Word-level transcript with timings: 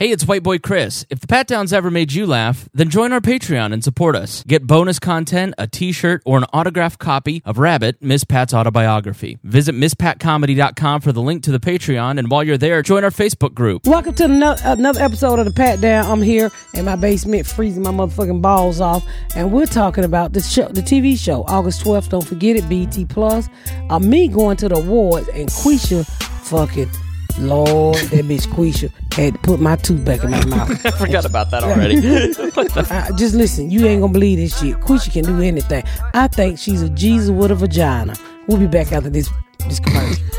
Hey, 0.00 0.12
it's 0.12 0.24
White 0.24 0.42
Boy 0.42 0.58
Chris. 0.58 1.04
If 1.10 1.20
the 1.20 1.26
Pat 1.26 1.46
Downs 1.46 1.74
ever 1.74 1.90
made 1.90 2.14
you 2.14 2.24
laugh, 2.26 2.70
then 2.72 2.88
join 2.88 3.12
our 3.12 3.20
Patreon 3.20 3.70
and 3.70 3.84
support 3.84 4.16
us. 4.16 4.42
Get 4.44 4.66
bonus 4.66 4.98
content, 4.98 5.52
a 5.58 5.66
t 5.66 5.92
shirt, 5.92 6.22
or 6.24 6.38
an 6.38 6.44
autographed 6.54 6.98
copy 6.98 7.42
of 7.44 7.58
Rabbit, 7.58 8.00
Miss 8.00 8.24
Pat's 8.24 8.54
autobiography. 8.54 9.38
Visit 9.44 9.74
MissPatComedy.com 9.74 11.02
for 11.02 11.12
the 11.12 11.20
link 11.20 11.42
to 11.42 11.52
the 11.52 11.60
Patreon, 11.60 12.18
and 12.18 12.30
while 12.30 12.42
you're 12.42 12.56
there, 12.56 12.80
join 12.80 13.04
our 13.04 13.10
Facebook 13.10 13.52
group. 13.52 13.86
Welcome 13.86 14.14
to 14.14 14.24
another, 14.24 15.02
episode 15.02 15.38
of 15.38 15.44
the 15.44 15.52
Pat 15.52 15.82
Down. 15.82 16.10
I'm 16.10 16.22
here 16.22 16.50
in 16.72 16.86
my 16.86 16.96
basement 16.96 17.46
freezing 17.46 17.82
my 17.82 17.90
motherfucking 17.90 18.40
balls 18.40 18.80
off, 18.80 19.06
and 19.36 19.52
we're 19.52 19.66
talking 19.66 20.04
about 20.04 20.32
the 20.32 20.40
show, 20.40 20.68
the 20.68 20.80
TV 20.80 21.14
show, 21.18 21.44
August 21.46 21.84
12th. 21.84 22.08
Don't 22.08 22.26
forget 22.26 22.56
it, 22.56 22.66
BET 22.70 23.06
Plus. 23.10 23.50
Uh, 23.90 23.98
me 23.98 24.28
going 24.28 24.56
to 24.56 24.68
the 24.70 24.76
awards 24.76 25.28
and 25.28 25.50
Quisha 25.50 26.06
fucking 26.46 26.88
Lord, 27.40 27.96
that 27.96 28.24
bitch 28.24 28.46
Quisha 28.48 28.90
had 29.14 29.34
to 29.34 29.38
put 29.40 29.60
my 29.60 29.76
tooth 29.76 30.04
back 30.04 30.22
in 30.22 30.30
my 30.30 30.44
mouth. 30.46 30.70
I 30.86 30.90
forgot 30.92 31.24
about 31.24 31.50
that 31.50 31.64
already. 31.64 32.00
Uh, 32.90 33.12
just 33.16 33.34
listen, 33.34 33.70
you 33.70 33.86
ain't 33.86 34.00
gonna 34.00 34.12
believe 34.12 34.38
this 34.38 34.58
shit. 34.58 34.76
Quisha 34.80 35.12
can 35.12 35.24
do 35.24 35.40
anything. 35.40 35.82
I 36.14 36.28
think 36.28 36.58
she's 36.58 36.82
a 36.82 36.88
Jesus 36.90 37.30
with 37.30 37.50
a 37.50 37.54
vagina. 37.54 38.14
We'll 38.46 38.58
be 38.58 38.66
back 38.66 38.92
after 38.92 39.10
this 39.10 39.30
this 39.66 39.80
commercial. 39.80 40.24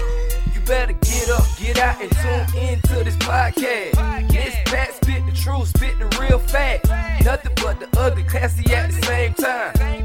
You 0.54 0.62
better 0.68 0.94
get 0.94 1.30
up, 1.30 1.44
get 1.58 1.80
out, 1.80 2.02
and 2.02 2.12
tune 2.12 2.64
into 2.64 3.04
this 3.04 3.16
podcast. 3.18 4.30
This 4.32 4.55
Pat 4.66 4.94
spit 4.94 5.26
the 5.26 5.32
truth, 5.32 5.70
spit 5.70 5.98
the 5.99 6.05
real 6.20 6.40
fact. 6.40 6.88
Nothing 7.26 7.54
but 7.55 7.80
the 7.80 7.99
ugly, 7.99 8.24
classy 8.24 8.72
at 8.74 8.91
the 8.91 9.02
same 9.05 9.34
time. 9.34 10.01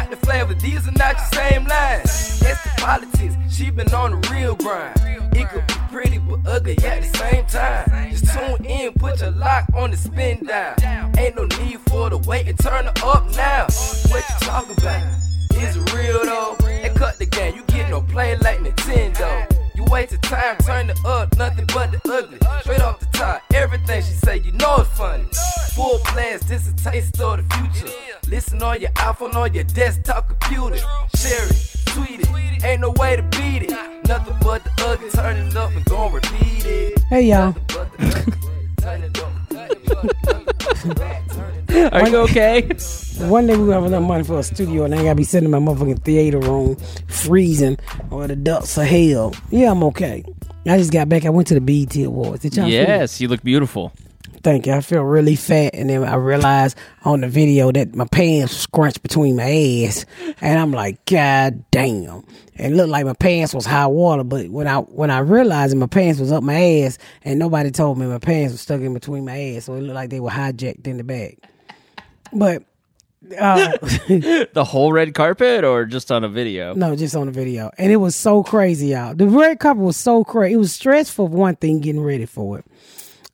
Got 0.00 0.10
the 0.10 0.16
flavor, 0.16 0.54
these 0.54 0.88
are 0.88 0.92
not 0.92 1.14
your 1.14 1.42
same 1.42 1.66
lines. 1.66 2.40
It's 2.40 2.62
the 2.64 2.72
politics, 2.78 3.34
she 3.50 3.68
been 3.68 3.92
on 3.92 4.18
the 4.18 4.30
real 4.30 4.54
grind. 4.54 4.98
It 5.36 5.46
could 5.50 5.66
be 5.66 5.74
pretty 5.90 6.16
but 6.16 6.40
ugly 6.46 6.78
at 6.78 7.02
the 7.02 7.18
same 7.18 7.44
time. 7.44 8.10
Just 8.10 8.32
tune 8.32 8.64
in, 8.64 8.94
put 8.94 9.20
your 9.20 9.32
lock 9.32 9.66
on 9.74 9.90
the 9.90 9.98
spin 9.98 10.42
down. 10.46 11.12
Ain't 11.18 11.36
no 11.36 11.44
need 11.62 11.80
for 11.80 12.08
the 12.08 12.16
wait 12.16 12.48
and 12.48 12.58
turn 12.58 12.86
it 12.86 13.04
up 13.04 13.26
now. 13.36 13.66
What 14.08 14.24
you 14.26 14.46
talking 14.46 14.78
about? 14.78 15.02
Is 15.56 15.76
real 15.92 16.24
though? 16.24 16.56
They 16.60 16.90
cut 16.94 17.18
the 17.18 17.26
game, 17.26 17.56
you 17.56 17.64
get 17.64 17.90
no 17.90 18.00
play 18.00 18.38
like 18.38 18.60
Nintendo. 18.60 19.59
You 19.74 19.84
wasted 19.84 20.22
time, 20.22 20.56
turn 20.58 20.90
it 20.90 20.98
up, 21.04 21.36
nothing 21.38 21.66
but 21.66 21.92
the 21.92 22.00
ugly. 22.10 22.38
Straight 22.62 22.80
off 22.80 23.00
the 23.00 23.06
top, 23.06 23.42
everything 23.54 24.02
she 24.02 24.12
say, 24.12 24.38
you 24.38 24.52
know 24.52 24.76
it's 24.78 24.90
funny. 24.90 25.24
Full 25.74 26.00
blast, 26.12 26.48
this 26.48 26.68
a 26.68 26.74
taste 26.74 27.20
of 27.20 27.38
the 27.38 27.54
future. 27.54 27.92
Listen 28.28 28.62
on 28.62 28.80
your 28.80 28.90
iPhone, 28.90 29.34
on 29.34 29.54
your 29.54 29.64
desktop 29.64 30.28
computer. 30.28 30.78
Share 31.16 31.46
it, 31.46 31.72
tweet 31.86 32.20
it, 32.20 32.64
ain't 32.64 32.80
no 32.80 32.90
way 32.90 33.16
to 33.16 33.22
beat 33.22 33.64
it. 33.64 34.06
Nothing 34.06 34.36
but 34.42 34.64
the 34.64 34.70
ugly, 34.86 35.10
turn 35.10 35.36
it 35.36 35.56
up 35.56 35.70
and 35.72 35.84
gon' 35.84 36.12
repeat 36.12 36.64
it. 36.66 37.00
Hey 37.08 37.22
y'all. 37.22 37.54
Nothing 39.70 39.84
but 39.86 40.22
the 40.22 40.34
ugly, 40.34 40.46
turn 40.46 40.46
it 40.46 40.50
up. 40.50 40.60
Nothing 40.62 40.94
but 40.94 40.96
the 40.96 41.04
ugly, 41.04 41.36
turn 41.36 41.54
it 41.68 41.84
up. 41.86 41.92
Are 41.92 42.08
you 42.08 42.16
okay? 42.18 42.62
One 43.28 43.46
day 43.46 43.56
we 43.56 43.66
gonna 43.66 43.74
have 43.74 43.84
enough 43.84 44.02
money 44.02 44.24
for 44.24 44.38
a 44.38 44.42
studio 44.42 44.84
and 44.84 44.94
I 44.94 44.98
ain't 44.98 45.06
gotta 45.06 45.14
be 45.16 45.24
sitting 45.24 45.52
in 45.52 45.64
my 45.64 45.72
motherfucking 45.72 46.02
theater 46.04 46.38
room 46.38 46.76
freezing 47.06 47.76
or 48.10 48.26
the 48.26 48.36
ducts 48.36 48.76
of 48.78 48.86
hell. 48.86 49.34
Yeah, 49.50 49.70
I'm 49.70 49.82
okay. 49.84 50.24
I 50.66 50.78
just 50.78 50.92
got 50.92 51.08
back. 51.08 51.24
I 51.24 51.30
went 51.30 51.48
to 51.48 51.54
the 51.54 51.60
BET 51.60 51.96
Awards. 52.04 52.42
Did 52.42 52.56
y'all 52.56 52.66
see? 52.66 52.72
Yes, 52.72 53.20
you 53.20 53.28
look 53.28 53.42
beautiful. 53.42 53.92
Thank 54.42 54.66
you. 54.66 54.72
I 54.72 54.80
feel 54.80 55.02
really 55.02 55.36
fat, 55.36 55.74
and 55.74 55.90
then 55.90 56.02
I 56.02 56.14
realized 56.14 56.76
on 57.04 57.20
the 57.20 57.28
video 57.28 57.70
that 57.72 57.94
my 57.94 58.06
pants 58.06 58.56
scrunched 58.56 59.02
between 59.02 59.36
my 59.36 59.84
ass, 59.86 60.06
and 60.40 60.58
I'm 60.58 60.72
like, 60.72 61.04
God 61.04 61.64
damn! 61.70 62.24
It 62.54 62.72
looked 62.72 62.88
like 62.88 63.04
my 63.04 63.12
pants 63.12 63.52
was 63.52 63.66
high 63.66 63.86
water, 63.86 64.24
but 64.24 64.48
when 64.48 64.66
I 64.66 64.78
when 64.78 65.10
I 65.10 65.18
realized 65.18 65.72
that 65.72 65.76
my 65.76 65.86
pants 65.86 66.20
was 66.20 66.32
up 66.32 66.42
my 66.42 66.54
ass, 66.54 66.96
and 67.22 67.38
nobody 67.38 67.70
told 67.70 67.98
me 67.98 68.06
my 68.06 68.18
pants 68.18 68.52
was 68.52 68.62
stuck 68.62 68.80
in 68.80 68.94
between 68.94 69.26
my 69.26 69.38
ass, 69.56 69.66
so 69.66 69.74
it 69.74 69.82
looked 69.82 69.94
like 69.94 70.08
they 70.10 70.20
were 70.20 70.30
hijacked 70.30 70.86
in 70.86 70.96
the 70.96 71.04
bag. 71.04 71.38
But 72.32 72.62
uh, 73.38 73.76
The 73.82 74.64
whole 74.66 74.92
red 74.92 75.12
carpet 75.12 75.64
or 75.64 75.84
just 75.84 76.10
on 76.10 76.24
a 76.24 76.28
video? 76.28 76.72
no, 76.74 76.96
just 76.96 77.14
on 77.14 77.28
a 77.28 77.32
video, 77.32 77.70
and 77.76 77.92
it 77.92 77.96
was 77.96 78.16
so 78.16 78.42
crazy, 78.42 78.88
y'all. 78.88 79.14
The 79.14 79.26
red 79.26 79.60
carpet 79.60 79.82
was 79.82 79.98
so 79.98 80.24
crazy. 80.24 80.54
It 80.54 80.58
was 80.58 80.72
stressful. 80.72 81.28
for 81.28 81.36
One 81.36 81.56
thing, 81.56 81.80
getting 81.80 82.00
ready 82.02 82.24
for 82.26 82.58
it. 82.60 82.64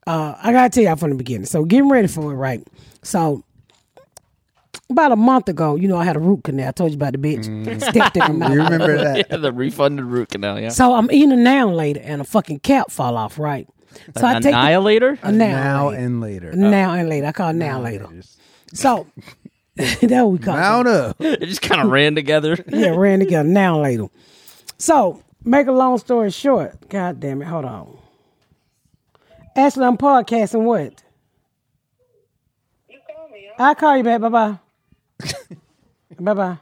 Uh, 0.07 0.35
I 0.43 0.53
gotta 0.53 0.71
tell 0.71 0.85
y'all 0.85 0.97
from 0.97 1.11
the 1.11 1.17
beginning. 1.17 1.47
So 1.47 1.65
getting 1.65 1.89
ready 1.91 2.09
for 2.09 2.33
it, 2.33 2.37
right? 2.37 2.67
So 3.03 3.43
about 4.89 5.11
a 5.13 5.17
month 5.17 5.49
ago, 5.49 5.75
you 5.75 5.89
know, 5.89 5.97
I 5.97 6.05
had 6.05 6.15
a 6.17 6.21
root 6.21 6.45
canal. 6.45 6.69
I 6.69 6.71
told 6.73 6.91
you 6.93 6.97
about 6.97 7.13
the 7.13 7.19
bitch. 7.19 7.45
Stepped 7.83 8.17
in 8.17 8.23
my 8.23 8.29
mouth. 8.49 8.53
You 8.53 8.63
remember 8.63 8.97
that? 8.99 9.27
Yeah, 9.31 9.37
the 9.39 9.53
refunded 9.53 10.05
root 10.05 10.29
canal, 10.29 10.61
yeah. 10.61 10.69
So 10.69 10.95
I'm 10.95 11.11
eating 11.11 11.33
a 11.33 11.37
now 11.37 11.69
later, 11.71 12.01
and 12.05 12.21
a 12.21 12.25
fucking 12.25 12.61
cap 12.61 12.91
fall 12.91 13.17
off, 13.17 13.39
right? 13.39 13.67
So 14.17 14.27
I 14.27 14.35
take 14.35 14.43
the, 14.43 14.49
Annihilator? 14.51 15.19
a 15.23 15.33
now, 15.33 15.47
Now 15.49 15.89
later. 15.89 15.99
and 16.05 16.21
later. 16.21 16.53
now 16.53 16.93
and 16.93 17.09
later. 17.09 17.27
I 17.27 17.33
call 17.33 17.49
it 17.51 17.55
now 17.55 17.81
later. 17.81 18.07
So 18.75 19.07
that's 19.77 20.03
what 20.03 20.27
we 20.31 20.39
call 20.39 20.55
it. 20.55 20.61
Mount 20.61 20.87
up. 20.89 21.17
it 21.21 21.47
just 21.47 21.63
kind 21.63 21.81
of 21.81 21.89
ran 21.91 22.15
together. 22.15 22.57
Yeah, 22.69 22.91
ran 22.91 23.19
together 23.21 23.49
now 23.49 23.81
later. 23.81 24.07
So, 24.79 25.23
make 25.45 25.67
a 25.67 25.73
long 25.73 25.97
story 25.99 26.31
short, 26.31 26.89
god 26.91 27.19
damn 27.21 27.41
it, 27.43 27.47
hold 27.47 27.65
on. 27.65 27.97
Ashley, 29.57 29.87
I'm 29.87 29.97
podcasting 29.97 30.65
what? 30.65 31.03
I'll 33.59 33.75
call 33.75 33.97
you 33.97 34.03
back. 34.03 34.21
Bye 34.21 34.29
bye. 34.29 34.59
bye 36.21 36.35
bye. 36.35 36.59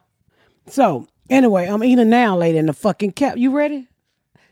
So, 0.68 1.08
anyway, 1.28 1.66
I'm 1.66 1.82
eating 1.82 2.08
now 2.08 2.36
lady, 2.36 2.56
in 2.56 2.66
the 2.66 2.72
fucking 2.72 3.12
cap. 3.12 3.36
You 3.36 3.50
ready? 3.50 3.88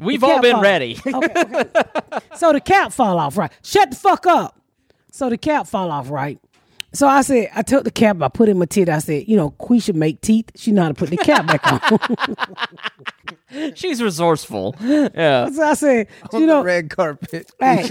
We've 0.01 0.25
all 0.25 0.43
been 0.43 0.59
ready. 0.59 0.99
Okay, 1.07 1.33
okay. 1.37 1.65
so 2.37 2.53
the 2.53 2.61
cap 2.61 2.93
fall 2.93 3.21
off, 3.21 3.39
right? 3.39 3.53
Shut 3.63 3.91
the 3.91 3.97
fuck 3.97 4.27
up. 4.27 4.61
So 5.13 5.31
the 5.31 5.39
cap 5.39 5.69
fall 5.69 5.93
off, 5.93 6.11
right? 6.11 6.41
So 6.95 7.09
I 7.09 7.23
said, 7.23 7.49
I 7.55 7.63
took 7.63 7.85
the 7.85 7.91
cap, 7.91 8.21
I 8.21 8.29
put 8.29 8.49
in 8.51 8.59
my 8.59 8.67
teeth. 8.67 8.89
I 8.89 8.99
said, 8.99 9.27
you 9.27 9.37
know, 9.37 9.53
Quisha 9.53 9.95
make 9.95 10.21
teeth. 10.21 10.51
She 10.57 10.73
know 10.73 10.83
how 10.83 10.89
to 10.89 10.95
put 10.95 11.11
the 11.11 11.17
cap 11.17 11.47
back 11.47 11.73
on. 11.73 13.73
She's 13.75 14.03
resourceful. 14.03 14.77
Yeah. 14.81 15.49
so 15.51 15.63
I 15.63 15.75
said, 15.75 16.09
On 16.33 16.41
you 16.41 16.47
know, 16.47 16.59
the 16.59 16.65
red 16.65 16.91
carpet. 16.91 17.51
hey, 17.61 17.89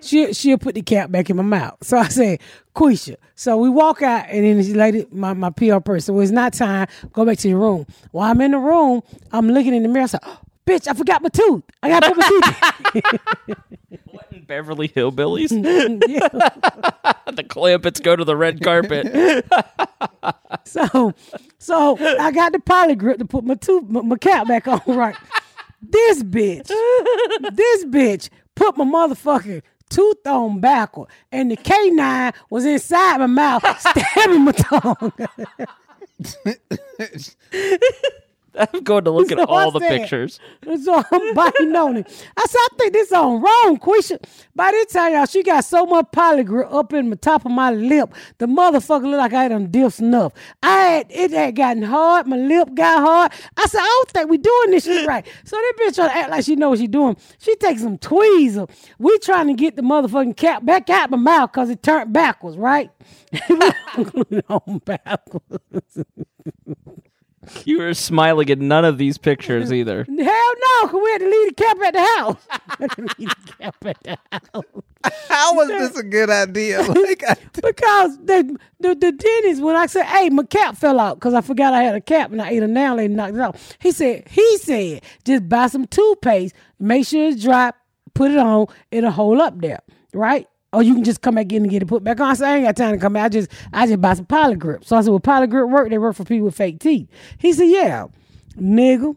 she 0.00 0.32
she'll 0.32 0.58
put 0.58 0.74
the 0.74 0.82
cap 0.82 1.10
back 1.10 1.30
in 1.30 1.36
my 1.36 1.42
mouth. 1.42 1.76
So 1.82 1.98
I 1.98 2.08
said, 2.08 2.40
Quisha. 2.74 3.16
So 3.34 3.56
we 3.56 3.68
walk 3.68 4.02
out, 4.02 4.26
and 4.28 4.44
then 4.44 4.62
she 4.64 4.74
lady, 4.74 5.06
my 5.10 5.32
my 5.34 5.50
PR 5.50 5.78
person, 5.78 6.14
well, 6.14 6.22
it's 6.22 6.32
not 6.32 6.54
time. 6.54 6.88
Go 7.12 7.24
back 7.24 7.38
to 7.38 7.48
your 7.48 7.58
room. 7.58 7.86
While 8.10 8.30
I'm 8.30 8.40
in 8.40 8.52
the 8.52 8.58
room, 8.58 9.02
I'm 9.32 9.48
looking 9.48 9.74
in 9.74 9.82
the 9.82 9.88
mirror. 9.88 10.04
I 10.04 10.06
said, 10.06 10.20
oh, 10.24 10.38
bitch, 10.66 10.88
I 10.88 10.94
forgot 10.94 11.22
my 11.22 11.28
tooth. 11.28 11.62
I 11.82 11.88
got 11.88 12.00
to 12.00 12.14
put 12.14 12.18
my 12.18 12.72
teeth. 12.92 14.00
What 14.10 14.26
in 14.30 14.44
Beverly 14.44 14.88
Hillbillies? 14.88 15.50
Yeah. 17.32 17.42
the 17.42 17.44
Clampetts 17.44 18.02
go 18.02 18.16
to 18.16 18.24
the 18.24 18.36
red 18.36 18.62
carpet. 18.62 19.44
So, 20.64 21.12
so 21.58 21.96
I 22.18 22.30
got 22.30 22.52
the 22.52 22.60
poly 22.60 22.94
grip 22.94 23.18
to 23.18 23.24
put 23.24 23.44
my 23.44 23.54
tooth, 23.54 23.84
my, 23.88 24.00
my 24.02 24.16
cap 24.16 24.46
back 24.46 24.68
on. 24.68 24.80
Right, 24.86 25.16
this 25.82 26.22
bitch, 26.22 26.68
this 27.52 27.84
bitch 27.86 28.28
put 28.54 28.76
my 28.76 28.84
motherfucking 28.84 29.62
tooth 29.90 30.26
on 30.26 30.60
backward, 30.60 31.08
and 31.32 31.50
the 31.50 31.56
canine 31.56 32.32
was 32.50 32.64
inside 32.64 33.18
my 33.18 33.26
mouth, 33.26 33.64
stabbing 33.80 34.44
my 34.44 34.52
tongue. 34.52 35.12
I'm 38.54 38.82
going 38.82 39.04
to 39.04 39.10
look 39.10 39.32
at 39.32 39.38
So 39.38 39.44
I 39.44 39.64
all 39.64 39.70
the 39.70 39.80
said- 39.80 39.88
pictures. 40.00 40.40
So 40.82 41.02
I'm 41.10 41.34
biting 41.34 41.74
on 41.74 41.96
it. 41.96 42.06
I 42.36 42.44
said, 42.46 42.58
I 42.58 42.68
think 42.78 42.92
this 42.92 43.12
on 43.12 43.40
wrong, 43.40 43.78
Quisha. 43.78 44.22
By 44.54 44.70
this 44.72 44.92
time, 44.92 45.12
y'all, 45.14 45.26
she 45.26 45.42
got 45.42 45.64
so 45.64 45.86
much 45.86 46.06
polygrip 46.14 46.72
up 46.72 46.92
in 46.92 47.10
the 47.10 47.16
top 47.16 47.46
of 47.46 47.52
my 47.52 47.70
lip. 47.70 48.12
The 48.38 48.46
motherfucker 48.46 49.02
looked 49.04 49.16
like 49.18 49.32
I 49.32 49.44
had 49.44 49.48
done 49.50 49.70
dipped 49.70 49.94
snuff. 49.94 50.32
I 50.62 50.76
had 50.76 51.06
it 51.10 51.30
had 51.30 51.56
gotten 51.56 51.82
hard. 51.82 52.26
My 52.26 52.36
lip 52.36 52.74
got 52.74 53.00
hard. 53.00 53.32
I 53.56 53.66
said, 53.66 53.80
I 53.80 53.84
don't 53.84 54.10
think 54.10 54.30
we 54.30 54.38
doing 54.38 54.70
this 54.70 54.84
shit 54.84 55.06
right. 55.06 55.26
So 55.44 55.56
that 55.56 55.72
bitch 55.80 55.94
trying 55.96 56.10
to 56.10 56.16
act 56.16 56.30
like 56.30 56.44
she 56.44 56.56
know 56.56 56.70
what 56.70 56.78
she 56.78 56.86
doing. 56.86 57.16
She 57.38 57.54
takes 57.56 57.82
some 57.82 57.98
tweezers. 57.98 58.68
We 58.98 59.18
trying 59.18 59.48
to 59.48 59.54
get 59.54 59.76
the 59.76 59.82
motherfucking 59.82 60.36
cap 60.36 60.64
back 60.64 60.88
out 60.90 61.10
my 61.10 61.16
mouth 61.16 61.52
because 61.52 61.68
it 61.70 61.82
turned 61.82 62.12
backwards, 62.12 62.56
right? 62.56 62.90
on 64.48 64.78
backwards. 64.84 66.04
You 67.64 67.78
were 67.78 67.94
smiling 67.94 68.50
at 68.50 68.58
none 68.58 68.84
of 68.84 68.98
these 68.98 69.18
pictures 69.18 69.72
either. 69.72 70.04
Hell 70.08 70.16
no, 70.16 70.86
because 70.86 71.00
we 71.02 71.10
had 71.10 71.18
to 71.18 71.28
leave 71.28 71.48
the 71.48 71.54
cap 71.54 71.76
at 71.82 71.92
the 71.94 72.04
house. 72.16 72.36
We 72.78 72.86
had 72.86 72.90
to 72.96 73.02
leave 73.18 73.28
the 73.46 73.52
cap 73.58 73.76
at 73.84 74.02
the 74.02 74.18
house. 74.30 74.64
How 75.28 75.54
was 75.56 75.68
this 75.68 75.96
a 75.96 76.04
good 76.04 76.30
idea? 76.30 76.80
Like, 76.82 77.24
I, 77.28 77.36
Because 77.54 78.16
the, 78.18 78.56
the 78.78 78.94
the 78.94 79.12
dentist, 79.12 79.60
when 79.62 79.74
I 79.74 79.86
said, 79.86 80.04
"Hey, 80.04 80.30
my 80.30 80.44
cap 80.44 80.76
fell 80.76 81.00
out," 81.00 81.16
because 81.16 81.34
I 81.34 81.40
forgot 81.40 81.74
I 81.74 81.82
had 81.82 81.96
a 81.96 82.00
cap 82.00 82.30
and 82.30 82.40
I 82.40 82.50
ate 82.50 82.62
a 82.62 82.68
nail 82.68 82.98
and 83.00 83.16
knocked 83.16 83.34
it 83.34 83.40
out. 83.40 83.56
He 83.80 83.90
said, 83.90 84.28
"He 84.28 84.58
said, 84.58 85.02
just 85.24 85.48
buy 85.48 85.66
some 85.66 85.86
toothpaste, 85.88 86.54
make 86.78 87.06
sure 87.06 87.28
it's 87.28 87.42
dry, 87.42 87.72
put 88.14 88.30
it 88.30 88.38
on, 88.38 88.66
it'll 88.92 89.10
hold 89.10 89.40
up 89.40 89.60
there, 89.60 89.80
right?" 90.14 90.46
Or 90.72 90.82
you 90.82 90.94
can 90.94 91.04
just 91.04 91.20
come 91.20 91.34
back 91.34 91.52
in 91.52 91.62
and 91.62 91.70
get 91.70 91.82
it 91.82 91.86
put 91.86 92.02
back 92.02 92.18
on. 92.20 92.30
I 92.30 92.34
said, 92.34 92.48
I 92.48 92.56
ain't 92.56 92.64
got 92.64 92.76
time 92.76 92.92
to 92.92 92.98
come 92.98 93.12
back. 93.12 93.26
I 93.26 93.28
just 93.28 93.50
I 93.72 93.86
just 93.86 94.00
buy 94.00 94.14
some 94.14 94.26
polygrip. 94.26 94.84
So 94.84 94.96
I 94.96 95.02
said, 95.02 95.10
Well, 95.10 95.20
polygrip 95.20 95.68
work, 95.70 95.90
they 95.90 95.98
work 95.98 96.16
for 96.16 96.24
people 96.24 96.46
with 96.46 96.56
fake 96.56 96.80
teeth. 96.80 97.08
He 97.38 97.52
said, 97.52 97.68
Yeah. 97.68 98.06
Nigga, 98.58 99.16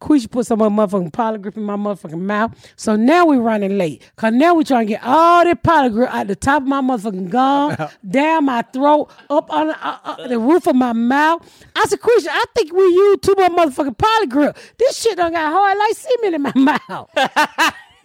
Quisha 0.00 0.30
put 0.30 0.46
some 0.46 0.60
motherfucking 0.60 1.12
polygrip 1.12 1.56
in 1.56 1.62
my 1.62 1.76
motherfucking 1.76 2.20
mouth. 2.20 2.54
So 2.76 2.96
now 2.96 3.26
we 3.26 3.36
running 3.36 3.76
late. 3.76 4.02
Cause 4.16 4.32
now 4.32 4.54
we 4.54 4.64
trying 4.64 4.86
to 4.86 4.92
get 4.94 5.02
all 5.04 5.44
that 5.44 5.62
polygrip 5.62 6.08
out 6.08 6.26
the 6.26 6.36
top 6.36 6.62
of 6.62 6.68
my 6.68 6.80
motherfucking 6.80 7.28
gum, 7.30 7.76
down 8.08 8.46
my 8.46 8.62
throat, 8.62 9.10
up 9.28 9.50
on 9.50 9.68
the, 9.68 9.86
uh, 9.86 9.98
uh, 10.04 10.28
the 10.28 10.38
roof 10.38 10.66
of 10.66 10.74
my 10.74 10.92
mouth. 10.94 11.46
I 11.76 11.84
said, 11.86 12.00
Quisha, 12.00 12.28
I 12.30 12.44
think 12.54 12.72
we 12.72 12.82
used 12.82 13.22
too 13.22 13.34
much 13.36 13.52
motherfucking 13.52 13.96
polygrip. 13.96 14.56
This 14.78 14.98
shit 14.98 15.16
done 15.16 15.32
got 15.32 15.52
hard 15.52 15.78
like 15.78 15.96
cement 15.96 16.34
in 16.34 16.42
my 16.42 16.52
mouth. 16.88 17.10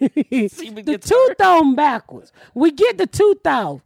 the 0.00 0.82
gets 0.84 1.08
tooth 1.08 1.40
on 1.40 1.74
backwards. 1.74 2.32
We 2.54 2.70
get 2.72 2.98
the 2.98 3.06
tooth 3.06 3.46
off, 3.46 3.80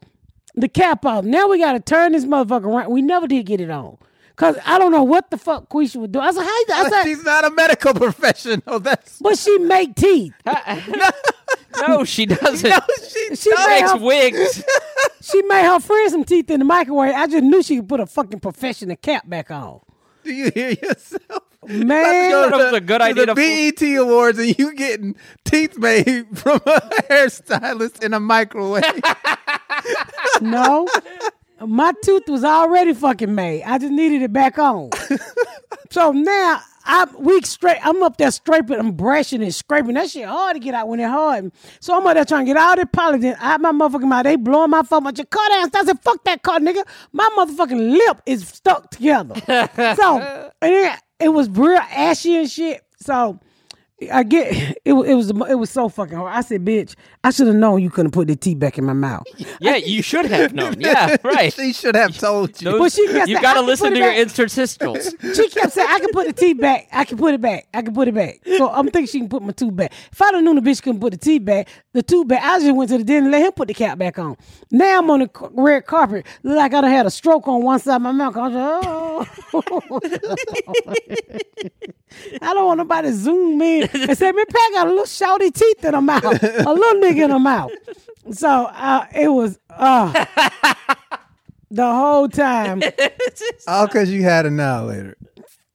the 0.55 0.69
cap 0.69 1.05
off. 1.05 1.25
Now 1.25 1.49
we 1.49 1.59
got 1.59 1.73
to 1.73 1.81
turn 1.81 2.13
this 2.13 2.25
motherfucker 2.25 2.65
around. 2.65 2.91
We 2.91 3.03
never 3.03 3.27
did 3.27 3.47
get 3.47 3.61
it 3.61 3.71
on. 3.71 3.99
Cause 4.37 4.57
I 4.65 4.79
don't 4.79 4.91
know 4.91 5.03
what 5.03 5.31
the 5.31 5.37
fuck 5.37 5.69
Quisha 5.69 5.97
would 5.97 6.13
do. 6.13 6.19
I 6.21 6.31
said, 6.33 6.41
how 6.45 6.47
you, 6.49 6.67
I 6.73 6.89
said, 6.89 7.03
She's 7.03 7.23
not 7.25 7.45
a 7.45 7.51
medical 7.51 7.93
professional. 7.95 8.81
That's 8.81 9.19
but 9.19 9.37
she 9.39 9.59
make 9.59 9.95
teeth. 9.95 10.33
No, 11.87 12.05
she 12.05 12.27
doesn't. 12.27 12.69
no, 12.69 12.79
she, 13.09 13.37
She 13.37 13.51
does. 13.51 13.69
made 13.69 13.81
makes 13.81 13.93
her, 13.93 13.99
wigs. 13.99 14.65
she 15.23 15.41
made 15.43 15.65
her 15.65 15.79
friend 15.81 16.11
some 16.11 16.25
teeth 16.25 16.51
in 16.51 16.59
the 16.59 16.65
microwave. 16.65 17.15
I 17.15 17.27
just 17.27 17.45
knew 17.45 17.63
she 17.63 17.77
could 17.77 17.89
put 17.89 18.01
a 18.01 18.07
fucking 18.07 18.41
professional 18.41 18.97
cap 18.97 19.29
back 19.29 19.51
on. 19.51 19.81
Do 20.25 20.33
you 20.35 20.51
hear 20.51 20.71
yourself? 20.71 21.43
Man, 21.67 21.87
That 21.89 22.51
was 22.53 22.73
a 22.73 22.81
good 22.81 23.03
idea 23.03 23.27
The 23.27 23.35
to- 23.35 23.73
BET 23.79 23.97
Awards, 23.99 24.39
and 24.39 24.59
you 24.59 24.75
getting 24.75 25.15
teeth 25.45 25.77
made 25.77 26.27
from 26.39 26.57
a 26.67 26.81
hairstylist 27.11 28.03
in 28.03 28.15
a 28.15 28.21
microwave. 28.21 28.83
no. 30.41 30.89
My 31.61 31.93
tooth 32.03 32.23
was 32.29 32.43
already 32.45 32.95
fucking 32.95 33.35
made. 33.35 33.63
I 33.65 33.77
just 33.79 33.93
needed 33.93 34.23
it 34.23 34.33
back 34.33 34.59
on. 34.59 34.89
so 35.91 36.13
now 36.13 36.61
I'm 36.87 37.13
week 37.23 37.45
straight. 37.45 37.77
I'm 37.85 38.03
up 38.03 38.17
there 38.17 38.31
scraping, 38.31 38.79
I'm 38.79 38.93
brushing 38.93 39.43
and 39.43 39.55
scraping. 39.55 39.93
That 39.95 40.09
shit 40.09 40.25
hard 40.27 40.55
to 40.55 40.61
get 40.61 40.73
out 40.73 40.89
when 40.89 41.01
it 41.01 41.09
hard. 41.11 41.53
So 41.81 41.95
I'm 41.95 42.07
up 42.07 42.15
there 42.15 42.25
trying 42.25 42.47
to 42.47 42.55
get 42.55 42.57
all 42.57 42.77
that 42.77 42.91
polyden 42.91 43.37
out 43.39 43.61
my 43.61 43.73
motherfucking 43.73 44.09
mouth. 44.09 44.25
They 44.25 44.37
blowing 44.37 44.71
my 44.71 44.83
phone. 44.83 45.05
But 45.05 45.19
your 45.19 45.27
car 45.27 45.47
down. 45.51 45.69
I 45.75 45.85
said, 45.85 46.01
fuck 46.01 46.25
that 46.25 46.43
car, 46.43 46.59
nigga. 46.61 46.83
My 47.13 47.29
motherfucking 47.37 47.93
lip 47.93 48.23
is 48.25 48.49
stuck 48.49 48.91
together. 48.91 49.35
so 49.97 50.51
and 50.63 50.73
it, 50.73 50.99
it 51.21 51.29
was 51.29 51.49
real 51.51 51.81
ashy 51.91 52.37
and 52.39 52.51
shit. 52.51 52.85
So 52.97 53.39
I 54.11 54.23
get 54.23 54.53
it. 54.53 54.79
It 54.85 54.93
was 54.95 55.31
it 55.31 55.55
was 55.59 55.69
so 55.71 55.89
fucking 55.91 56.17
hard. 56.17 56.33
I 56.35 56.41
said, 56.41 56.65
"Bitch, 56.65 56.95
I 57.23 57.31
should 57.31 57.49
have 57.49 57.57
known 57.57 57.83
you 57.83 57.91
couldn't 57.91 58.13
put 58.13 58.29
the 58.29 58.37
tea 58.37 58.55
back 58.55 58.79
in 58.79 58.85
my 58.85 58.93
mouth." 58.95 59.25
Yeah, 59.61 59.77
you 59.77 60.01
should 60.03 60.25
have 60.27 60.55
known. 60.55 60.77
Yeah, 60.81 61.17
right. 61.23 61.53
she 61.53 61.75
should 61.75 61.95
have 61.95 62.17
told 62.17 62.61
you. 62.63 62.71
Those- 62.71 62.79
But 62.81 62.93
she 62.93 63.07
kept 63.09 63.29
you 63.29 63.41
got 63.43 63.55
to 63.55 63.61
listen 63.61 63.93
to 63.93 63.99
your 63.99 64.09
back." 64.09 64.27
interstitials. 64.27 65.15
She 65.37 65.49
kept 65.51 65.73
saying, 65.75 65.87
"I 65.91 65.99
can 66.01 66.09
put 66.13 66.29
the 66.29 66.33
tea 66.33 66.55
back. 66.55 66.89
I 66.93 67.05
can 67.05 67.19
put 67.19 67.35
it 67.35 67.41
back. 67.43 67.69
I 67.75 67.83
can 67.83 67.93
put 67.95 68.09
it 68.09 68.15
back." 68.15 68.41
So 68.57 68.71
I'm 68.71 68.85
thinking 68.87 69.07
she 69.07 69.19
can 69.21 69.29
put 69.29 69.43
my 69.43 69.53
tooth 69.53 69.77
back. 69.77 69.93
If 70.11 70.23
I'd 70.23 70.35
have 70.35 70.43
known 70.45 70.57
the 70.57 70.63
bitch 70.63 70.83
couldn't 70.83 71.01
put 71.01 71.11
the 71.13 71.19
tea 71.19 71.39
back, 71.39 71.69
the 71.93 72.03
tooth 72.03 72.27
back, 72.27 72.43
I 72.43 72.59
just 72.61 72.75
went 72.75 72.89
to 72.91 72.99
the 72.99 73.05
dentist 73.05 73.25
and 73.25 73.33
let 73.33 73.43
him 73.45 73.53
put 73.53 73.69
the 73.69 73.75
cap 73.75 73.99
back 73.99 74.19
on. 74.19 74.37
Now 74.71 74.99
I'm 74.99 75.11
on 75.11 75.21
the 75.21 75.31
red 75.53 75.85
carpet, 75.87 76.25
look 76.43 76.57
like 76.57 76.73
I 76.73 76.81
done 76.81 76.91
had 76.91 77.05
a 77.07 77.11
stroke 77.11 77.47
on 77.49 77.63
one 77.63 77.79
side 77.81 77.97
of 77.97 78.03
my 78.03 78.13
mouth. 78.13 78.35
I 78.37 78.49
was 78.49 78.55
like, 78.55 78.85
oh. 78.87 79.27
I 82.43 82.55
don't 82.55 82.67
want 82.67 82.79
nobody 82.79 83.09
to 83.09 83.15
zoom 83.15 83.61
in 83.63 83.89
and 83.95 84.17
said, 84.19 84.33
"Man, 84.33 84.45
Pat 84.47 84.73
got 84.73 84.87
a 84.87 84.91
little 84.91 85.05
shouty 85.05 85.53
teeth 85.53 85.85
in 85.85 85.95
her 85.95 86.01
mouth, 86.03 86.25
a 86.25 86.73
little 86.73 87.01
nigga 87.01 87.25
in 87.25 87.31
her 87.31 87.39
mouth." 87.39 87.73
So 88.33 88.49
uh, 88.49 89.07
it 89.15 89.29
was 89.29 89.59
uh, 89.71 90.25
the 91.71 91.91
whole 91.93 92.29
time. 92.29 92.83
All 93.67 93.87
because 93.87 94.11
you 94.11 94.23
had 94.23 94.45
a 94.45 94.49
annihilator. 94.49 95.17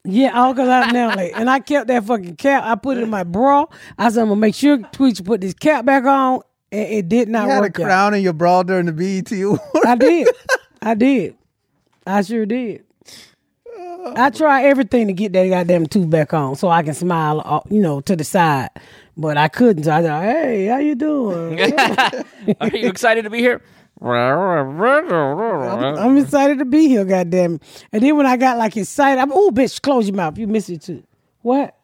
Yeah, 0.07 0.39
all 0.39 0.53
because 0.53 0.69
I 0.69 0.91
nailed 0.91 1.17
it. 1.19 1.31
And 1.35 1.50
I 1.50 1.59
kept 1.59 1.88
that 1.88 2.03
fucking 2.03 2.35
cap. 2.35 2.63
I 2.63 2.75
put 2.75 2.97
it 2.97 3.03
in 3.03 3.09
my 3.09 3.23
bra. 3.23 3.65
I 3.97 4.09
said, 4.09 4.21
I'm 4.21 4.27
going 4.27 4.38
to 4.38 4.41
make 4.41 4.56
sure 4.56 4.77
Tweets 4.77 5.23
put 5.25 5.41
this 5.41 5.56
cap 5.56 5.83
back 5.85 6.03
on. 6.06 6.41
And 6.71 6.88
it 6.89 7.09
did 7.09 7.27
not 7.27 7.47
work. 7.47 7.50
You 7.50 7.53
had 7.53 7.57
a 7.57 7.62
work 7.62 7.79
out. 7.79 7.85
crown 7.85 8.13
in 8.13 8.21
your 8.21 8.33
bra 8.33 8.63
during 8.63 8.85
the 8.85 8.94
BET 8.94 9.31
Awards. 9.31 9.62
I 9.85 9.95
did. 9.95 10.27
I 10.81 10.94
did. 10.94 11.35
I 12.06 12.21
sure 12.21 12.45
did. 12.45 12.83
I 14.05 14.29
tried 14.29 14.65
everything 14.65 15.07
to 15.07 15.13
get 15.13 15.33
that 15.33 15.47
goddamn 15.49 15.87
tooth 15.87 16.09
back 16.09 16.33
on 16.33 16.55
so 16.55 16.69
I 16.69 16.83
can 16.83 16.93
smile, 16.93 17.41
uh, 17.43 17.61
you 17.69 17.81
know, 17.81 18.01
to 18.01 18.15
the 18.15 18.23
side. 18.23 18.69
But 19.17 19.37
I 19.37 19.47
couldn't. 19.47 19.83
So 19.85 19.91
I 19.91 20.01
thought, 20.01 20.23
hey, 20.23 20.65
how 20.67 20.77
you 20.77 20.95
doing? 20.95 21.59
Are 22.61 22.67
you 22.69 22.87
excited 22.89 23.23
to 23.23 23.29
be 23.29 23.39
here? 23.39 23.61
I'm 25.97 26.17
excited 26.17 26.59
to 26.59 26.65
be 26.65 26.87
here, 26.89 27.05
goddamn. 27.05 27.59
And 27.91 28.03
then 28.03 28.15
when 28.17 28.25
I 28.25 28.37
got 28.37 28.57
like 28.57 28.75
excited, 28.77 29.19
I'm, 29.21 29.31
oh, 29.31 29.51
bitch, 29.51 29.81
close 29.81 30.07
your 30.07 30.15
mouth. 30.15 30.37
You 30.37 30.47
miss 30.47 30.69
it 30.69 30.81
too. 30.81 31.03
What? 31.41 31.75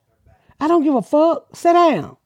I 0.60 0.68
don't 0.68 0.84
give 0.84 0.94
a 0.94 1.02
fuck. 1.02 1.56
Sit 1.56 1.74
down. 1.74 2.18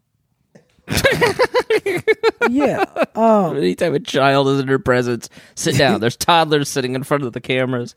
yeah. 2.49 2.85
Um, 3.15 3.57
Anytime 3.57 3.95
a 3.95 3.99
child 3.99 4.47
is 4.49 4.59
in 4.59 4.67
her 4.67 4.79
presence, 4.79 5.29
sit 5.55 5.77
down. 5.77 5.99
There's 5.99 6.15
toddlers 6.17 6.69
sitting 6.69 6.95
in 6.95 7.03
front 7.03 7.23
of 7.23 7.33
the 7.33 7.41
cameras. 7.41 7.95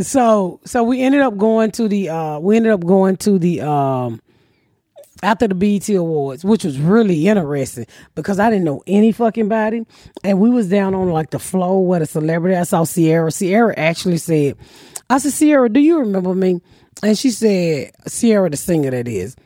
so 0.00 0.60
so 0.64 0.82
we 0.82 1.02
ended 1.02 1.20
up 1.20 1.36
going 1.36 1.70
to 1.72 1.88
the 1.88 2.08
uh 2.08 2.38
we 2.38 2.56
ended 2.56 2.72
up 2.72 2.84
going 2.84 3.16
to 3.18 3.38
the 3.38 3.60
um 3.60 4.20
after 5.22 5.48
the 5.48 5.54
BET 5.54 5.88
Awards, 5.90 6.44
which 6.44 6.64
was 6.64 6.78
really 6.78 7.26
interesting 7.28 7.86
because 8.14 8.38
I 8.38 8.50
didn't 8.50 8.64
know 8.64 8.82
any 8.86 9.12
fucking 9.12 9.48
body. 9.48 9.86
And 10.22 10.40
we 10.40 10.50
was 10.50 10.68
down 10.68 10.94
on 10.94 11.10
like 11.10 11.30
the 11.30 11.38
floor 11.38 11.86
with 11.86 12.02
a 12.02 12.06
celebrity. 12.06 12.56
I 12.56 12.64
saw 12.64 12.84
Ciara. 12.84 13.32
Ciara 13.32 13.74
actually 13.78 14.18
said, 14.18 14.56
I 15.08 15.18
said, 15.18 15.32
Ciara, 15.32 15.68
do 15.68 15.80
you 15.80 16.00
remember 16.00 16.34
me? 16.34 16.60
And 17.02 17.16
she 17.16 17.30
said, 17.30 17.92
Ciara, 18.08 18.50
the 18.50 18.56
singer 18.56 18.90
that 18.90 19.08
is. 19.08 19.36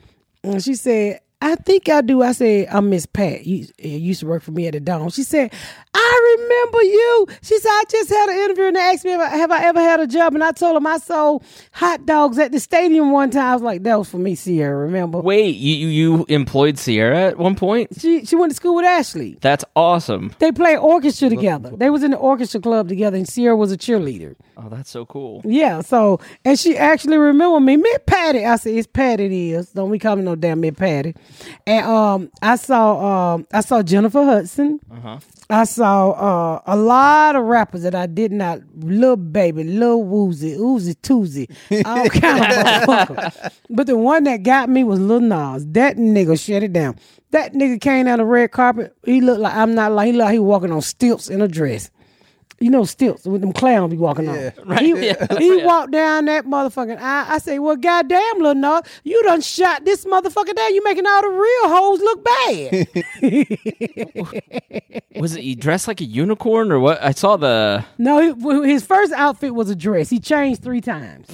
And 0.43 0.63
she 0.63 0.75
said, 0.75 1.21
I 1.43 1.55
think 1.57 1.89
I 1.89 2.03
do. 2.03 2.23
I 2.23 2.33
said, 2.33 2.69
I'm 2.71 2.91
Miss 2.91 3.07
Pat. 3.07 3.47
You, 3.47 3.67
you 3.79 3.99
used 3.99 4.21
to 4.21 4.27
work 4.27 4.43
for 4.43 4.51
me 4.51 4.67
at 4.67 4.75
the 4.75 4.81
Dome. 4.81 5.09
She 5.11 5.23
said, 5.23 5.53
I 5.93 6.37
remember 6.39 6.83
you. 6.83 7.27
She 7.43 7.59
said, 7.59 7.69
I 7.69 7.85
just 7.91 8.09
had 8.11 8.29
an 8.29 8.37
interview 8.37 8.65
and 8.67 8.77
they 8.77 8.81
asked 8.81 9.05
me, 9.05 9.11
have 9.11 9.21
I, 9.21 9.29
have 9.29 9.51
I 9.51 9.65
ever 9.65 9.81
had 9.81 9.99
a 10.01 10.07
job? 10.07 10.35
And 10.35 10.45
I 10.45 10.53
told 10.53 10.77
them 10.77 10.87
I 10.87 10.99
sold 10.99 11.45
hot 11.73 12.07
dogs 12.07 12.39
at 12.39 12.53
the 12.53 12.61
stadium 12.61 13.11
one 13.11 13.31
time. 13.31 13.47
I 13.47 13.55
was 13.55 13.63
like, 13.63 13.83
that 13.83 13.99
was 13.99 14.09
for 14.09 14.19
me, 14.19 14.37
Ciara, 14.37 14.77
remember? 14.77 15.19
Wait, 15.21 15.57
you 15.57 15.75
you 15.75 15.89
you 15.89 16.27
employed 16.29 16.77
Ciara 16.79 17.19
at 17.29 17.39
one 17.39 17.57
point? 17.57 17.91
She, 17.99 18.25
she 18.25 18.37
went 18.37 18.53
to 18.53 18.57
school 18.57 18.77
with 18.77 18.85
Ashley. 18.85 19.37
That's 19.41 19.65
awesome. 19.75 20.33
They 20.39 20.53
played 20.53 20.77
orchestra 20.79 21.29
together. 21.29 21.71
They 21.77 21.91
was 21.91 22.05
in 22.05 22.13
the 22.13 22.17
orchestra 22.19 22.61
club 22.61 22.89
together 22.89 23.17
and 23.17 23.29
Ciara 23.29 23.57
was 23.57 23.73
a 23.73 23.77
cheerleader. 23.77 24.37
Oh, 24.57 24.69
that's 24.69 24.91
so 24.91 25.05
cool. 25.07 25.43
Yeah, 25.45 25.81
so 25.81 26.21
and 26.45 26.59
she 26.59 26.77
actually 26.77 27.19
remembered 27.19 27.61
me, 27.61 27.77
Miss 27.77 27.99
Patty. 28.07 28.45
I 28.45 28.57
said, 28.57 28.75
"It's 28.75 28.87
Patty, 28.87 29.25
it 29.27 29.33
is. 29.33 29.71
Don't 29.71 29.91
be 29.91 29.99
calling 29.99 30.21
me 30.21 30.25
no 30.27 30.37
damn 30.37 30.61
Miss 30.61 30.75
Patty." 30.75 31.15
And 31.67 31.85
um, 31.87 32.31
I 32.43 32.57
saw 32.57 33.35
um, 33.35 33.47
I 33.53 33.61
saw 33.63 33.83
Jennifer 33.83 34.23
Hudson. 34.23 34.79
I 35.51 35.65
saw 35.65 36.11
uh, 36.13 36.63
a 36.67 36.77
lot 36.77 37.37
of 37.37 37.45
rappers 37.45 37.83
that 37.83 37.95
I 37.95 38.07
did 38.07 38.33
not. 38.33 38.61
Lil 38.77 39.17
Baby, 39.17 39.65
Lil 39.65 40.03
Woozy, 40.05 40.53
Oozy 40.55 40.95
Toozy, 40.95 41.51
all 41.85 42.09
kind 42.11 42.45
of 42.45 42.89
motherfuckers. 42.89 43.53
But 43.69 43.87
the 43.87 43.97
one 43.97 44.25
that 44.25 44.43
got 44.43 44.69
me 44.69 44.85
was 44.85 45.01
Lil 45.01 45.21
Nas. 45.21 45.67
That 45.69 45.97
nigga 45.97 46.39
shut 46.39 46.63
it 46.63 46.73
down. 46.73 46.97
That 47.33 47.53
nigga 47.53 47.81
came 47.81 48.07
down 48.07 48.19
the 48.19 48.25
red 48.25 48.53
carpet. 48.53 48.95
He 49.05 49.21
looked 49.21 49.41
like 49.41 49.55
I'm 49.55 49.75
not 49.75 49.93
like 49.93 50.07
he 50.07 50.13
looked 50.13 50.27
like 50.27 50.33
he 50.33 50.39
walking 50.39 50.73
on 50.73 50.83
stilts 50.83 51.29
in 51.29 51.43
a 51.43 51.49
dress. 51.49 51.91
You 52.63 52.69
know 52.71 52.85
stilts 52.85 53.25
with 53.25 53.41
them 53.41 53.55
clowns 53.55 53.91
be 53.91 53.97
walking 53.97 54.29
on. 54.29 54.53
Right, 54.67 54.81
He, 54.83 55.07
yeah, 55.07 55.39
he 55.39 55.57
yeah. 55.61 55.65
walked 55.65 55.93
down 55.93 56.27
that 56.27 56.45
motherfucking 56.45 56.99
aisle. 57.01 57.27
I 57.29 57.39
say, 57.39 57.59
well, 57.59 57.75
goddamn, 57.77 58.39
Lil 58.39 58.55
Nas, 58.55 58.83
you 59.03 59.23
done 59.23 59.41
shot 59.41 59.87
this 59.87 60.05
motherfucker 60.05 60.55
down. 60.55 60.75
You 60.75 60.85
making 60.85 61.07
all 61.07 61.23
the 61.23 61.29
real 61.31 61.69
hoes 61.75 62.01
look 62.01 62.23
bad. 62.25 62.87
Was 65.21 65.35
it 65.37 65.43
you 65.45 65.57
dressed 65.57 65.89
like 65.89 66.01
a 66.01 66.05
unicorn 66.05 66.71
or 66.71 66.79
what? 66.81 67.03
I 67.03 67.13
saw 67.13 67.37
the. 67.37 67.85
no, 67.99 68.21
he- 68.35 68.71
his 68.73 68.85
first 68.85 69.13
outfit 69.15 69.55
was 69.55 69.71
a 69.71 69.75
dress. 69.77 70.11
He 70.11 70.21
changed 70.21 70.63
three 70.63 70.81
times. 70.83 71.27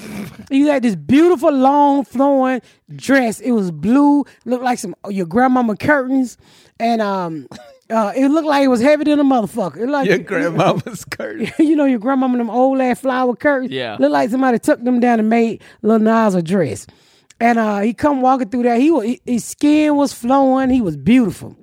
he 0.49 0.67
had 0.69 0.83
this 0.83 0.95
beautiful, 0.97 1.51
long, 1.53 2.05
flowing 2.05 2.63
dress. 2.95 3.41
It 3.41 3.51
was 3.53 3.71
blue, 3.71 4.25
looked 4.45 4.65
like 4.65 4.79
some 4.79 4.95
your 5.11 5.27
grandmama 5.27 5.77
curtains, 5.77 6.39
and 6.81 7.03
um, 7.03 7.49
uh, 7.91 8.13
it 8.17 8.29
looked 8.29 8.49
like 8.49 8.65
it 8.65 8.69
was 8.69 8.81
heavier 8.81 9.05
than 9.05 9.21
a 9.21 9.25
motherfucker. 9.25 9.79
It 9.79 9.89
like 9.89 10.09
Your 10.09 10.19
grandmama's 10.19 11.05
curtain. 11.05 11.51
you 11.59 11.77
know, 11.77 11.85
your 11.85 11.99
grandmama 11.99 12.35
and 12.35 12.41
them 12.41 12.51
old 12.51 12.81
ass 12.81 13.01
flower 13.01 13.35
curtains. 13.37 13.73
Yeah. 13.73 13.97
Look 13.99 14.11
like 14.11 14.31
somebody 14.31 14.59
took 14.59 14.83
them 14.83 15.01
down 15.01 15.21
and 15.21 15.29
made 15.29 15.63
Lil 15.83 16.01
Nas 16.01 16.35
a 16.35 16.43
dress. 16.43 16.87
And 17.41 17.59
uh, 17.59 17.81
he 17.81 17.93
come 17.95 18.23
walking 18.23 18.49
through 18.49 18.65
there. 18.65 18.79
He 18.79 18.91
was 18.91 19.19
his 19.25 19.45
skin 19.45 19.95
was 19.97 20.13
flowing. 20.13 20.71
He 20.71 20.81
was 20.81 20.97
beautiful. 20.97 21.57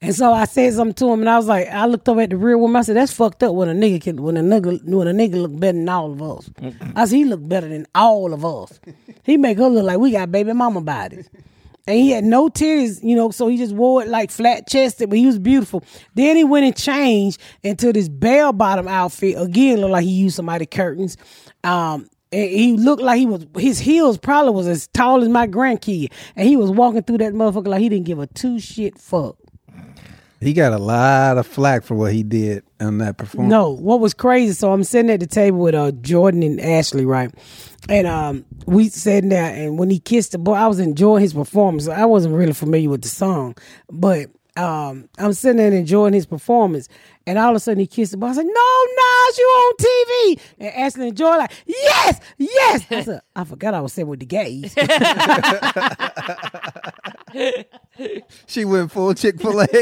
And 0.00 0.14
so 0.14 0.32
I 0.32 0.46
said 0.46 0.72
something 0.74 0.94
to 0.94 1.12
him, 1.12 1.20
and 1.20 1.30
I 1.30 1.36
was 1.36 1.46
like, 1.46 1.68
I 1.68 1.86
looked 1.86 2.08
over 2.08 2.22
at 2.22 2.30
the 2.30 2.36
real 2.36 2.58
woman. 2.58 2.76
I 2.76 2.82
said, 2.82 2.96
"That's 2.96 3.12
fucked 3.12 3.42
up 3.44 3.54
when 3.54 3.68
a 3.68 3.72
nigga 3.72 4.02
can 4.02 4.22
when 4.22 4.36
a 4.36 4.40
nigga 4.42 4.82
when 4.84 5.06
a 5.06 5.12
nigga 5.12 5.34
look 5.34 5.56
better 5.58 5.78
than 5.78 5.88
all 5.88 6.10
of 6.12 6.20
us." 6.22 6.50
I 6.96 7.04
said, 7.04 7.16
"He 7.16 7.24
look 7.24 7.46
better 7.48 7.68
than 7.68 7.86
all 7.94 8.32
of 8.32 8.44
us. 8.44 8.80
He 9.22 9.36
make 9.36 9.58
her 9.58 9.68
look 9.68 9.84
like 9.84 9.98
we 9.98 10.10
got 10.10 10.32
baby 10.32 10.52
mama 10.52 10.80
bodies." 10.80 11.28
And 11.86 11.98
he 11.98 12.10
had 12.10 12.24
no 12.24 12.48
titties, 12.48 13.02
you 13.02 13.16
know, 13.16 13.30
so 13.30 13.48
he 13.48 13.56
just 13.56 13.74
wore 13.74 14.02
it 14.02 14.08
like 14.08 14.30
flat 14.30 14.68
chested, 14.68 15.10
but 15.10 15.18
he 15.18 15.26
was 15.26 15.38
beautiful. 15.38 15.82
Then 16.14 16.36
he 16.36 16.44
went 16.44 16.64
and 16.64 16.76
changed 16.76 17.40
into 17.62 17.92
this 17.92 18.08
bell 18.08 18.52
bottom 18.52 18.86
outfit. 18.86 19.34
Again, 19.36 19.80
looked 19.80 19.92
like 19.92 20.04
he 20.04 20.10
used 20.10 20.36
somebody 20.36 20.64
curtains. 20.64 21.16
Um, 21.64 22.08
and 22.30 22.50
he 22.50 22.76
looked 22.76 23.02
like 23.02 23.18
he 23.18 23.26
was 23.26 23.46
his 23.58 23.78
heels 23.78 24.16
probably 24.16 24.52
was 24.52 24.66
as 24.66 24.86
tall 24.88 25.22
as 25.22 25.28
my 25.28 25.46
grandkid, 25.46 26.10
and 26.34 26.48
he 26.48 26.56
was 26.56 26.70
walking 26.70 27.02
through 27.02 27.18
that 27.18 27.34
motherfucker 27.34 27.68
like 27.68 27.82
he 27.82 27.88
didn't 27.88 28.06
give 28.06 28.18
a 28.18 28.26
two 28.26 28.58
shit 28.58 28.98
fuck. 28.98 29.36
He 30.40 30.54
got 30.54 30.72
a 30.72 30.78
lot 30.78 31.38
of 31.38 31.46
flack 31.46 31.84
for 31.84 31.94
what 31.94 32.12
he 32.12 32.24
did 32.24 32.64
on 32.80 32.98
that 32.98 33.16
performance. 33.16 33.50
No, 33.50 33.70
what 33.70 34.00
was 34.00 34.12
crazy? 34.12 34.54
So 34.54 34.72
I'm 34.72 34.82
sitting 34.82 35.10
at 35.10 35.20
the 35.20 35.26
table 35.26 35.58
with 35.58 35.74
uh 35.74 35.92
Jordan 35.92 36.42
and 36.42 36.60
Ashley, 36.60 37.04
right? 37.04 37.32
And 37.88 38.06
um, 38.06 38.44
we 38.66 38.88
sitting 38.88 39.30
there, 39.30 39.52
and 39.54 39.76
when 39.78 39.90
he 39.90 39.98
kissed 39.98 40.30
the 40.32 40.38
boy, 40.38 40.54
I 40.54 40.66
was 40.68 40.78
enjoying 40.78 41.22
his 41.22 41.34
performance. 41.34 41.88
I 41.88 42.04
wasn't 42.04 42.34
really 42.34 42.52
familiar 42.52 42.88
with 42.88 43.02
the 43.02 43.08
song, 43.08 43.56
but 43.90 44.28
um, 44.56 45.08
I'm 45.18 45.32
sitting 45.32 45.56
there 45.56 45.72
enjoying 45.72 46.12
his 46.14 46.26
performance, 46.26 46.88
and 47.26 47.38
all 47.38 47.50
of 47.50 47.56
a 47.56 47.60
sudden 47.60 47.80
he 47.80 47.86
kissed 47.86 48.12
the 48.12 48.18
boy. 48.18 48.26
I 48.28 48.32
said, 48.34 48.44
"No, 48.44 48.52
Nas, 48.52 49.38
you 49.38 49.44
on 49.44 49.74
TV?" 49.76 50.40
And 50.58 50.68
Ashley 50.74 51.08
and 51.08 51.16
Jordan 51.16 51.38
like, 51.40 51.52
"Yes, 51.66 52.20
yes." 52.38 52.86
I 52.90 53.02
said, 53.02 53.20
"I 53.34 53.44
forgot 53.44 53.74
I 53.74 53.80
was 53.80 53.92
sitting 53.94 54.08
with 54.08 54.20
the 54.20 54.26
gays." 54.26 54.74
She 58.46 58.64
went 58.66 58.92
full 58.92 59.14
Chick 59.14 59.40
Fil 59.40 59.62
A. 59.62 59.66
so 59.66 59.72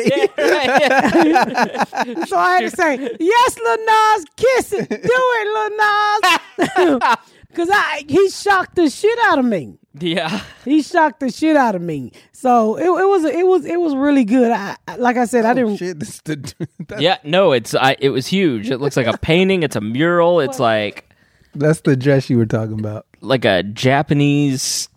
I 2.36 2.54
had 2.54 2.60
to 2.60 2.70
say, 2.70 2.96
"Yes, 3.18 3.58
Lil 3.58 3.76
Nas, 3.86 4.24
kiss 4.36 4.72
it, 4.74 4.88
do 4.88 4.96
it, 5.02 6.78
Lil 6.78 6.98
Nas," 7.00 7.16
because 7.50 7.68
I 7.70 8.04
he 8.08 8.30
shocked 8.30 8.76
the 8.76 8.88
shit 8.88 9.18
out 9.24 9.38
of 9.38 9.44
me. 9.44 9.76
Yeah. 9.98 10.40
He 10.64 10.82
shocked 10.82 11.18
the 11.20 11.30
shit 11.30 11.56
out 11.56 11.74
of 11.74 11.82
me. 11.82 12.12
So 12.32 12.76
it, 12.76 12.84
it 12.84 13.08
was 13.08 13.24
it 13.24 13.46
was 13.46 13.64
it 13.66 13.80
was 13.80 13.94
really 13.94 14.24
good. 14.24 14.50
I, 14.52 14.76
I- 14.88 14.96
like 14.96 15.16
I 15.16 15.24
said, 15.24 15.44
I 15.44 15.50
Oh, 15.50 15.54
didn't. 15.54 15.76
shit, 15.78 15.98
this 16.00 16.20
the, 16.20 16.54
Yeah, 16.98 17.18
no, 17.24 17.52
it's 17.52 17.74
I 17.74 17.96
it 17.98 18.10
was 18.10 18.26
huge. 18.26 18.70
It 18.70 18.78
looks 18.78 18.96
like 18.96 19.06
a 19.08 19.18
painting, 19.18 19.62
it's 19.62 19.76
a 19.76 19.80
mural, 19.80 20.40
it's 20.40 20.58
like 20.60 21.08
that's 21.54 21.80
the 21.80 21.96
dress 21.96 22.30
you 22.30 22.38
were 22.38 22.46
talking 22.46 22.78
about. 22.78 23.06
like 23.20 23.44
a 23.44 23.62
Japanese 23.64 24.88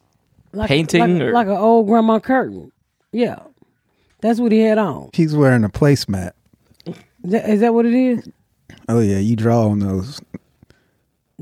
like, 0.54 0.68
painting 0.68 1.18
like, 1.20 1.22
or- 1.22 1.34
like 1.34 1.48
an 1.48 1.54
old 1.58 1.88
grandma 1.88 2.20
curtain. 2.20 2.72
Yeah, 3.12 3.40
that's 4.22 4.40
what 4.40 4.52
he 4.52 4.60
had 4.60 4.78
on. 4.78 5.10
He's 5.14 5.36
wearing 5.36 5.64
a 5.64 5.70
placemat. 5.70 6.32
Is 6.86 6.96
that, 7.24 7.50
is 7.50 7.60
that 7.62 7.74
what 7.74 7.86
it 7.88 7.94
is? 7.96 8.30
Oh 8.90 9.00
yeah, 9.00 9.18
you 9.18 9.36
draw 9.36 9.68
on 9.70 9.80
those. 9.80 10.22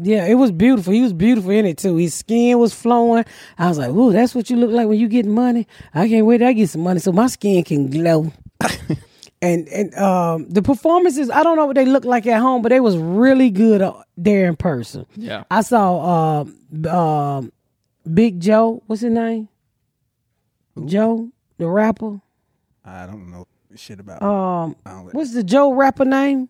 Yeah, 0.03 0.25
it 0.25 0.35
was 0.35 0.51
beautiful. 0.51 0.93
He 0.93 1.01
was 1.01 1.13
beautiful 1.13 1.51
in 1.51 1.65
it 1.65 1.77
too. 1.77 1.95
His 1.97 2.13
skin 2.13 2.57
was 2.57 2.73
flowing. 2.73 3.25
I 3.57 3.67
was 3.67 3.77
like, 3.77 3.89
"Ooh, 3.89 4.11
that's 4.11 4.33
what 4.33 4.49
you 4.49 4.57
look 4.57 4.71
like 4.71 4.87
when 4.87 4.99
you 4.99 5.07
get 5.07 5.25
money." 5.25 5.67
I 5.93 6.07
can't 6.07 6.25
wait 6.25 6.41
I 6.41 6.53
get 6.53 6.69
some 6.69 6.81
money 6.81 6.99
so 6.99 7.11
my 7.11 7.27
skin 7.27 7.63
can 7.63 7.89
glow. 7.89 8.31
and 9.41 9.67
and 9.69 9.93
um, 9.95 10.49
the 10.49 10.61
performances, 10.61 11.29
I 11.29 11.43
don't 11.43 11.55
know 11.55 11.65
what 11.65 11.75
they 11.75 11.85
look 11.85 12.05
like 12.05 12.25
at 12.27 12.39
home, 12.39 12.61
but 12.61 12.69
they 12.69 12.79
was 12.79 12.97
really 12.97 13.49
good 13.49 13.81
uh, 13.81 13.93
there 14.17 14.47
in 14.47 14.55
person. 14.55 15.05
Yeah. 15.15 15.43
I 15.51 15.61
saw 15.61 16.41
um 16.41 16.87
um 16.87 17.51
Big 18.11 18.39
Joe. 18.39 18.81
What's 18.87 19.01
his 19.01 19.11
name? 19.11 19.49
Joe, 20.85 21.29
the 21.57 21.67
rapper. 21.67 22.21
I 22.83 23.05
don't 23.05 23.29
know 23.31 23.45
shit 23.75 23.99
about. 23.99 24.21
Um, 24.21 24.75
what's 25.11 25.33
the 25.33 25.43
Joe 25.43 25.73
rapper 25.73 26.05
name? 26.05 26.49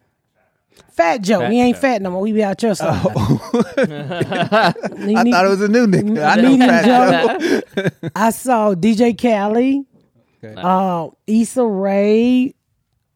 Fat 0.91 1.21
Joe. 1.21 1.39
Fat 1.39 1.51
he 1.51 1.61
ain't 1.61 1.75
Joe. 1.77 1.81
fat 1.81 2.01
no 2.01 2.11
more. 2.11 2.25
He 2.27 2.33
be 2.33 2.43
out 2.43 2.61
your 2.61 2.75
side. 2.75 3.01
I 3.05 4.73
thought 4.73 5.45
it 5.45 5.49
was 5.49 5.61
a 5.61 5.67
new 5.67 5.87
nigga. 5.87 6.23
I 6.25 6.35
know 6.41 6.57
Fat 6.57 6.85
Joe. 6.85 7.89
Joe. 7.89 8.09
I 8.15 8.29
saw 8.31 8.73
DJ 8.75 9.17
Khaled, 9.19 9.85
Okay. 10.43 10.53
uh, 10.61 11.07
Issa 11.27 11.65
Rae, 11.65 12.53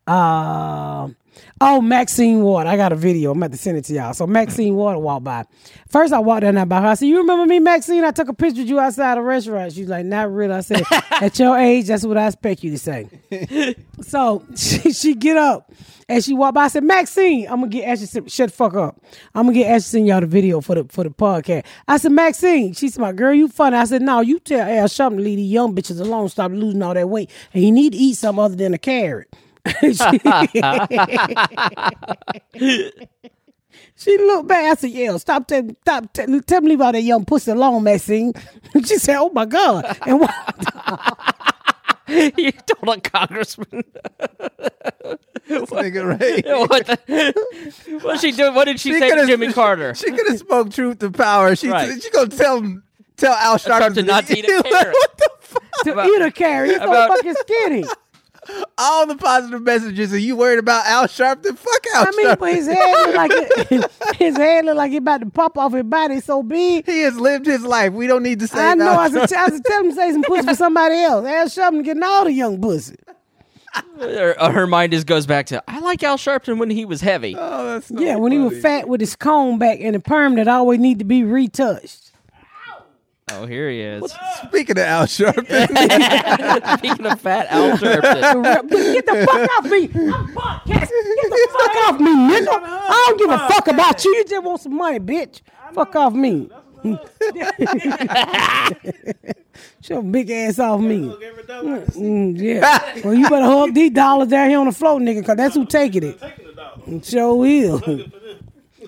uh, 0.07 1.09
oh 1.61 1.81
Maxine 1.81 2.41
Waters. 2.41 2.69
I 2.71 2.77
got 2.77 2.91
a 2.91 2.95
video. 2.95 3.31
I'm 3.31 3.37
about 3.37 3.51
to 3.51 3.57
send 3.57 3.77
it 3.77 3.85
to 3.85 3.93
y'all. 3.93 4.13
So 4.13 4.27
Maxine 4.27 4.75
Waters 4.75 5.01
walked 5.01 5.23
by. 5.23 5.45
First, 5.89 6.13
I 6.13 6.19
walked 6.19 6.41
down 6.41 6.55
there 6.55 6.65
by 6.65 6.81
her. 6.81 6.87
I 6.87 6.93
said, 6.95 7.07
"You 7.07 7.17
remember 7.17 7.45
me, 7.45 7.59
Maxine? 7.59 8.03
I 8.03 8.11
took 8.11 8.27
a 8.27 8.33
picture 8.33 8.61
of 8.61 8.67
you 8.67 8.79
outside 8.79 9.17
a 9.17 9.21
restaurant." 9.21 9.73
She's 9.73 9.87
like, 9.87 10.05
"Not 10.05 10.31
really." 10.31 10.53
I 10.53 10.61
said, 10.61 10.83
"At 11.11 11.37
your 11.39 11.57
age, 11.57 11.87
that's 11.87 12.05
what 12.05 12.17
I 12.17 12.27
expect 12.27 12.63
you 12.63 12.71
to 12.71 12.79
say." 12.79 13.09
So 14.01 14.45
she, 14.55 14.91
she 14.91 15.15
get 15.15 15.37
up 15.37 15.71
and 16.07 16.23
she 16.23 16.33
walked 16.33 16.55
by. 16.55 16.65
I 16.65 16.67
said, 16.67 16.83
Maxine, 16.83 17.47
I'm 17.47 17.61
gonna 17.61 17.69
get 17.69 17.87
Ashley. 17.87 18.29
Shut 18.29 18.49
the 18.49 18.55
fuck 18.55 18.75
up. 18.75 19.01
I'm 19.33 19.45
gonna 19.47 19.57
get 19.57 19.67
Ashley 19.67 19.81
send 19.81 20.07
y'all 20.07 20.21
the 20.21 20.27
video 20.27 20.61
for 20.61 20.75
the 20.75 20.83
for 20.85 21.03
the 21.03 21.09
podcast. 21.09 21.65
I 21.87 21.97
said, 21.97 22.11
Maxine. 22.11 22.73
She 22.73 22.89
said, 22.89 23.01
my 23.01 23.11
girl, 23.11 23.33
you 23.33 23.47
funny. 23.47 23.77
I 23.77 23.85
said, 23.85 24.01
no, 24.01 24.21
you 24.21 24.39
tell 24.39 24.61
Al 24.61 24.87
Sharpton 24.87 25.17
to 25.17 25.23
leave 25.23 25.37
these 25.37 25.51
young 25.51 25.75
bitches 25.75 25.99
alone. 25.99 26.29
Stop 26.29 26.51
losing 26.51 26.81
all 26.81 26.93
that 26.93 27.09
weight, 27.09 27.29
and 27.53 27.63
you 27.63 27.71
need 27.71 27.93
to 27.93 27.97
eat 27.97 28.15
something 28.15 28.43
other 28.43 28.55
than 28.55 28.73
a 28.73 28.77
carrot. 28.77 29.33
She, 29.81 29.93
she 33.95 34.17
looked 34.17 34.47
back. 34.47 34.65
I 34.65 34.75
said, 34.75 34.91
yeah, 34.91 35.17
stop, 35.17 35.47
tell, 35.47 35.67
stop, 35.81 36.11
tell, 36.13 36.41
tell 36.41 36.61
me 36.61 36.69
leave 36.69 36.81
all 36.81 36.91
that 36.91 37.01
young 37.01 37.25
pussy 37.25 37.51
alone, 37.51 37.83
Maxine. 37.83 38.33
she 38.85 38.97
said, 38.97 39.17
oh 39.17 39.29
my 39.33 39.45
god, 39.45 39.97
and 40.05 40.19
walked 40.21 40.33
you 42.07 42.51
told 42.51 42.97
a 42.97 43.01
congressman 43.01 43.83
This 45.47 45.69
nigga 45.71 46.19
Ray. 46.19 46.43
what 46.67 46.85
the, 46.85 47.99
what 48.03 48.19
she 48.19 48.31
do 48.31 48.53
what 48.53 48.65
did 48.65 48.79
she, 48.79 48.93
She 48.93 48.99
say 48.99 49.09
to 49.09 49.25
Jimmy 49.25 49.51
Carter? 49.51 49.95
She 49.95 50.11
could 50.11 50.27
have 50.27 50.37
spoke 50.37 50.69
truth 50.71 50.99
to 50.99 51.09
power. 51.09 51.55
She 51.55 51.67
Right. 51.69 51.99
she 52.01 52.09
gonna 52.11 52.27
tell 52.29 52.61
tell 53.17 53.33
Al 53.33 53.57
Sharpton 53.57 53.93
Sharpton 53.93 54.05
not 54.05 54.27
to 54.27 54.37
eat 54.37 54.45
a 54.45 54.61
carrot. 54.63 54.93
what 54.95 55.17
the 55.17 55.29
fuck? 55.41 55.63
to 55.83 55.91
About- 55.93 56.07
eat 56.07 56.21
a 56.21 56.31
carrot. 56.31 56.69
He's 56.71 56.77
so 56.79 56.83
about- 56.83 57.09
fucking 57.09 57.33
skinny. 57.39 57.85
All 58.77 59.07
the 59.07 59.15
positive 59.15 59.61
messages, 59.61 60.11
and 60.13 60.21
you 60.21 60.35
worried 60.35 60.59
about 60.59 60.85
Al 60.85 61.05
Sharpton? 61.07 61.57
Fuck 61.57 61.85
Al 61.95 62.07
I 62.07 62.11
mean, 62.15 62.25
Sharpton. 62.27 62.39
but 62.39 62.53
his 62.53 62.67
head 62.67 63.05
look 63.05 63.15
like 63.15 63.31
it, 63.33 63.91
his 64.17 64.37
head 64.37 64.65
look 64.65 64.75
like 64.77 64.91
he 64.91 64.97
about 64.97 65.21
to 65.21 65.29
pop 65.29 65.57
off 65.57 65.73
his 65.73 65.83
body 65.83 66.19
so 66.19 66.43
big. 66.43 66.85
he 66.85 67.01
has 67.01 67.17
lived 67.19 67.45
his 67.45 67.63
life. 67.63 67.93
We 67.93 68.07
don't 68.07 68.23
need 68.23 68.39
to 68.41 68.47
say. 68.47 68.57
That. 68.57 68.71
I 68.71 68.73
know. 68.75 68.91
Al 68.91 68.99
I 68.99 69.09
said, 69.09 69.33
I 69.33 69.49
said, 69.49 69.65
tell 69.65 69.81
him 69.83 69.89
to 69.89 69.95
say 69.95 70.11
some 70.11 70.23
pussy 70.23 70.47
for 70.47 70.55
somebody 70.55 70.95
else. 70.95 71.25
Al 71.25 71.45
Sharpton 71.47 71.83
getting 71.83 72.03
all 72.03 72.25
the 72.25 72.33
young 72.33 72.61
pussy. 72.61 72.95
her, 73.99 74.35
uh, 74.39 74.51
her 74.51 74.67
mind 74.67 74.91
just 74.93 75.05
goes 75.07 75.25
back 75.25 75.47
to 75.47 75.63
I 75.67 75.79
like 75.79 76.01
Al 76.03 76.17
Sharpton 76.17 76.57
when 76.59 76.69
he 76.69 76.85
was 76.85 77.01
heavy. 77.01 77.35
Oh, 77.37 77.65
that's 77.65 77.87
so 77.87 77.99
Yeah, 77.99 78.15
when 78.15 78.31
he 78.31 78.37
was 78.37 78.59
fat 78.61 78.87
with 78.87 79.01
his 79.01 79.15
comb 79.15 79.59
back 79.59 79.79
and 79.81 79.95
the 79.95 79.99
perm 79.99 80.35
that 80.35 80.47
always 80.47 80.79
need 80.79 80.99
to 80.99 81.05
be 81.05 81.23
retouched. 81.23 82.04
Oh, 83.31 83.47
here 83.47 83.71
he 83.71 83.81
is. 83.81 84.13
Speaking 84.47 84.77
of 84.77 84.83
Al 84.83 85.05
Sharpton, 85.07 85.47
Speaking 86.77 87.05
of 87.07 87.19
fat 87.19 87.47
Al 87.49 87.75
Sharpton. 87.75 88.69
Get 88.69 89.05
the 89.07 89.25
fuck 89.25 89.49
off 89.57 89.65
me! 89.65 89.85
I'm 90.13 90.27
podcast. 90.27 90.89
Get 90.89 91.29
the 91.31 91.47
fuck 91.51 91.75
off 91.87 91.99
me, 91.99 92.11
nigga! 92.11 92.47
I 92.51 93.05
don't 93.07 93.17
give 93.17 93.31
a 93.31 93.39
fuck 93.47 93.67
about 93.67 94.05
you. 94.05 94.15
You 94.15 94.25
just 94.25 94.43
want 94.45 94.61
some 94.61 94.75
money, 94.75 94.99
bitch. 94.99 95.41
Fuck 95.73 95.95
off 95.95 96.13
me. 96.13 96.51
Show 99.81 99.95
your 99.95 100.03
big 100.03 100.29
ass 100.29 100.59
off 100.59 100.79
me. 100.81 100.99
Mm, 101.09 102.39
yeah. 102.39 103.01
Well, 103.03 103.15
you 103.15 103.27
better 103.27 103.45
hug 103.45 103.73
these 103.73 103.89
dollars 103.89 104.27
down 104.27 104.49
here 104.51 104.59
on 104.59 104.67
the 104.67 104.71
floor, 104.71 104.99
nigga, 104.99 105.21
because 105.21 105.37
that's 105.37 105.55
who 105.55 105.65
taking 105.65 106.03
it. 106.03 107.03
Sure 107.03 107.33
will. 107.33 107.79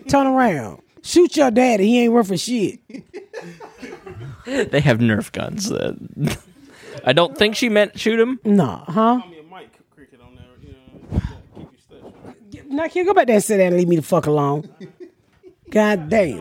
Turn 0.08 0.28
around. 0.28 0.84
Shoot 1.08 1.38
your 1.38 1.52
daddy. 1.52 1.86
He 1.88 2.02
ain't 2.04 2.12
worth 2.14 2.32
a 2.32 2.38
shit. 2.38 2.80
They 4.46 4.80
have 4.80 5.00
Nerf 5.00 5.34
guns. 5.34 5.70
Uh, 5.70 5.94
I 7.06 7.12
don't 7.12 7.38
think 7.38 7.58
she 7.58 7.68
meant 7.68 8.00
shoot 8.00 8.18
him. 8.18 8.40
Nah, 8.46 8.86
huh? 8.86 9.18
me 9.30 9.40
a 9.40 9.44
mic 9.44 9.70
cricket 9.94 10.22
on 10.22 10.36
there. 10.36 10.46
You 10.62 10.72
know, 10.72 10.80
you 11.12 11.20
gotta 11.20 11.36
keep 11.54 11.70
your 11.92 12.00
steps. 12.54 12.68
Now, 12.70 12.88
can 12.88 12.98
you 13.00 13.06
go 13.06 13.14
back 13.14 13.28
there 13.28 13.36
and 13.36 13.44
sit 13.44 13.58
down 13.58 13.68
and 13.68 13.76
leave 13.78 13.90
me 13.90 13.98
the 13.98 14.02
fuck 14.04 14.26
alone? 14.26 14.70
God 15.70 16.08
damn. 16.10 16.40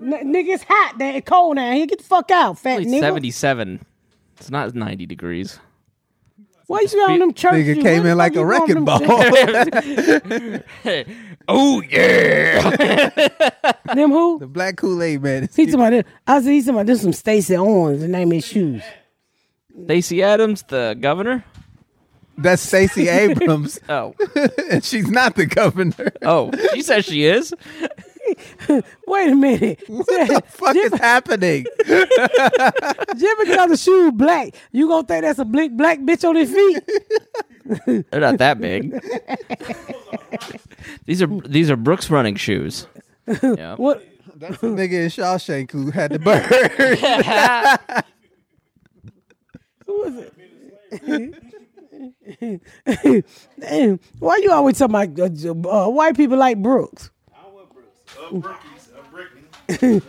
N- 0.00 0.32
nigga, 0.32 0.54
it's 0.54 0.62
hot 0.62 0.94
there. 0.98 1.16
It's 1.16 1.28
cold 1.28 1.56
now. 1.56 1.72
here. 1.72 1.86
Get 1.86 1.98
the 1.98 2.04
fuck 2.04 2.30
out, 2.30 2.56
fat 2.56 2.82
It's 2.82 2.90
nigga. 2.90 3.00
77. 3.00 3.84
It's 4.38 4.50
not 4.50 4.72
90 4.72 5.06
degrees. 5.06 5.58
Why 6.68 6.82
you 6.82 6.88
got 6.88 7.10
on 7.10 7.18
them 7.18 7.34
church 7.34 7.52
nigga 7.54 7.74
shoes? 7.74 7.82
came 7.82 8.02
What 8.04 8.10
in 8.10 8.10
the 8.10 8.14
like 8.14 8.34
fuck 8.34 8.44
a 8.44 8.46
you 8.46 8.46
got 8.46 8.60
wrecking 8.60 8.76
on 8.76 8.84
them 10.52 10.60
ball. 10.84 11.04
Oh, 11.48 11.82
yeah. 11.82 12.70
Them 13.94 14.10
who? 14.10 14.38
the 14.38 14.46
black 14.46 14.76
Kool 14.76 15.02
Aid 15.02 15.22
man. 15.22 15.48
He 15.54 15.66
talking 15.66 15.74
about 15.74 15.90
this. 15.90 16.04
I 16.26 16.40
see 16.42 16.52
he's 16.52 16.64
talking 16.66 16.76
about 16.76 16.86
this 16.86 17.02
some 17.02 17.12
Stacey 17.12 17.56
Owens. 17.56 18.00
The 18.00 18.08
name 18.08 18.28
of 18.28 18.34
his 18.36 18.46
shoes. 18.46 18.82
Stacey 19.84 20.22
Adams, 20.22 20.62
the 20.68 20.96
governor. 21.00 21.44
That's 22.38 22.62
Stacey 22.62 23.08
Abrams, 23.08 23.78
Oh. 23.88 24.14
and 24.70 24.84
she's 24.84 25.10
not 25.10 25.34
the 25.34 25.46
governor. 25.46 26.12
Oh, 26.22 26.50
she 26.72 26.82
says 26.82 27.04
she 27.04 27.24
is. 27.24 27.52
Wait 29.06 29.28
a 29.28 29.34
minute. 29.34 29.82
What 29.86 30.06
the 30.06 30.42
fuck 30.46 30.76
is 30.76 30.92
happening? 30.94 31.66
Just 31.86 33.38
because 33.40 33.70
the 33.70 33.76
shoe 33.76 34.12
black, 34.12 34.54
you 34.72 34.88
gonna 34.88 35.06
think 35.06 35.22
that's 35.22 35.38
a 35.38 35.44
black, 35.44 35.70
black 35.72 35.98
bitch 36.00 36.28
on 36.28 36.36
his 36.36 36.52
feet? 36.52 36.82
They're 38.10 38.20
not 38.20 38.38
that 38.38 38.60
big. 38.60 38.92
these 41.06 41.22
are 41.22 41.26
these 41.26 41.70
are 41.70 41.76
Brooks 41.76 42.10
running 42.10 42.36
shoes. 42.36 42.86
Yeah. 43.42 43.76
What? 43.76 44.04
That's 44.36 44.60
the 44.60 44.68
nigga 44.68 44.92
in 44.92 45.08
Shawshank 45.08 45.70
who 45.70 45.90
had 45.90 46.12
the 46.12 46.18
bird. 46.18 46.44
Who 49.86 50.04
is 50.04 50.16
it? 50.16 50.34
Damn, 53.60 54.00
why 54.18 54.40
you 54.42 54.50
always 54.50 54.78
talking 54.78 54.94
about 54.94 55.20
uh, 55.20 55.68
uh, 55.68 55.88
white 55.90 56.16
people 56.16 56.38
like 56.38 56.60
Brooks? 56.62 57.10
I 58.20 58.30
want 58.32 58.42
Brooks. 58.42 58.64
Brookies. 59.12 59.46
Brittany. 59.68 60.02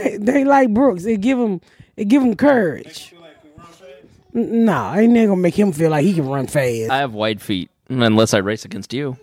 they, 0.00 0.16
they 0.16 0.44
like 0.44 0.70
Brooks. 0.72 1.04
It 1.04 1.20
give 1.20 1.38
him 1.38 1.60
it 1.96 2.06
give 2.06 2.22
him 2.22 2.34
courage. 2.36 3.12
No, 3.14 3.20
like 3.20 3.36
we 3.44 3.50
run 3.56 3.66
fast. 3.66 3.90
N- 4.34 4.64
Nah, 4.64 4.94
ain't 4.96 5.14
that 5.14 5.26
gonna 5.26 5.36
make 5.40 5.58
him 5.58 5.72
feel 5.72 5.90
like 5.90 6.04
he 6.04 6.14
can 6.14 6.28
run 6.28 6.46
fast. 6.46 6.90
I 6.90 6.98
have 6.98 7.12
wide 7.12 7.40
feet, 7.42 7.70
unless 7.88 8.32
I 8.34 8.38
race 8.38 8.64
against 8.64 8.92
you. 8.92 9.16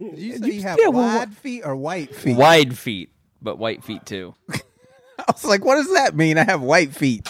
Did 0.00 0.18
you 0.18 0.38
say 0.38 0.50
you 0.52 0.62
have 0.62 0.78
still 0.78 0.92
will- 0.92 1.00
wide 1.02 1.34
feet 1.36 1.62
or 1.64 1.76
white 1.76 2.14
feet? 2.14 2.36
Wide 2.36 2.78
feet, 2.78 3.10
but 3.42 3.58
white 3.58 3.84
feet 3.84 4.06
too. 4.06 4.34
I 5.18 5.24
was 5.32 5.44
like, 5.44 5.64
what 5.64 5.74
does 5.76 5.92
that 5.92 6.16
mean? 6.16 6.38
I 6.38 6.44
have 6.44 6.62
white 6.62 6.94
feet. 6.94 7.28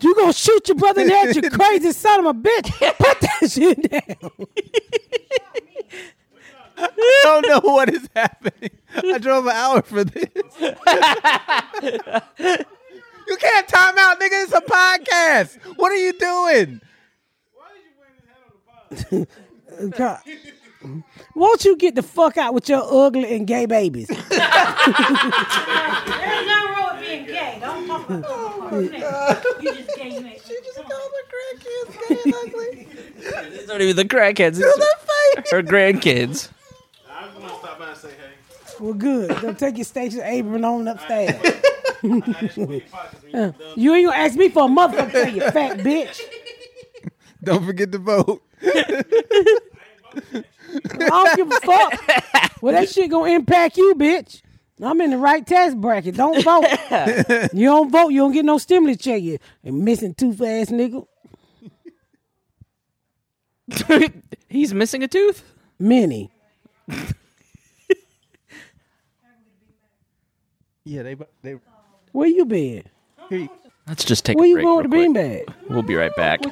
You 0.00 0.14
gonna 0.16 0.32
shoot 0.32 0.66
your 0.68 0.76
brother 0.76 1.02
in 1.02 1.08
the 1.08 1.14
head, 1.14 1.36
you 1.36 1.50
crazy 1.50 1.92
son 1.92 2.20
of 2.26 2.26
a 2.26 2.38
bitch. 2.38 2.70
Put 2.98 3.20
that 3.20 3.50
shit 3.50 3.90
down. 3.90 4.30
I 6.78 7.20
don't 7.22 7.46
know 7.48 7.60
what 7.72 7.88
is 7.92 8.08
happening. 8.14 8.70
I 8.94 9.18
drove 9.18 9.46
an 9.46 9.52
hour 9.52 9.82
for 9.82 10.04
this. 10.04 10.28
you 13.28 13.36
can't 13.38 13.68
time 13.68 13.94
out, 13.98 14.20
nigga. 14.20 14.44
It's 14.44 14.52
a 14.52 14.60
podcast. 14.60 15.58
What 15.76 15.92
are 15.92 15.96
you 15.96 16.12
doing? 16.12 16.80
Why 17.54 17.68
did 17.72 17.82
you 17.84 17.92
bring 17.98 18.14
his 18.18 18.26
head 19.08 19.26
on 19.78 19.88
the 19.88 19.88
pod? 19.90 19.96
God. 19.98 20.20
Won't 21.34 21.64
you 21.64 21.76
get 21.76 21.94
the 21.96 22.02
fuck 22.02 22.36
out 22.36 22.54
with 22.54 22.68
your 22.68 22.82
ugly 23.06 23.34
and 23.34 23.46
gay 23.46 23.66
babies? 23.66 24.06
There's 24.08 24.20
nothing 24.30 24.46
wrong 26.46 26.90
with 26.92 27.00
being 27.00 27.26
gay. 27.26 27.58
Don't 27.60 27.86
talk 27.88 28.08
about 28.08 28.22
that. 28.22 29.42
Oh, 29.44 29.60
you 29.60 29.74
just 29.74 29.96
gay. 29.96 30.10
You 30.10 30.26
ain't. 30.26 30.42
It's 33.18 33.66
not 33.68 33.80
even 33.80 33.96
the 33.96 34.04
crackheads. 34.04 34.60
It's 35.36 35.50
her 35.50 35.62
grandkids. 35.62 36.50
I'm 37.10 37.32
gonna 37.34 37.48
stop 37.58 37.78
by 37.78 37.88
and 37.88 37.96
say 37.96 38.10
hey. 38.10 38.34
Well, 38.80 38.94
good. 38.94 39.28
Don't 39.40 39.58
take 39.58 39.76
your 39.76 39.84
station 39.84 40.20
apron 40.22 40.64
on 40.64 40.88
upstairs. 40.88 41.34
I 41.42 42.10
just 42.40 42.54
put 42.56 42.68
your 42.68 42.80
pockets 42.82 43.22
when 43.22 43.32
you're 43.32 43.52
done. 43.52 43.72
You 43.76 43.94
ain't 43.94 44.06
gonna 44.08 44.18
ask 44.18 44.36
me 44.36 44.48
for 44.48 44.64
a 44.64 44.68
motherfucker, 44.68 45.12
thing, 45.12 45.36
you 45.36 45.40
fat 45.50 45.78
bitch. 45.78 46.20
Don't 47.42 47.64
forget 47.64 47.92
to 47.92 47.98
vote. 47.98 48.42
I 48.62 49.04
don't 50.84 51.36
give 51.36 51.50
a 51.50 51.60
fuck. 51.60 52.62
Well, 52.62 52.72
that 52.72 52.88
shit 52.88 53.10
gonna 53.10 53.32
impact 53.32 53.76
you, 53.76 53.94
bitch. 53.94 54.42
I'm 54.80 55.00
in 55.00 55.10
the 55.10 55.18
right 55.18 55.46
tax 55.46 55.74
bracket. 55.74 56.16
Don't 56.16 56.42
vote. 56.42 56.66
you 57.54 57.66
don't 57.66 57.90
vote, 57.90 58.08
you 58.08 58.20
don't 58.20 58.32
get 58.32 58.44
no 58.44 58.58
stimulus 58.58 58.98
check. 58.98 59.22
You 59.22 59.38
a 59.64 59.72
missing 59.72 60.14
tooth 60.14 60.40
ass 60.42 60.70
nigga. 60.70 61.06
He's 64.48 64.74
missing 64.74 65.02
a 65.02 65.08
tooth. 65.08 65.42
Many. 65.78 66.30
Yeah, 70.88 71.02
they 71.02 71.16
they. 71.42 71.56
Where 72.12 72.28
you 72.28 72.44
been? 72.44 72.84
Here 73.28 73.48
Let's 73.88 74.04
just 74.04 74.24
take 74.24 74.36
Where 74.36 74.46
a 74.46 74.48
you 74.48 74.54
break. 74.54 74.64
going 74.64 74.76
with 74.82 74.90
the 74.92 74.96
real 74.96 75.12
quick. 75.12 75.46
beanbag? 75.48 75.68
We'll 75.68 75.82
be 75.82 75.96
right 75.96 76.14
back. 76.14 76.44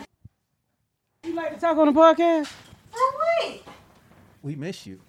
You 1.25 1.35
like 1.35 1.55
to 1.55 1.61
talk 1.61 1.77
on 1.79 1.87
the 1.87 1.93
podcast? 1.93 2.53
Oh 2.95 3.27
wait, 3.43 3.63
we 4.43 4.57
miss 4.57 4.87
you. 4.87 5.01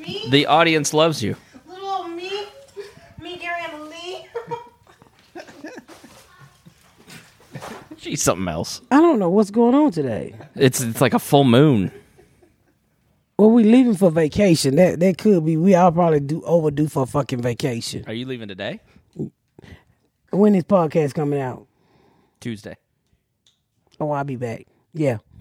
me, 0.00 0.26
The 0.30 0.46
audience 0.46 0.92
loves 0.92 1.22
you. 1.22 1.36
little 1.68 1.86
old 1.86 2.10
me, 2.10 2.30
me, 3.22 3.36
Gary, 3.36 3.62
and 3.72 3.84
Lee. 3.88 4.26
She's 7.96 8.22
something 8.22 8.48
else. 8.48 8.80
I 8.90 9.00
don't 9.00 9.18
know 9.18 9.30
what's 9.30 9.50
going 9.50 9.74
on 9.74 9.90
today. 9.92 10.34
It's 10.56 10.80
it's 10.80 11.00
like 11.00 11.14
a 11.14 11.18
full 11.18 11.44
moon. 11.44 11.90
Well, 13.36 13.50
we 13.50 13.64
leaving 13.64 13.96
for 13.96 14.10
vacation. 14.10 14.76
That 14.76 15.00
that 15.00 15.18
could 15.18 15.44
be. 15.44 15.56
We 15.56 15.74
all 15.74 15.90
probably 15.90 16.20
do 16.20 16.42
overdue 16.42 16.88
for 16.88 17.02
a 17.02 17.06
fucking 17.06 17.42
vacation. 17.42 18.04
Are 18.06 18.12
you 18.12 18.26
leaving 18.26 18.48
today? 18.48 18.80
When 20.30 20.52
this 20.52 20.64
podcast 20.64 21.14
coming 21.14 21.40
out? 21.40 21.66
Tuesday. 22.40 22.76
Oh, 24.00 24.10
I'll 24.10 24.24
be 24.24 24.36
back. 24.36 24.66
Yeah. 24.92 25.18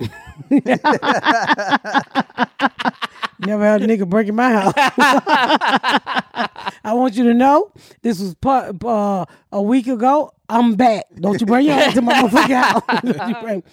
Never 3.40 3.66
had 3.66 3.82
a 3.84 3.88
nigga 3.88 4.08
break 4.08 4.28
in 4.28 4.36
my 4.36 4.52
house. 4.52 4.74
I 6.84 6.94
want 6.94 7.16
you 7.16 7.24
to 7.26 7.34
know 7.34 7.72
this 8.02 8.20
was 8.20 8.36
part, 8.36 8.84
uh, 8.84 9.26
a 9.52 9.62
week 9.62 9.88
ago. 9.88 10.32
I'm 10.50 10.76
back. 10.76 11.06
Don't 11.16 11.40
you 11.42 11.48
bring 11.48 11.66
your 11.66 11.76
ass 11.76 11.94
to 11.96 12.02
my 12.02 12.14
motherfucking 12.14 12.64
house. 12.64 12.84
Don't 13.04 13.30
you 13.30 13.36
bring- 13.42 13.64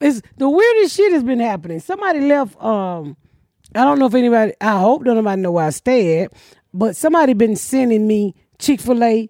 it's 0.00 0.20
the 0.36 0.48
weirdest 0.48 0.94
shit 0.94 1.12
has 1.12 1.24
been 1.24 1.40
happening. 1.40 1.80
Somebody 1.80 2.20
left. 2.20 2.62
Um, 2.62 3.16
I 3.76 3.84
don't 3.84 3.98
know 3.98 4.06
if 4.06 4.14
anybody. 4.14 4.52
I 4.60 4.78
hope 4.80 5.02
nobody 5.02 5.40
know 5.42 5.52
where 5.52 5.66
I 5.66 5.70
stay 5.70 6.22
at, 6.22 6.32
but 6.72 6.96
somebody 6.96 7.34
been 7.34 7.56
sending 7.56 8.06
me 8.06 8.34
Chick 8.58 8.80
Fil 8.80 9.02
A 9.04 9.28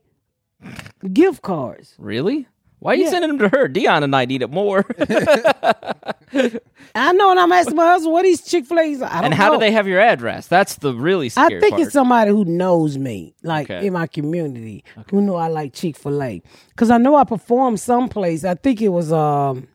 gift 1.13 1.43
cards. 1.43 1.95
Really? 1.99 2.47
Why 2.79 2.93
are 2.93 2.97
you 2.97 3.05
Yeah. 3.05 3.11
sending 3.11 3.37
them 3.37 3.51
to 3.51 3.57
her? 3.57 3.69
Dion 3.69 4.03
and 4.05 4.15
I 4.15 4.27
need 4.27 4.43
it 4.43 4.51
more. 4.51 4.85
I 6.95 7.13
know, 7.13 7.31
and 7.31 7.41
I'm 7.41 7.51
asking 7.53 7.77
my 7.77 7.87
husband 7.87 8.13
what 8.13 8.23
these 8.23 8.43
Chick 8.43 8.67
Fil 8.67 8.79
A's. 8.79 9.03
I 9.03 9.17
don't 9.17 9.25
and 9.27 9.35
how 9.35 9.49
know. 9.49 9.55
do 9.55 9.61
they 9.61 9.73
have 9.73 9.87
your 9.89 10.01
address? 10.01 10.47
That's 10.47 10.77
the 10.77 10.95
really 10.95 11.31
I 11.37 11.49
think 11.49 11.71
part. 11.71 11.83
it's 11.83 11.93
somebody 11.93 12.31
who 12.31 12.45
knows 12.45 12.99
me, 12.99 13.35
like 13.43 13.71
Okay. 13.71 13.87
in 13.87 13.93
my 13.95 14.07
community, 14.07 14.85
who 15.11 15.21
know 15.23 15.37
I 15.37 15.49
like 15.49 15.73
Chick 15.73 15.97
Fil 15.97 16.23
A. 16.23 16.43
Because 16.69 16.91
I 16.91 16.99
know 16.99 17.17
I 17.17 17.25
performed 17.25 17.81
someplace. 17.81 18.45
I 18.45 18.55
think 18.55 18.81
it 18.83 18.89
was 18.91 19.13
um, 19.13 19.67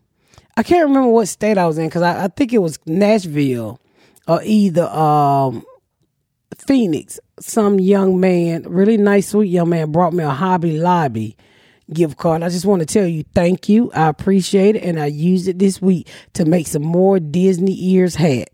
I 0.56 0.64
can't 0.64 0.88
remember 0.88 1.10
what 1.10 1.28
state 1.28 1.58
I 1.58 1.66
was 1.66 1.78
in. 1.78 1.88
Because 1.88 2.04
I, 2.04 2.26
I 2.26 2.28
think 2.28 2.54
it 2.54 2.60
was 2.60 2.80
Nashville 2.86 3.80
or 4.28 4.42
either 4.44 4.84
um, 4.88 5.66
Phoenix. 6.58 7.20
Some 7.40 7.80
young 7.80 8.20
man, 8.20 8.64
really 8.64 8.98
nice, 8.98 9.30
sweet 9.30 9.48
young 9.50 9.70
man, 9.70 9.92
brought 9.92 10.14
me 10.14 10.24
a 10.24 10.30
Hobby 10.30 10.78
Lobby 10.78 11.36
gift 11.92 12.18
card. 12.18 12.44
I 12.44 12.50
just 12.50 12.66
want 12.66 12.82
to 12.82 12.86
tell 12.86 13.08
you 13.08 13.24
thank 13.36 13.68
you. 13.68 13.92
I 13.94 14.08
appreciate 14.08 14.76
it, 14.76 14.84
and 14.84 15.00
I 15.00 15.08
used 15.08 15.48
it 15.48 15.60
this 15.60 15.82
week 15.82 16.08
to 16.34 16.46
make 16.46 16.68
some 16.68 16.84
more 16.84 17.20
Disney 17.20 17.76
ears 17.94 18.16
hat. 18.16 18.50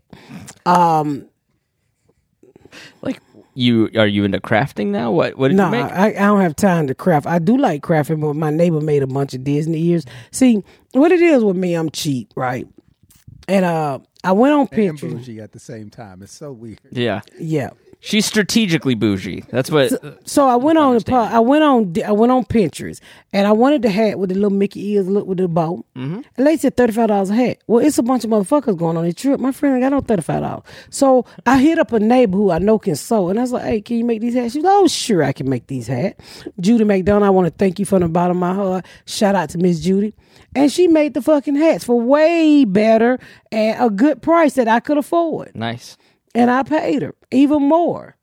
like 3.02 3.20
you 3.54 3.90
are 3.96 4.06
you 4.06 4.24
into 4.24 4.40
crafting 4.40 4.88
now? 4.88 5.10
What 5.10 5.36
what 5.36 5.48
did 5.48 5.56
No, 5.56 5.66
you 5.66 5.70
make? 5.72 5.84
I, 5.84 6.08
I 6.10 6.12
don't 6.12 6.40
have 6.40 6.56
time 6.56 6.86
to 6.86 6.94
craft. 6.94 7.26
I 7.26 7.38
do 7.38 7.56
like 7.56 7.82
crafting, 7.82 8.20
but 8.20 8.34
my 8.34 8.50
neighbor 8.50 8.80
made 8.80 9.02
a 9.02 9.06
bunch 9.06 9.34
of 9.34 9.44
Disney 9.44 9.82
ears. 9.88 10.04
See, 10.30 10.62
what 10.92 11.12
it 11.12 11.20
is 11.20 11.42
with 11.44 11.56
me, 11.56 11.74
I'm 11.74 11.90
cheap, 11.90 12.32
right? 12.36 12.66
And 13.48 13.64
uh, 13.64 13.98
I 14.24 14.32
went 14.32 14.52
on 14.54 14.60
And 14.60 14.70
Pinterest. 14.70 15.00
bougie 15.00 15.40
at 15.40 15.52
the 15.52 15.60
same 15.60 15.90
time. 15.90 16.22
It's 16.22 16.32
so 16.32 16.52
weird. 16.52 16.80
yeah. 16.90 17.20
Yeah. 17.38 17.70
She's 18.00 18.26
strategically 18.26 18.94
bougie. 18.94 19.44
That's 19.50 19.70
what 19.70 19.92
So 20.28 20.46
I 20.46 20.54
went 20.54 20.78
on 20.78 20.96
the 20.96 21.14
I 21.14 21.40
went 21.40 21.64
on 21.64 21.94
I 22.06 22.12
went 22.12 22.30
on 22.30 22.44
Pinterest 22.44 23.00
and 23.32 23.46
I 23.46 23.52
wanted 23.52 23.82
the 23.82 23.90
hat 23.90 24.20
with 24.20 24.28
the 24.28 24.36
little 24.36 24.50
Mickey 24.50 24.90
ears 24.90 25.08
look 25.08 25.26
with 25.26 25.38
the 25.38 25.48
bow. 25.48 25.84
Mm-hmm. 25.96 26.20
And 26.36 26.46
they 26.46 26.56
said 26.56 26.76
thirty 26.76 26.92
five 26.92 27.08
dollars 27.08 27.30
a 27.30 27.34
hat. 27.34 27.58
Well, 27.66 27.84
it's 27.84 27.98
a 27.98 28.02
bunch 28.04 28.22
of 28.22 28.30
motherfuckers 28.30 28.76
going 28.76 28.96
on 28.96 29.04
a 29.04 29.12
trip. 29.12 29.40
My 29.40 29.50
friend 29.50 29.80
got 29.82 29.90
no 29.90 30.00
thirty 30.00 30.22
five 30.22 30.42
dollars. 30.42 30.62
So 30.90 31.26
I 31.44 31.58
hit 31.58 31.80
up 31.80 31.92
a 31.92 31.98
neighbor 31.98 32.36
who 32.36 32.52
I 32.52 32.58
know 32.58 32.78
can 32.78 32.94
sew, 32.94 33.30
and 33.30 33.38
I 33.38 33.42
was 33.42 33.52
like, 33.52 33.64
"Hey, 33.64 33.80
can 33.80 33.96
you 33.98 34.04
make 34.04 34.20
these 34.20 34.34
hats?" 34.34 34.52
She 34.52 34.58
was, 34.60 34.64
like, 34.66 34.74
"Oh, 34.76 34.86
sure, 34.86 35.24
I 35.24 35.32
can 35.32 35.48
make 35.48 35.66
these 35.66 35.88
hats." 35.88 36.44
Judy 36.60 36.84
McDonald, 36.84 37.24
I 37.24 37.30
want 37.30 37.46
to 37.46 37.54
thank 37.58 37.80
you 37.80 37.84
from 37.84 38.02
the 38.02 38.08
bottom 38.08 38.36
of 38.36 38.40
my 38.40 38.54
heart. 38.54 38.86
Shout 39.06 39.34
out 39.34 39.50
to 39.50 39.58
Miss 39.58 39.80
Judy, 39.80 40.14
and 40.54 40.70
she 40.70 40.86
made 40.86 41.14
the 41.14 41.22
fucking 41.22 41.56
hats 41.56 41.82
for 41.82 42.00
way 42.00 42.64
better 42.64 43.18
and 43.50 43.84
a 43.84 43.90
good 43.90 44.22
price 44.22 44.54
that 44.54 44.68
I 44.68 44.78
could 44.78 44.98
afford 44.98 45.54
nice. 45.56 45.96
And 46.34 46.50
I 46.50 46.62
paid 46.62 47.02
her 47.02 47.14
even 47.30 47.62
more. 47.62 48.16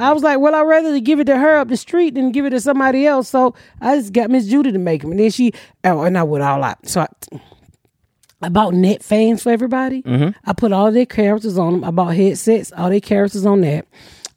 I 0.00 0.12
was 0.12 0.22
like, 0.22 0.38
well, 0.38 0.54
I'd 0.54 0.62
rather 0.62 1.00
give 1.00 1.18
it 1.18 1.24
to 1.24 1.36
her 1.36 1.56
up 1.56 1.68
the 1.68 1.76
street 1.76 2.14
than 2.14 2.30
give 2.30 2.46
it 2.46 2.50
to 2.50 2.60
somebody 2.60 3.04
else. 3.04 3.28
So 3.28 3.54
I 3.80 3.96
just 3.96 4.12
got 4.12 4.30
Miss 4.30 4.46
Judy 4.46 4.70
to 4.70 4.78
make 4.78 5.02
them. 5.02 5.10
And 5.10 5.18
then 5.18 5.30
she, 5.30 5.52
oh, 5.82 6.02
and 6.02 6.16
I 6.16 6.22
went 6.22 6.44
all 6.44 6.62
out. 6.62 6.86
So 6.86 7.00
I, 7.00 7.38
I 8.40 8.48
bought 8.48 8.74
net 8.74 9.02
fans 9.02 9.42
for 9.42 9.50
everybody. 9.50 10.02
I 10.44 10.52
put 10.52 10.72
all 10.72 10.92
their 10.92 11.04
characters 11.04 11.58
on 11.58 11.72
them. 11.72 11.84
I 11.84 11.90
bought 11.90 12.14
headsets, 12.14 12.70
all 12.76 12.90
their 12.90 13.00
characters 13.00 13.44
on 13.44 13.62
that. 13.62 13.86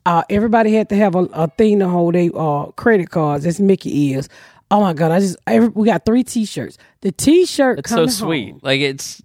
Uh, 0.04 0.24
everybody 0.32 0.74
had 0.74 0.90
to 0.90 0.96
have 0.96 1.14
a, 1.14 1.26
a 1.34 1.48
thing 1.50 1.78
to 1.78 1.88
hold 1.88 2.16
their 2.16 2.32
uh, 2.36 2.72
credit 2.72 3.12
cards. 3.12 3.44
That's 3.44 3.60
Mickey 3.60 3.96
ears. 4.08 4.30
Oh 4.72 4.82
my 4.82 4.94
God. 4.94 5.12
I 5.12 5.20
just, 5.20 5.38
every, 5.46 5.68
we 5.68 5.86
got 5.86 6.06
three 6.06 6.24
t 6.24 6.46
shirts. 6.46 6.80
The 7.02 7.12
t 7.12 7.46
shirt 7.46 7.78
It's 7.78 7.92
so 7.92 8.08
sweet. 8.08 8.64
Like 8.64 8.82
it's 8.82 9.22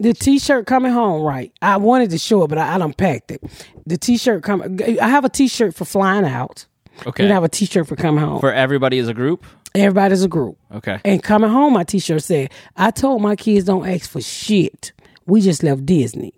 the 0.00 0.12
t-shirt 0.12 0.66
coming 0.66 0.92
home 0.92 1.22
right 1.22 1.52
i 1.62 1.76
wanted 1.76 2.10
to 2.10 2.18
show 2.18 2.42
it 2.44 2.48
but 2.48 2.58
i, 2.58 2.74
I 2.76 2.84
unpacked 2.84 3.30
it 3.30 3.42
the 3.86 3.96
t-shirt 3.96 4.42
coming 4.42 4.80
i 5.00 5.08
have 5.08 5.24
a 5.24 5.28
t-shirt 5.28 5.74
for 5.74 5.84
flying 5.84 6.24
out 6.24 6.66
okay. 7.06 7.24
and 7.24 7.32
i 7.32 7.34
have 7.34 7.44
a 7.44 7.48
t-shirt 7.48 7.86
for 7.86 7.96
coming 7.96 8.22
home 8.24 8.40
For 8.40 8.52
everybody 8.52 8.98
as 8.98 9.08
a 9.08 9.14
group? 9.14 9.44
everybody's 9.74 10.22
a 10.24 10.28
group 10.28 10.58
Okay. 10.74 11.00
and 11.04 11.22
coming 11.22 11.50
home 11.50 11.72
my 11.74 11.84
t-shirt 11.84 12.22
said 12.22 12.50
i 12.76 12.90
told 12.90 13.22
my 13.22 13.36
kids 13.36 13.66
don't 13.66 13.86
ask 13.88 14.10
for 14.10 14.20
shit 14.20 14.92
we 15.26 15.40
just 15.40 15.62
left 15.62 15.84
disney 15.86 16.32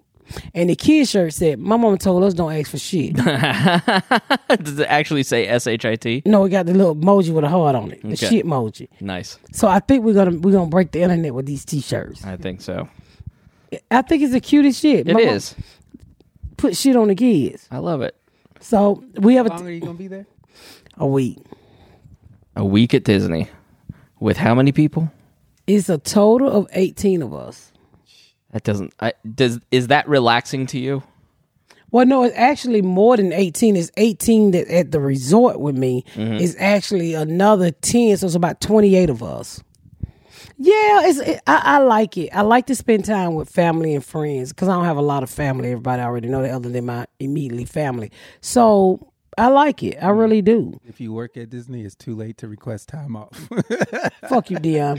and 0.55 0.69
the 0.69 0.77
kid 0.77 1.09
shirt 1.09 1.33
said 1.33 1.59
my 1.59 1.77
mama 1.79 1.97
told 1.97 2.23
us 2.23 2.35
don't 2.35 2.53
ask 2.53 2.71
for 2.71 2.79
shit 2.79 3.15
Does 4.63 4.79
it 4.79 4.87
actually 4.89 5.23
say 5.23 5.47
S 5.47 5.67
H 5.67 5.85
I 5.87 5.97
T? 5.97 6.23
no 6.27 6.45
it 6.45 6.51
got 6.51 6.67
the 6.67 6.75
little 6.75 6.95
emoji 6.97 7.31
with 7.33 7.45
a 7.45 7.49
heart 7.49 7.75
on 7.75 7.93
it 7.93 8.03
the 8.03 8.09
Okay. 8.13 8.29
shit 8.29 8.45
emoji 8.47 8.89
Nice. 9.01 9.39
so 9.53 9.69
i 9.69 9.79
think 9.79 10.05
we're 10.05 10.13
gonna 10.15 10.37
we're 10.39 10.53
gonna 10.53 10.69
break 10.69 10.93
the 10.93 11.01
internet 11.01 11.33
with 11.35 11.47
these 11.47 11.65
t-shirts 11.65 12.25
I 12.25 12.37
think 12.37 12.61
so. 12.61 12.89
I 13.91 14.03
think 14.03 14.23
it's 14.23 14.33
the 14.33 14.41
cutest 14.41 14.81
shit 14.81 15.09
It 15.09 15.15
My 15.15 15.21
is. 15.21 15.55
put 16.57 16.77
shit 16.77 16.97
on 16.97 17.09
the 17.09 17.15
kids 17.15 17.67
I 17.71 17.79
love 17.79 18.01
it. 18.03 18.17
so 18.61 19.03
we 19.21 19.35
have 19.35 19.47
a 19.47 19.51
How 19.51 19.57
long 19.59 19.67
are 19.67 19.71
you 19.71 19.81
gonna 19.81 19.95
be 19.95 20.09
there? 20.09 20.27
a 20.97 21.07
week. 21.07 21.39
A 22.57 22.65
week 22.65 22.93
at 22.95 23.05
Disney. 23.05 23.49
With 24.19 24.37
how 24.37 24.53
many 24.55 24.73
people? 24.73 25.13
It's 25.69 25.89
a 25.89 25.99
total 25.99 26.51
of 26.51 26.67
18 26.73 27.23
of 27.23 27.33
us. 27.33 27.71
That 28.51 28.65
doesn't. 28.65 28.93
I, 28.99 29.13
does 29.33 29.61
is 29.71 29.87
that 29.89 30.09
relaxing 30.09 30.67
to 30.69 30.79
you? 30.81 31.05
Well, 31.93 32.05
no, 32.05 32.25
it's 32.25 32.37
actually 32.37 32.83
more 32.83 33.17
than 33.17 33.33
18. 33.33 33.77
It's 33.77 33.93
18 33.97 34.51
that 34.51 34.67
at 34.69 34.91
the 34.91 34.99
resort 35.01 35.61
with 35.61 35.77
me. 35.79 36.05
Mm-hmm. 36.15 36.35
It's 36.43 36.57
actually 36.59 37.15
another 37.15 37.71
10, 37.71 38.17
so 38.17 38.27
it's 38.27 38.35
about 38.35 38.61
28 38.61 39.09
of 39.09 39.23
us. 39.23 39.63
Yeah, 40.61 41.03
it's 41.07 41.19
it, 41.21 41.41
I, 41.47 41.63
I 41.65 41.79
like 41.79 42.17
it. 42.17 42.31
I 42.33 42.43
like 42.43 42.67
to 42.67 42.75
spend 42.75 43.05
time 43.05 43.35
with 43.35 43.49
family 43.49 43.95
and 43.95 44.05
friends 44.05 44.53
because 44.53 44.69
I 44.69 44.75
don't 44.75 44.87
have 44.87 44.97
a 44.97 45.03
lot 45.03 45.23
of 45.23 45.31
family. 45.31 45.71
Everybody 45.71 46.03
already 46.03 46.29
know 46.29 46.43
that 46.43 46.51
other 46.51 46.69
than 46.69 46.87
my 46.87 47.07
immediately 47.21 47.65
family. 47.65 48.11
So 48.41 49.13
I 49.39 49.49
like 49.49 49.83
it. 49.83 49.97
I 50.03 50.09
really 50.09 50.43
do. 50.43 50.81
If 50.85 51.01
you 51.01 51.13
work 51.13 51.37
at 51.37 51.51
Disney, 51.51 51.83
it's 51.83 51.95
too 51.95 52.15
late 52.15 52.39
to 52.39 52.49
request 52.49 52.89
time 52.89 53.17
off. 53.17 53.31
Fuck 54.29 54.51
you, 54.51 54.59
Dion. 54.59 54.99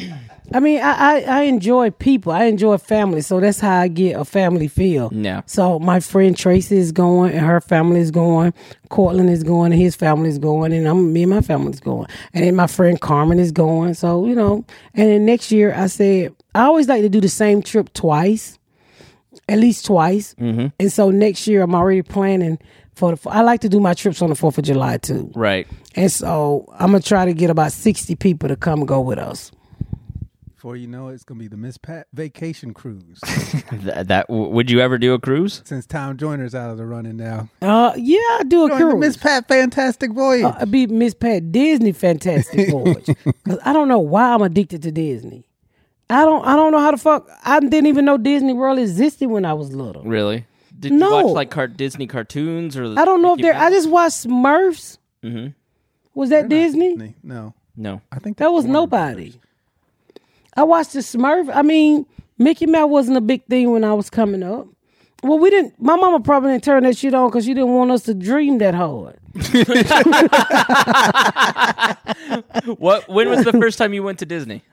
I 0.53 0.59
mean, 0.59 0.79
I, 0.81 0.91
I 0.91 1.21
I 1.21 1.41
enjoy 1.43 1.91
people. 1.91 2.31
I 2.31 2.45
enjoy 2.45 2.77
family. 2.77 3.21
So 3.21 3.39
that's 3.39 3.59
how 3.59 3.79
I 3.79 3.87
get 3.87 4.19
a 4.19 4.25
family 4.25 4.67
feel. 4.67 5.09
Yeah. 5.13 5.41
So 5.45 5.79
my 5.79 5.99
friend 5.99 6.37
Tracy 6.37 6.77
is 6.77 6.91
going, 6.91 7.33
and 7.33 7.45
her 7.45 7.61
family 7.61 7.99
is 7.99 8.11
going. 8.11 8.53
Cortland 8.89 9.29
is 9.29 9.43
going, 9.43 9.71
and 9.71 9.81
his 9.81 9.95
family 9.95 10.29
is 10.29 10.39
going, 10.39 10.73
and 10.73 10.87
I'm 10.87 11.11
me 11.13 11.23
and 11.23 11.31
my 11.31 11.41
family 11.41 11.71
is 11.71 11.79
going. 11.79 12.07
And 12.33 12.43
then 12.43 12.55
my 12.55 12.67
friend 12.67 12.99
Carmen 12.99 13.39
is 13.39 13.51
going. 13.51 13.93
So 13.93 14.25
you 14.25 14.35
know, 14.35 14.65
and 14.93 15.09
then 15.09 15.25
next 15.25 15.51
year 15.51 15.73
I 15.73 15.87
said 15.87 16.35
I 16.53 16.63
always 16.63 16.87
like 16.87 17.01
to 17.01 17.09
do 17.09 17.21
the 17.21 17.29
same 17.29 17.61
trip 17.61 17.93
twice, 17.93 18.58
at 19.49 19.59
least 19.59 19.85
twice. 19.85 20.35
Mm-hmm. 20.39 20.67
And 20.79 20.91
so 20.91 21.09
next 21.11 21.47
year 21.47 21.61
I'm 21.63 21.75
already 21.75 22.01
planning 22.01 22.59
for 22.95 23.15
the. 23.15 23.29
I 23.29 23.41
like 23.41 23.61
to 23.61 23.69
do 23.69 23.79
my 23.79 23.93
trips 23.93 24.21
on 24.21 24.29
the 24.29 24.35
Fourth 24.35 24.57
of 24.57 24.63
July 24.65 24.97
too. 24.97 25.31
Right. 25.35 25.67
And 25.95 26.11
so 26.11 26.65
I'm 26.73 26.91
gonna 26.91 27.01
try 27.01 27.25
to 27.25 27.33
get 27.33 27.49
about 27.49 27.71
sixty 27.71 28.15
people 28.15 28.49
to 28.49 28.55
come 28.55 28.85
go 28.85 29.01
with 29.01 29.19
us. 29.19 29.51
Before 30.55 30.75
you 30.75 30.87
know 30.87 31.07
it, 31.07 31.13
it's 31.13 31.23
gonna 31.23 31.39
be 31.39 31.47
the 31.47 31.55
Miss 31.55 31.77
Pat 31.77 32.07
vacation 32.13 32.73
cruise. 32.73 33.21
Th- 33.69 34.05
that 34.07 34.25
would 34.29 34.69
you 34.69 34.81
ever 34.81 34.97
do 34.97 35.13
a 35.13 35.19
cruise? 35.19 35.61
Since 35.63 35.85
Tom 35.85 36.17
Joyner's 36.17 36.53
out 36.53 36.69
of 36.69 36.77
the 36.77 36.85
running 36.85 37.15
now, 37.15 37.47
Uh, 37.61 37.93
yeah, 37.95 38.17
I 38.19 38.43
do 38.45 38.65
a 38.65 38.67
Join 38.69 38.77
cruise. 38.81 38.99
Miss 38.99 39.15
Pat 39.17 39.47
Fantastic 39.47 40.11
Voyage. 40.11 40.43
Uh, 40.43 40.53
it'd 40.57 40.69
be 40.71 40.85
Miss 40.87 41.13
Pat 41.13 41.53
Disney 41.53 41.93
Fantastic 41.93 42.69
Voyage. 42.71 43.05
Cause 43.45 43.57
I 43.63 43.71
don't 43.71 43.87
know 43.87 43.99
why 43.99 44.33
I'm 44.33 44.41
addicted 44.41 44.81
to 44.83 44.91
Disney. 44.91 45.45
I 46.09 46.25
don't. 46.25 46.43
I 46.45 46.55
don't 46.55 46.71
know 46.71 46.79
how 46.79 46.91
the 46.91 46.97
fuck. 46.97 47.27
I 47.43 47.59
didn't 47.59 47.85
even 47.87 48.05
know 48.05 48.17
Disney 48.17 48.53
World 48.53 48.79
existed 48.79 49.27
when 49.29 49.45
I 49.45 49.53
was 49.53 49.73
little. 49.73 50.03
Really? 50.03 50.45
Did 50.79 50.93
No. 50.93 51.19
you 51.19 51.25
watch 51.25 51.33
like 51.35 51.51
car- 51.51 51.67
Disney 51.67 52.07
cartoons 52.07 52.75
or? 52.77 52.97
I 52.97 53.05
don't 53.05 53.21
know 53.21 53.33
if 53.33 53.37
Mickey 53.37 53.49
they're. 53.51 53.61
I 53.61 53.69
just 53.69 53.89
watched 53.89 54.25
Smurfs. 54.25 54.97
Mhm. 55.23 55.53
Was 56.15 56.29
that 56.31 56.49
Disney? 56.49 56.89
Disney. 56.95 57.15
No, 57.23 57.53
No. 57.77 58.01
I 58.11 58.19
think 58.19 58.37
That 58.37 58.51
was 58.51 58.65
Warner 58.65 58.79
nobody. 58.79 59.33
I 60.57 60.63
watched 60.63 60.93
the 60.93 60.99
Smurf. 60.99 61.49
I 61.53 61.61
mean, 61.61 62.05
Mickey 62.37 62.65
Mouse 62.65 62.89
wasn't 62.89 63.17
a 63.17 63.21
big 63.21 63.45
thing 63.45 63.71
when 63.71 63.83
I 63.83 63.93
was 63.93 64.09
coming 64.09 64.41
up. 64.41 64.67
Well, 65.21 65.37
we 65.37 65.49
didn't. 65.49 65.79
My 65.81 65.97
mama 65.97 66.21
probably 66.21 66.51
didn't 66.53 66.63
turn 66.63 66.83
that 66.83 66.97
shit 66.97 67.13
on 67.13 67.29
because 67.29 67.43
she 67.45 67.53
didn't 67.53 67.73
want 67.73 67.91
us 67.91 68.03
to 68.03 68.13
dream 68.13 68.57
that 68.59 68.73
hard. 68.73 69.17
What? 72.77 73.07
When 73.09 73.29
was 73.29 73.43
the 73.43 73.53
first 73.53 73.77
time 73.77 73.93
you 73.93 74.03
went 74.03 74.19
to 74.19 74.25
Disney? 74.25 74.63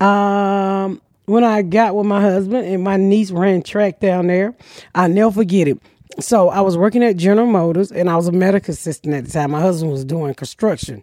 Um, 0.00 1.00
when 1.26 1.44
I 1.44 1.62
got 1.62 1.94
with 1.94 2.06
my 2.06 2.20
husband 2.20 2.66
and 2.66 2.82
my 2.82 2.96
niece 2.96 3.30
ran 3.30 3.62
track 3.62 4.00
down 4.00 4.26
there, 4.26 4.54
I 4.94 5.06
never 5.08 5.30
forget 5.30 5.68
it. 5.68 5.78
So 6.18 6.48
I 6.48 6.60
was 6.60 6.76
working 6.76 7.04
at 7.04 7.16
General 7.16 7.46
Motors 7.46 7.92
and 7.92 8.10
I 8.10 8.16
was 8.16 8.26
a 8.26 8.32
medical 8.32 8.72
assistant 8.72 9.14
at 9.14 9.26
the 9.26 9.30
time. 9.30 9.52
My 9.52 9.60
husband 9.60 9.92
was 9.92 10.04
doing 10.04 10.34
construction. 10.34 11.02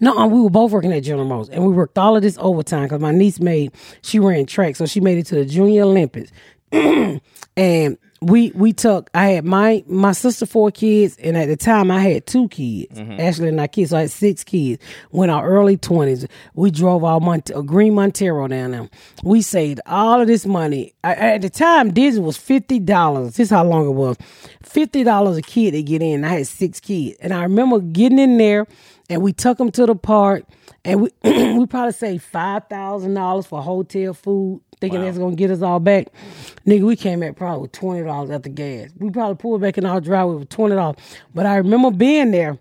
No, 0.00 0.26
we 0.26 0.40
were 0.40 0.50
both 0.50 0.72
working 0.72 0.92
at 0.92 1.02
General 1.02 1.26
Motors, 1.26 1.48
and 1.48 1.66
we 1.66 1.72
worked 1.72 1.98
all 1.98 2.16
of 2.16 2.22
this 2.22 2.38
overtime 2.40 2.84
because 2.84 3.00
my 3.00 3.10
niece 3.10 3.40
made 3.40 3.72
she 4.02 4.18
ran 4.18 4.46
track, 4.46 4.76
so 4.76 4.86
she 4.86 5.00
made 5.00 5.18
it 5.18 5.26
to 5.26 5.34
the 5.34 5.44
Junior 5.44 5.82
Olympics. 5.82 6.30
and 6.72 7.98
we 8.22 8.52
we 8.52 8.72
took 8.72 9.10
I 9.14 9.28
had 9.28 9.44
my 9.44 9.82
my 9.86 10.12
sister 10.12 10.46
four 10.46 10.70
kids, 10.70 11.16
and 11.18 11.36
at 11.36 11.48
the 11.48 11.56
time 11.56 11.90
I 11.90 12.00
had 12.00 12.26
two 12.26 12.48
kids, 12.48 12.98
mm-hmm. 12.98 13.20
Ashley 13.20 13.48
and 13.48 13.60
I 13.60 13.66
kids, 13.66 13.90
so 13.90 13.96
I 13.96 14.02
had 14.02 14.10
six 14.10 14.44
kids. 14.44 14.82
When 15.10 15.28
our 15.28 15.46
early 15.46 15.76
twenties, 15.76 16.26
we 16.54 16.70
drove 16.70 17.04
our 17.04 17.20
Mont- 17.20 17.50
uh, 17.50 17.62
green 17.62 17.94
Montero 17.94 18.46
down 18.48 18.70
there. 18.70 18.88
We 19.24 19.42
saved 19.42 19.80
all 19.86 20.20
of 20.20 20.28
this 20.28 20.46
money. 20.46 20.94
I, 21.02 21.14
at 21.14 21.42
the 21.42 21.50
time, 21.50 21.92
Disney 21.92 22.22
was 22.22 22.36
fifty 22.36 22.78
dollars. 22.78 23.36
This 23.36 23.46
is 23.46 23.50
how 23.50 23.64
long 23.64 23.86
it 23.86 23.92
was, 23.92 24.16
fifty 24.62 25.02
dollars 25.02 25.36
a 25.36 25.42
kid 25.42 25.72
to 25.72 25.82
get 25.82 26.00
in. 26.00 26.24
I 26.24 26.28
had 26.28 26.46
six 26.46 26.80
kids, 26.80 27.16
and 27.20 27.34
I 27.34 27.42
remember 27.42 27.80
getting 27.80 28.18
in 28.18 28.38
there, 28.38 28.66
and 29.10 29.20
we 29.22 29.32
took 29.32 29.58
them 29.58 29.72
to 29.72 29.86
the 29.86 29.96
park, 29.96 30.44
and 30.84 31.02
we 31.02 31.10
we 31.58 31.66
probably 31.66 31.92
saved 31.92 32.22
five 32.22 32.68
thousand 32.68 33.14
dollars 33.14 33.46
for 33.46 33.60
hotel 33.62 34.14
food 34.14 34.60
thinking 34.82 35.00
that's 35.00 35.16
gonna 35.16 35.36
get 35.36 35.50
us 35.50 35.62
all 35.62 35.80
back. 35.80 36.08
Nigga, 36.66 36.82
we 36.82 36.96
came 36.96 37.20
back 37.20 37.36
probably 37.36 37.62
with 37.62 37.72
twenty 37.72 38.02
dollars 38.02 38.30
at 38.30 38.42
the 38.42 38.48
gas. 38.50 38.90
We 38.98 39.10
probably 39.10 39.36
pulled 39.36 39.62
back 39.62 39.78
in 39.78 39.86
our 39.86 40.00
driveway 40.00 40.34
with 40.34 40.48
twenty 40.50 40.74
dollars. 40.74 40.96
But 41.34 41.46
I 41.46 41.56
remember 41.56 41.90
being 41.90 42.32
there 42.32 42.58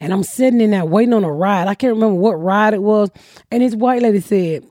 and 0.00 0.12
I'm 0.12 0.22
sitting 0.22 0.60
in 0.60 0.70
that 0.70 0.88
waiting 0.88 1.14
on 1.14 1.24
a 1.24 1.32
ride. 1.32 1.68
I 1.68 1.74
can't 1.74 1.94
remember 1.94 2.14
what 2.14 2.34
ride 2.34 2.74
it 2.74 2.82
was. 2.82 3.10
And 3.50 3.62
this 3.62 3.74
white 3.74 4.02
lady 4.02 4.20
said, 4.20 4.64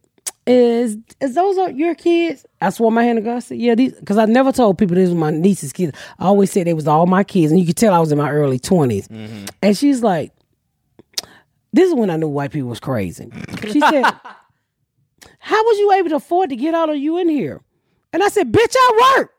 Is 0.48 0.98
is 1.20 1.36
those 1.36 1.58
are 1.58 1.72
your 1.72 1.96
kids? 1.96 2.46
I 2.62 2.70
swore 2.70 2.92
my 2.92 3.04
hand 3.04 3.18
to 3.18 3.22
God. 3.22 3.38
I 3.38 3.40
said, 3.40 3.58
Yeah, 3.58 3.76
these 3.76 3.94
because 3.94 4.18
I 4.18 4.26
never 4.26 4.52
told 4.52 4.78
people 4.78 4.96
this 4.96 5.10
was 5.10 5.18
my 5.18 5.32
niece's 5.32 5.74
kids. 5.74 5.98
I 6.18 6.26
always 6.26 6.52
said 6.52 6.68
they 6.68 6.74
was 6.74 6.88
all 6.88 7.06
my 7.06 7.24
kids. 7.24 7.52
And 7.52 7.60
you 7.60 7.66
could 7.66 7.78
tell 7.78 7.94
I 7.94 8.00
was 8.00 8.12
in 8.12 8.18
my 8.18 8.32
early 8.32 8.60
20s. 8.60 9.08
Mm-hmm. 9.08 9.46
And 9.62 9.78
she's 9.78 10.02
like, 10.02 10.32
This 11.74 11.90
is 11.90 11.94
when 11.94 12.10
I 12.10 12.18
knew 12.18 12.30
white 12.30 12.52
people 12.52 12.70
was 12.70 12.80
crazy. 12.80 13.30
She 13.68 13.80
said, 13.80 14.04
How 15.40 15.62
was 15.64 15.80
you 15.80 15.92
able 15.94 16.10
to 16.10 16.18
afford 16.18 16.50
to 16.52 16.56
get 16.56 16.76
all 16.76 16.90
of 16.90 16.98
you 16.98 17.18
in 17.18 17.30
here? 17.30 17.62
And 18.14 18.24
I 18.24 18.30
said, 18.30 18.52
Bitch, 18.52 18.76
I 18.76 19.16
work. 19.18 19.34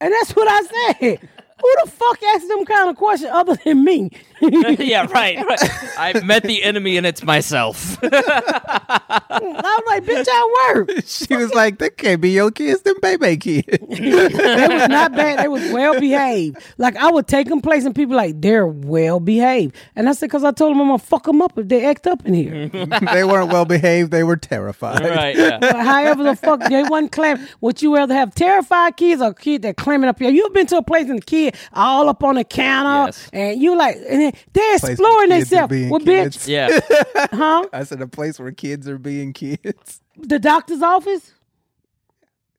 And 0.00 0.12
that's 0.12 0.32
what 0.36 0.48
I 0.48 0.94
said. 1.00 1.28
Who 1.62 1.74
the 1.84 1.90
fuck 1.90 2.22
asked 2.34 2.48
them 2.48 2.64
kind 2.64 2.90
of 2.90 2.96
question 2.96 3.28
other 3.30 3.56
than 3.64 3.84
me? 3.84 4.10
yeah, 4.40 5.06
right, 5.10 5.36
right. 5.44 5.60
I 5.98 6.18
met 6.24 6.42
the 6.44 6.62
enemy 6.62 6.96
and 6.96 7.06
it's 7.06 7.22
myself. 7.22 7.98
I 8.02 9.20
was 9.30 9.82
like, 9.86 10.04
bitch, 10.04 10.26
I 10.28 10.72
work. 10.74 10.90
She 11.04 11.36
was 11.36 11.52
like, 11.54 11.78
"That 11.78 11.96
can't 11.96 12.20
be 12.20 12.30
your 12.30 12.50
kids, 12.50 12.82
them 12.82 12.96
baby 13.02 13.36
kids." 13.36 13.66
They 14.00 14.68
was 14.68 14.88
not 14.88 15.12
bad. 15.12 15.38
They 15.40 15.48
was 15.48 15.70
well 15.72 15.98
behaved. 16.00 16.58
Like 16.78 16.96
I 16.96 17.10
would 17.10 17.26
take 17.26 17.48
them 17.48 17.60
place 17.60 17.84
and 17.84 17.94
people 17.94 18.16
like 18.16 18.40
they're 18.40 18.66
well 18.66 19.20
behaved. 19.20 19.74
And 19.94 20.08
I 20.08 20.12
said, 20.12 20.26
because 20.26 20.44
I 20.44 20.52
told 20.52 20.72
them 20.74 20.80
I'm 20.80 20.88
gonna 20.88 20.98
fuck 20.98 21.24
them 21.24 21.42
up 21.42 21.58
if 21.58 21.68
they 21.68 21.84
act 21.84 22.06
up 22.06 22.24
in 22.26 22.34
here. 22.34 22.68
they 22.68 23.24
weren't 23.24 23.52
well 23.52 23.64
behaved. 23.64 24.10
They 24.10 24.24
were 24.24 24.36
terrified. 24.36 25.00
right. 25.00 25.36
Yeah. 25.36 25.58
But 25.60 25.76
however 25.76 26.24
the 26.24 26.36
fuck 26.36 26.60
they 26.68 26.82
wasn't 26.82 27.12
claim. 27.12 27.38
Would 27.60 27.82
you 27.82 27.94
rather 27.94 28.14
have 28.14 28.34
terrified 28.34 28.96
kids 28.96 29.20
or 29.22 29.28
a 29.28 29.34
kid 29.34 29.62
that 29.62 29.76
claiming 29.76 30.08
up 30.08 30.18
here? 30.18 30.30
You've 30.30 30.52
been 30.52 30.66
to 30.68 30.78
a 30.78 30.82
place 30.82 31.08
and 31.08 31.18
the 31.18 31.49
kid 31.52 31.60
all 31.72 32.08
up 32.08 32.22
on 32.22 32.36
the 32.36 32.44
counter 32.44 33.06
Yes. 33.06 33.28
and 33.32 33.60
you 33.62 33.76
like 33.76 33.96
and 33.96 34.20
then 34.22 34.32
they're 34.52 34.76
exploring 34.76 35.30
themselves. 35.30 35.70
being 35.70 35.90
Well, 35.90 36.00
kids. 36.00 36.36
bitch, 36.38 36.48
Yeah. 36.48 36.80
huh? 37.32 37.66
I 37.72 37.84
said 37.84 38.00
a 38.02 38.06
place 38.08 38.38
where 38.38 38.52
kids 38.52 38.88
are 38.88 38.98
being 38.98 39.32
kids. 39.32 40.00
The 40.18 40.38
doctor's 40.38 40.82
office? 40.82 41.32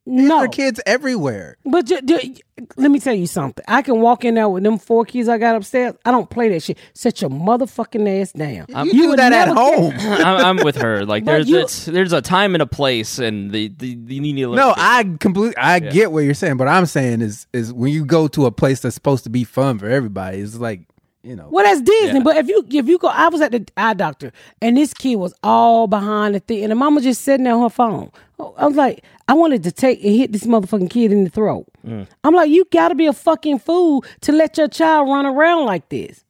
There 0.08 0.28
No. 0.28 0.38
are 0.40 0.48
kids 0.48 0.82
everywhere. 0.88 1.58
But 1.64 1.86
ju- 1.86 2.02
ju- 2.02 2.34
let 2.76 2.90
me 2.90 3.00
tell 3.00 3.14
you 3.14 3.28
something. 3.28 3.64
I 3.68 3.84
can 3.84 4.02
walk 4.02 4.26
in 4.26 4.34
there 4.34 4.50
with 4.50 4.64
them 4.64 4.80
four 4.80 5.06
kids 5.06 5.30
I 5.30 5.38
got 5.38 5.56
upstairs. 5.56 5.94
I 6.04 6.10
don't 6.12 6.28
play 6.30 6.50
that 6.50 6.64
shit. 6.64 6.80
Set 6.96 7.22
your 7.22 7.30
motherfucking 7.30 8.22
ass 8.22 8.32
down. 8.32 8.66
You, 8.88 8.92
do 8.94 9.10
would 9.10 9.20
that 9.20 9.32
at 9.32 9.50
home. 9.50 9.94
I'm, 10.00 10.58
I'm 10.58 10.66
with 10.66 10.78
her. 10.78 11.06
Like 11.06 11.26
there's 11.26 11.48
you- 11.48 11.60
it's, 11.60 11.86
there's 11.86 12.14
a 12.14 12.22
time 12.22 12.56
and 12.56 12.62
a 12.64 12.66
place, 12.68 13.20
and 13.20 13.52
the 13.52 13.68
the, 13.78 13.96
the 13.96 14.16
you 14.16 14.22
need 14.22 14.38
to 14.38 14.56
No, 14.56 14.74
I 14.76 15.04
completely 15.20 15.56
I 15.58 15.80
get 15.80 16.12
what 16.12 16.22
you're 16.24 16.34
saying, 16.34 16.58
but 16.58 16.68
I'm 16.68 16.88
saying 16.88 17.22
is 17.22 17.46
is 17.54 17.72
when 17.72 17.94
you 17.94 18.04
go 18.04 18.28
to 18.30 18.48
a 18.48 18.52
place 18.52 18.80
that's 18.80 18.96
supposed 18.96 19.24
to 19.26 19.30
be 19.30 19.44
fun 19.44 19.78
for 19.78 19.88
everybody, 19.88 20.40
it's 20.40 20.58
like 20.58 20.82
you 21.24 21.36
know. 21.36 21.48
Well, 21.52 21.64
that's 21.64 21.82
Disney. 21.82 22.18
Yeah. 22.18 22.24
But 22.24 22.38
if 22.38 22.48
you 22.48 22.66
if 22.72 22.88
you 22.88 22.98
go, 22.98 23.08
I 23.08 23.28
was 23.30 23.42
at 23.42 23.52
the 23.52 23.68
eye 23.78 23.94
doctor, 23.94 24.32
and 24.64 24.76
this 24.78 24.96
kid 24.96 25.18
was 25.18 25.36
all 25.44 25.86
behind 25.86 26.34
the 26.34 26.40
thing, 26.40 26.64
and 26.64 26.72
the 26.72 26.76
mama 26.76 27.02
just 27.02 27.22
sitting 27.22 27.44
there 27.44 27.54
on 27.54 27.62
her 27.62 27.70
phone. 27.70 28.12
I 28.58 28.66
was 28.66 28.76
like, 28.76 29.04
I 29.32 29.34
wanted 29.34 29.64
to 29.64 29.72
take 29.72 30.04
and 30.04 30.14
hit 30.14 30.34
this 30.34 30.44
motherfucking 30.44 30.90
kid 30.90 31.14
in 31.14 31.24
the 31.24 31.30
throat. 31.30 31.66
Mm. 31.88 32.06
I'm 32.26 32.34
like, 32.36 32.50
you 32.50 32.66
got 32.70 32.90
to 32.90 32.96
be 32.96 33.06
a 33.06 33.14
fucking 33.14 33.60
fool 33.60 34.04
to 34.20 34.34
let 34.34 34.58
your 34.58 34.68
child 34.68 35.08
run 35.08 35.26
around 35.26 35.66
like 35.68 35.88
this. 35.88 36.26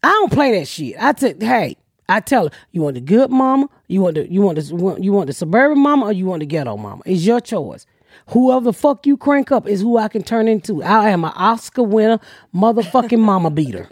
I 0.00 0.10
don't 0.10 0.30
play 0.30 0.56
that 0.56 0.68
shit. 0.68 0.94
I 1.00 1.12
said, 1.16 1.42
hey, 1.42 1.76
I 2.08 2.20
tell 2.20 2.44
her, 2.44 2.50
you 2.70 2.82
want 2.82 2.94
the 2.94 3.00
good 3.00 3.28
mama, 3.28 3.68
you 3.88 4.02
want 4.02 4.14
the 4.14 4.30
you 4.30 4.40
want 4.40 4.56
the 4.56 4.98
you 5.00 5.10
want 5.10 5.26
the 5.26 5.32
suburban 5.32 5.80
mama, 5.80 6.06
or 6.06 6.12
you 6.12 6.26
want 6.26 6.40
the 6.40 6.46
ghetto 6.46 6.76
mama. 6.76 7.02
It's 7.06 7.24
your 7.24 7.40
choice. 7.40 7.86
Whoever 8.28 8.66
the 8.66 8.72
fuck 8.72 9.04
you 9.04 9.16
crank 9.16 9.50
up 9.50 9.66
is 9.66 9.80
who 9.80 9.98
I 9.98 10.06
can 10.06 10.22
turn 10.22 10.46
into. 10.46 10.80
I 10.80 11.10
am 11.10 11.24
an 11.24 11.32
Oscar 11.34 11.82
winner, 11.82 12.20
motherfucking 12.54 13.18
mama 13.32 13.50
beater. 13.50 13.88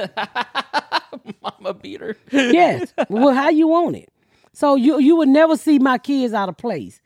mama 1.42 1.74
beater. 1.74 2.16
Yes. 2.30 2.94
well, 3.08 3.34
how 3.34 3.48
you 3.48 3.66
want 3.66 3.96
it? 3.96 4.08
So 4.52 4.76
you 4.76 5.00
you 5.00 5.16
would 5.16 5.28
never 5.28 5.56
see 5.56 5.80
my 5.80 5.98
kids 5.98 6.32
out 6.32 6.48
of 6.48 6.56
place. 6.56 7.00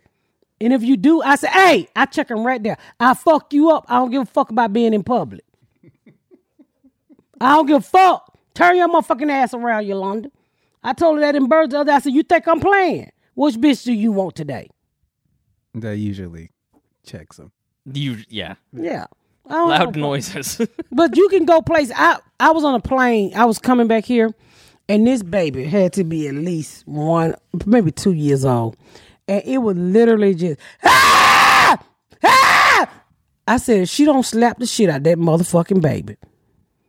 And 0.61 0.73
if 0.73 0.83
you 0.83 0.97
do, 0.97 1.23
I 1.23 1.37
say, 1.37 1.49
hey, 1.49 1.89
I 1.95 2.07
check 2.07 2.29
them 2.29 2.47
right 2.47 2.63
there. 2.63 2.79
I 2.99 3.15
fuck 3.15 3.53
you 3.53 3.71
up. 3.71 3.85
I 3.89 3.97
don't 3.99 4.11
give 4.11 4.23
a 4.23 4.27
fuck 4.27 4.51
about 4.51 4.73
being 4.73 4.95
in 4.95 5.03
public. 5.03 5.45
I 7.41 7.55
don't 7.57 7.67
give 7.67 7.77
a 7.77 7.81
fuck. 7.81 8.39
Turn 8.55 8.77
your 8.77 8.89
motherfucking 8.89 9.31
ass 9.31 9.53
around, 9.53 9.87
Yolanda. 9.87 10.31
I 10.83 10.95
told 10.95 11.17
her 11.17 11.21
that 11.21 11.35
in 11.37 11.47
birds 11.47 11.73
the 11.73 11.81
other 11.81 11.91
day. 11.91 11.95
I 11.97 11.99
said, 11.99 12.13
You 12.15 12.23
think 12.23 12.49
I'm 12.49 12.61
playing? 12.61 13.11
Which 13.35 13.57
bitch 13.57 13.85
do 13.85 13.93
you 13.93 14.13
want 14.13 14.35
today? 14.35 14.71
That 15.75 15.99
usually 15.99 16.53
checks 17.05 17.37
them. 17.37 17.53
You 17.93 18.19
yeah. 18.29 18.55
Yeah. 18.73 19.07
I 19.47 19.53
don't 19.53 19.69
Loud 19.69 19.95
give 19.95 19.97
noises. 19.97 20.61
But 20.91 21.17
you 21.17 21.29
can 21.29 21.45
go 21.45 21.61
place. 21.61 21.93
I 21.95 22.19
I 22.41 22.51
was 22.53 22.65
on 22.65 22.75
a 22.75 22.81
plane. 22.81 23.33
I 23.35 23.45
was 23.45 23.59
coming 23.59 23.87
back 23.87 24.05
here, 24.05 24.35
and 24.89 25.07
this 25.07 25.23
baby 25.23 25.65
had 25.65 25.93
to 25.95 26.05
be 26.05 26.27
at 26.29 26.35
least 26.35 26.87
one, 26.87 27.35
maybe 27.67 27.93
two 27.93 28.13
years 28.13 28.45
old, 28.45 28.77
and 29.29 29.43
it 29.45 29.59
was 29.59 29.77
literally 29.77 30.35
just 30.35 30.61
ah 30.85 31.79
ah. 32.25 32.89
I 33.49 33.59
said, 33.59 33.83
if 33.83 33.89
she 33.89 34.05
don't 34.05 34.25
slap 34.25 34.59
the 34.59 34.67
shit 34.67 34.91
out 34.91 34.97
of 34.99 35.05
that 35.05 35.19
motherfucking 35.19 35.81
baby. 35.81 36.17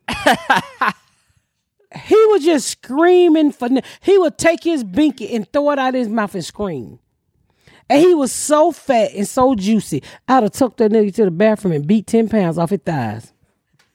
he 1.95 2.15
was 2.15 2.43
just 2.43 2.67
screaming 2.67 3.51
for. 3.51 3.69
He 4.01 4.17
would 4.17 4.39
take 4.39 4.63
his 4.63 4.83
binky 4.83 5.35
and 5.35 5.51
throw 5.51 5.69
it 5.71 5.79
out 5.79 5.89
of 5.89 5.99
his 5.99 6.09
mouth 6.09 6.33
and 6.33 6.43
scream. 6.43 6.97
And 7.89 8.01
he 8.01 8.15
was 8.15 8.31
so 8.31 8.71
fat 8.71 9.13
and 9.13 9.27
so 9.27 9.55
juicy. 9.55 10.03
I'd 10.27 10.43
have 10.43 10.51
took 10.51 10.77
that 10.77 10.91
nigga 10.91 11.13
to 11.15 11.25
the 11.25 11.31
bathroom 11.31 11.73
and 11.73 11.87
beat 11.87 12.07
10 12.07 12.27
pounds 12.27 12.57
off 12.57 12.71
his 12.71 12.79
thighs. 12.83 13.33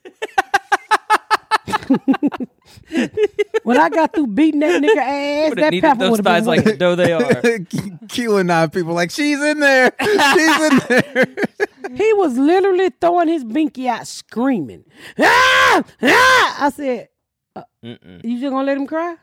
when 3.62 3.78
I 3.78 3.88
got 3.88 4.14
through 4.14 4.28
beating 4.28 4.60
that 4.60 4.82
nigga 4.82 4.96
ass, 4.96 5.48
Would've 5.50 5.62
that 5.62 5.70
needed 5.70 5.82
pepper 5.82 5.98
those 6.00 6.10
would 6.10 6.26
have 6.26 6.36
been 6.36 6.44
like 6.46 6.64
the 6.64 6.76
dough 6.76 6.94
they 6.94 7.12
are. 7.12 7.58
Q 8.08 8.36
and 8.38 8.72
people 8.72 8.94
like 8.94 9.10
she's 9.10 9.40
in 9.42 9.60
there. 9.60 9.92
She's 10.00 10.60
in 10.60 10.78
there. 10.88 11.26
He 11.94 12.12
was 12.14 12.36
literally 12.38 12.90
throwing 13.00 13.28
his 13.28 13.44
binky 13.44 13.86
out 13.86 14.06
screaming. 14.06 14.84
Ah! 15.18 15.82
Ah! 16.02 16.66
I 16.66 16.70
said, 16.74 17.08
uh, 17.56 17.62
you 17.82 18.40
just 18.40 18.50
gonna 18.50 18.64
let 18.64 18.76
him 18.76 18.86
cry? 18.86 19.16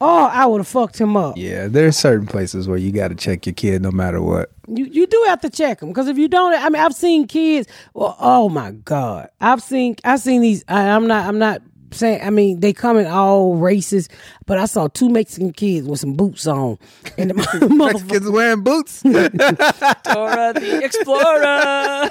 Oh, 0.00 0.26
I 0.26 0.46
would 0.46 0.58
have 0.58 0.68
fucked 0.68 1.00
him 1.00 1.16
up. 1.16 1.36
yeah, 1.36 1.66
there's 1.66 1.96
certain 1.96 2.28
places 2.28 2.68
where 2.68 2.78
you 2.78 2.92
got 2.92 3.08
to 3.08 3.16
check 3.16 3.46
your 3.46 3.54
kid 3.54 3.82
no 3.82 3.90
matter 3.90 4.22
what. 4.22 4.52
You 4.68 4.84
you 4.84 5.06
do 5.08 5.24
have 5.26 5.40
to 5.40 5.50
check 5.50 5.80
them 5.80 5.88
because 5.88 6.06
if 6.06 6.16
you 6.16 6.28
don't, 6.28 6.54
I 6.54 6.68
mean, 6.68 6.80
I've 6.80 6.94
seen 6.94 7.26
kids. 7.26 7.66
Well, 7.94 8.16
oh 8.20 8.48
my 8.48 8.70
god, 8.70 9.30
I've 9.40 9.60
seen 9.62 9.96
I've 10.04 10.20
seen 10.20 10.40
these. 10.40 10.62
I, 10.68 10.90
I'm 10.90 11.08
not 11.08 11.26
I'm 11.26 11.38
not 11.40 11.62
saying. 11.90 12.20
I 12.22 12.30
mean, 12.30 12.60
they 12.60 12.72
come 12.72 12.98
in 12.98 13.06
all 13.06 13.56
races, 13.56 14.08
but 14.46 14.58
I 14.58 14.66
saw 14.66 14.88
two 14.88 15.08
Mexican 15.08 15.52
kids 15.52 15.86
with 15.86 16.00
some 16.00 16.14
boots 16.14 16.46
on, 16.46 16.78
and 17.16 17.30
the 17.30 17.34
motherfucker. 17.34 17.76
Mexicans 17.76 18.30
wearing 18.30 18.62
boots. 18.62 19.02
Dora 19.02 20.52
the 20.54 20.80
Explorer. 20.84 22.10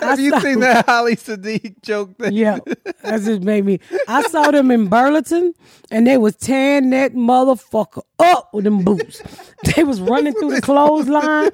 Have 0.00 0.20
you 0.20 0.38
seen 0.40 0.60
that 0.60 0.86
Holly 0.86 1.16
Sadiq 1.16 1.82
joke 1.82 2.16
thing? 2.18 2.32
Yeah, 2.32 2.58
that 3.02 3.22
just 3.22 3.42
made 3.42 3.64
me. 3.64 3.80
I 4.08 4.22
saw 4.22 4.50
them 4.50 4.70
in 4.70 4.88
Burlington, 4.88 5.54
and 5.90 6.06
they 6.06 6.18
was 6.18 6.36
tearing 6.36 6.90
that 6.90 7.14
motherfucker 7.14 8.02
up 8.18 8.52
with 8.52 8.64
them 8.64 8.84
boots. 8.84 9.22
They 9.74 9.84
was 9.84 10.00
running 10.00 10.32
through 10.34 10.54
the 10.54 10.60
clothesline. 10.60 11.50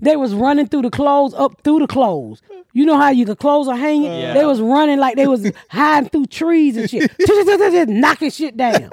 They 0.00 0.14
was 0.14 0.34
running 0.34 0.68
through 0.68 0.82
the 0.82 0.90
clothes, 0.90 1.34
up 1.34 1.62
through 1.64 1.80
the 1.80 1.86
clothes. 1.86 2.42
You 2.74 2.84
know 2.84 2.96
how 2.96 3.08
you 3.08 3.24
the 3.24 3.34
clothes 3.34 3.66
are 3.66 3.76
hanging. 3.76 4.12
Yeah. 4.12 4.34
They 4.34 4.44
was 4.44 4.60
running 4.60 4.98
like 4.98 5.16
they 5.16 5.26
was 5.26 5.50
hiding 5.70 6.10
through 6.10 6.26
trees 6.26 6.76
and 6.76 6.88
shit, 6.88 7.10
just 7.26 7.88
knocking 7.88 8.30
shit 8.30 8.56
down. 8.56 8.90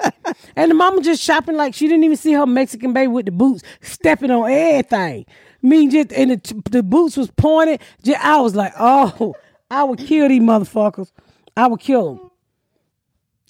And 0.56 0.70
the 0.70 0.74
mama 0.74 1.02
just 1.02 1.22
shopping 1.22 1.56
like 1.56 1.74
she 1.74 1.86
didn't 1.86 2.04
even 2.04 2.16
see 2.16 2.32
her 2.32 2.46
Mexican 2.46 2.94
baby 2.94 3.08
with 3.08 3.26
the 3.26 3.32
boots 3.32 3.62
stepping 3.82 4.30
on 4.30 4.50
everything. 4.50 5.26
Me 5.62 5.86
just 5.88 6.12
and 6.12 6.30
the, 6.30 6.62
the 6.70 6.82
boots 6.82 7.16
was 7.16 7.30
pointed. 7.32 7.80
Just, 8.02 8.24
I 8.24 8.40
was 8.40 8.56
like, 8.56 8.72
oh, 8.78 9.34
I 9.70 9.84
would 9.84 9.98
kill 9.98 10.28
these 10.28 10.42
motherfuckers. 10.42 11.12
I 11.56 11.66
would 11.68 11.80
kill 11.80 12.14
them. 12.14 12.30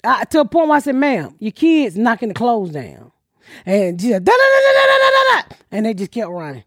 I, 0.03 0.25
to 0.25 0.41
a 0.41 0.45
point 0.45 0.67
where 0.67 0.77
I 0.77 0.79
said, 0.81 0.95
ma'am, 0.95 1.35
your 1.39 1.51
kids 1.51 1.97
knocking 1.97 2.27
the 2.27 2.35
clothes 2.35 2.71
down. 2.71 3.11
And 3.65 3.99
she 3.99 4.09
said, 4.09 4.23
da 4.23 4.31
da 4.31 4.37
da 4.37 4.71
da 4.73 4.85
da 4.85 4.97
da 4.97 5.41
da, 5.49 5.55
and 5.71 5.85
they 5.85 5.93
just 5.93 6.11
kept 6.11 6.29
running. 6.29 6.63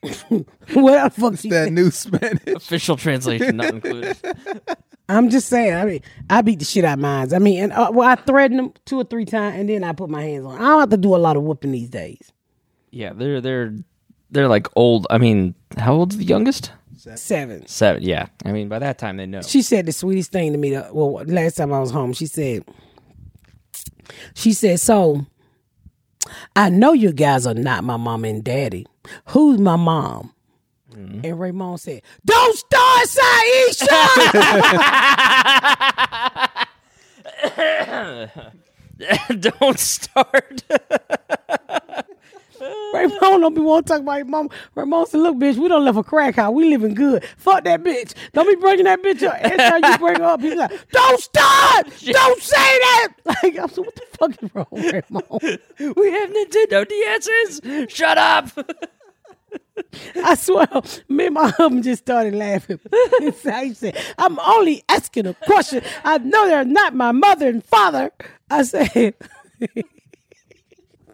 what 0.30 0.46
the 0.68 1.10
fuck? 1.10 1.32
is 1.34 1.42
that 1.42 1.72
new 1.72 1.90
Spanish. 1.90 2.42
Official 2.46 2.96
translation 2.96 3.56
not 3.56 3.74
included. 3.74 4.16
I'm 5.08 5.30
just 5.30 5.48
saying. 5.48 5.74
I 5.74 5.84
mean, 5.84 6.00
I 6.28 6.42
beat 6.42 6.58
the 6.58 6.64
shit 6.64 6.84
out 6.84 6.94
of 6.94 6.98
mines. 7.00 7.32
I 7.32 7.38
mean, 7.38 7.64
and 7.64 7.72
uh, 7.72 7.90
well, 7.92 8.08
I 8.08 8.14
threatened 8.14 8.58
them 8.58 8.72
two 8.84 8.98
or 9.00 9.04
three 9.04 9.24
times, 9.24 9.58
and 9.58 9.68
then 9.68 9.82
I 9.82 9.92
put 9.92 10.10
my 10.10 10.22
hands 10.22 10.44
on. 10.44 10.56
I 10.56 10.58
don't 10.58 10.80
have 10.80 10.90
to 10.90 10.96
do 10.96 11.14
a 11.14 11.18
lot 11.18 11.36
of 11.36 11.42
whooping 11.42 11.72
these 11.72 11.88
days. 11.88 12.32
Yeah, 12.90 13.12
they're 13.12 13.40
they're 13.40 13.74
they're 14.30 14.48
like 14.48 14.68
old. 14.76 15.06
I 15.10 15.18
mean, 15.18 15.54
how 15.78 15.94
old's 15.94 16.16
the 16.16 16.24
youngest? 16.24 16.72
Seven. 16.96 17.66
Seven. 17.66 18.02
Yeah. 18.02 18.26
I 18.44 18.52
mean, 18.52 18.68
by 18.68 18.80
that 18.80 18.98
time 18.98 19.16
they 19.16 19.26
know. 19.26 19.40
She 19.40 19.62
said 19.62 19.86
the 19.86 19.92
sweetest 19.92 20.32
thing 20.32 20.52
to 20.52 20.58
me. 20.58 20.72
Well, 20.72 21.24
last 21.26 21.56
time 21.56 21.72
I 21.72 21.80
was 21.80 21.90
home, 21.90 22.12
she 22.12 22.26
said 22.26 22.64
she 24.34 24.52
said, 24.52 24.80
so 24.80 25.26
I 26.56 26.68
know 26.70 26.92
you 26.92 27.12
guys 27.12 27.46
are 27.46 27.54
not 27.54 27.84
my 27.84 27.96
mom 27.96 28.24
and 28.24 28.42
daddy. 28.44 28.86
Who's 29.26 29.58
my 29.58 29.76
mom? 29.76 30.34
Mm-hmm. 30.92 31.20
And 31.24 31.40
Raymond 31.40 31.80
said, 31.80 32.02
"Don't 32.24 32.56
start, 32.56 33.08
Saisha." 33.08 34.26
Don't 39.40 39.78
start. 39.78 40.64
Raymond 42.94 43.18
don't 43.20 43.54
be 43.54 43.60
want 43.60 43.86
to 43.86 43.92
talk 43.92 44.02
about 44.02 44.18
his 44.18 44.26
mom. 44.26 44.50
Raymond 44.74 45.08
said, 45.08 45.20
"Look, 45.20 45.36
bitch, 45.36 45.56
we 45.56 45.68
don't 45.68 45.84
live 45.84 45.96
a 45.96 46.02
crack 46.02 46.36
house. 46.36 46.52
We 46.52 46.68
living 46.70 46.94
good. 46.94 47.24
Fuck 47.36 47.64
that 47.64 47.82
bitch. 47.82 48.14
Don't 48.32 48.46
be 48.46 48.56
bringing 48.56 48.84
that 48.84 49.02
bitch 49.02 49.22
up. 49.22 49.36
Every 49.40 49.56
time 49.56 49.84
you 49.84 49.98
bring 49.98 50.16
her 50.16 50.24
up, 50.24 50.40
he's 50.40 50.54
like, 50.54 50.70
don't 50.90 51.20
start. 51.20 51.86
Don't 52.04 52.42
say 52.42 52.56
that. 52.56 53.08
Like, 53.24 53.58
I'm 53.58 53.68
so, 53.68 53.82
what 53.82 53.94
the 53.94 54.02
fuck 54.18 54.42
is 54.42 54.54
wrong, 54.54 54.66
with 54.70 54.84
Raymond? 54.84 55.96
we 55.96 56.10
have 56.12 56.30
Nintendo 56.30 56.84
DSs. 56.86 57.90
Shut 57.90 58.18
up. 58.18 58.48
I 60.16 60.34
swear, 60.34 60.66
me 61.08 61.26
and 61.26 61.34
my 61.34 61.48
husband 61.50 61.84
just 61.84 62.02
started 62.02 62.34
laughing. 62.34 62.80
I 62.92 63.72
said, 63.74 63.96
I'm 64.16 64.38
only 64.40 64.82
asking 64.88 65.26
a 65.26 65.34
question. 65.34 65.82
I 66.04 66.18
know 66.18 66.48
they're 66.48 66.64
not 66.64 66.94
my 66.94 67.12
mother 67.12 67.48
and 67.48 67.64
father. 67.64 68.10
I 68.50 68.62
said, 68.62 69.14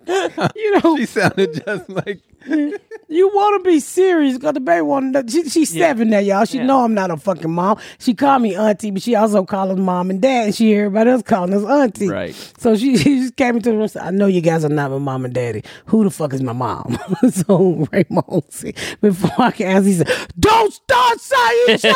you 0.56 0.80
know, 0.80 0.96
She 0.96 1.06
sounded 1.06 1.64
just 1.64 1.88
like 1.88 2.20
you 3.08 3.28
want 3.28 3.62
to 3.64 3.70
be 3.70 3.80
serious 3.80 4.34
because 4.36 4.54
the 4.54 4.60
baby 4.60 4.82
want 4.82 5.14
to. 5.14 5.24
She, 5.30 5.48
she's 5.48 5.72
seven 5.72 6.10
now, 6.10 6.18
y'all. 6.18 6.44
She 6.44 6.58
Yeah. 6.58 6.66
know 6.66 6.84
I'm 6.84 6.94
not 6.94 7.10
a 7.10 7.16
fucking 7.16 7.50
mom. 7.50 7.78
She 7.98 8.14
called 8.14 8.42
me 8.42 8.54
auntie, 8.56 8.90
but 8.90 9.02
she 9.02 9.14
also 9.14 9.44
called 9.44 9.70
us 9.72 9.78
mom 9.78 10.10
and 10.10 10.20
dad. 10.20 10.46
And 10.46 10.54
she 10.54 10.66
hear 10.66 10.86
everybody 10.86 11.10
else 11.10 11.22
calling 11.22 11.54
us 11.54 11.64
auntie. 11.64 12.08
Right. 12.08 12.34
So 12.58 12.76
she, 12.76 12.96
she 12.98 13.20
just 13.20 13.36
came 13.36 13.56
into 13.56 13.70
the 13.70 13.74
room 13.76 13.82
and 13.82 13.90
said, 13.90 14.02
I 14.02 14.10
know 14.10 14.26
you 14.26 14.40
guys 14.40 14.64
are 14.64 14.68
not 14.68 14.90
my 14.90 14.98
mom 14.98 15.24
and 15.24 15.32
daddy. 15.34 15.62
Who 15.86 16.04
the 16.04 16.10
fuck 16.10 16.32
is 16.34 16.42
my 16.42 16.52
mom? 16.52 16.98
so 17.30 17.86
Raymond 17.92 18.44
said, 18.50 18.76
before 19.00 19.30
I 19.38 19.50
can 19.50 19.66
answer, 19.68 19.88
he 19.88 19.94
said, 19.94 20.10
Don't 20.38 20.72
start 20.72 21.18
Saisha! 21.18 21.94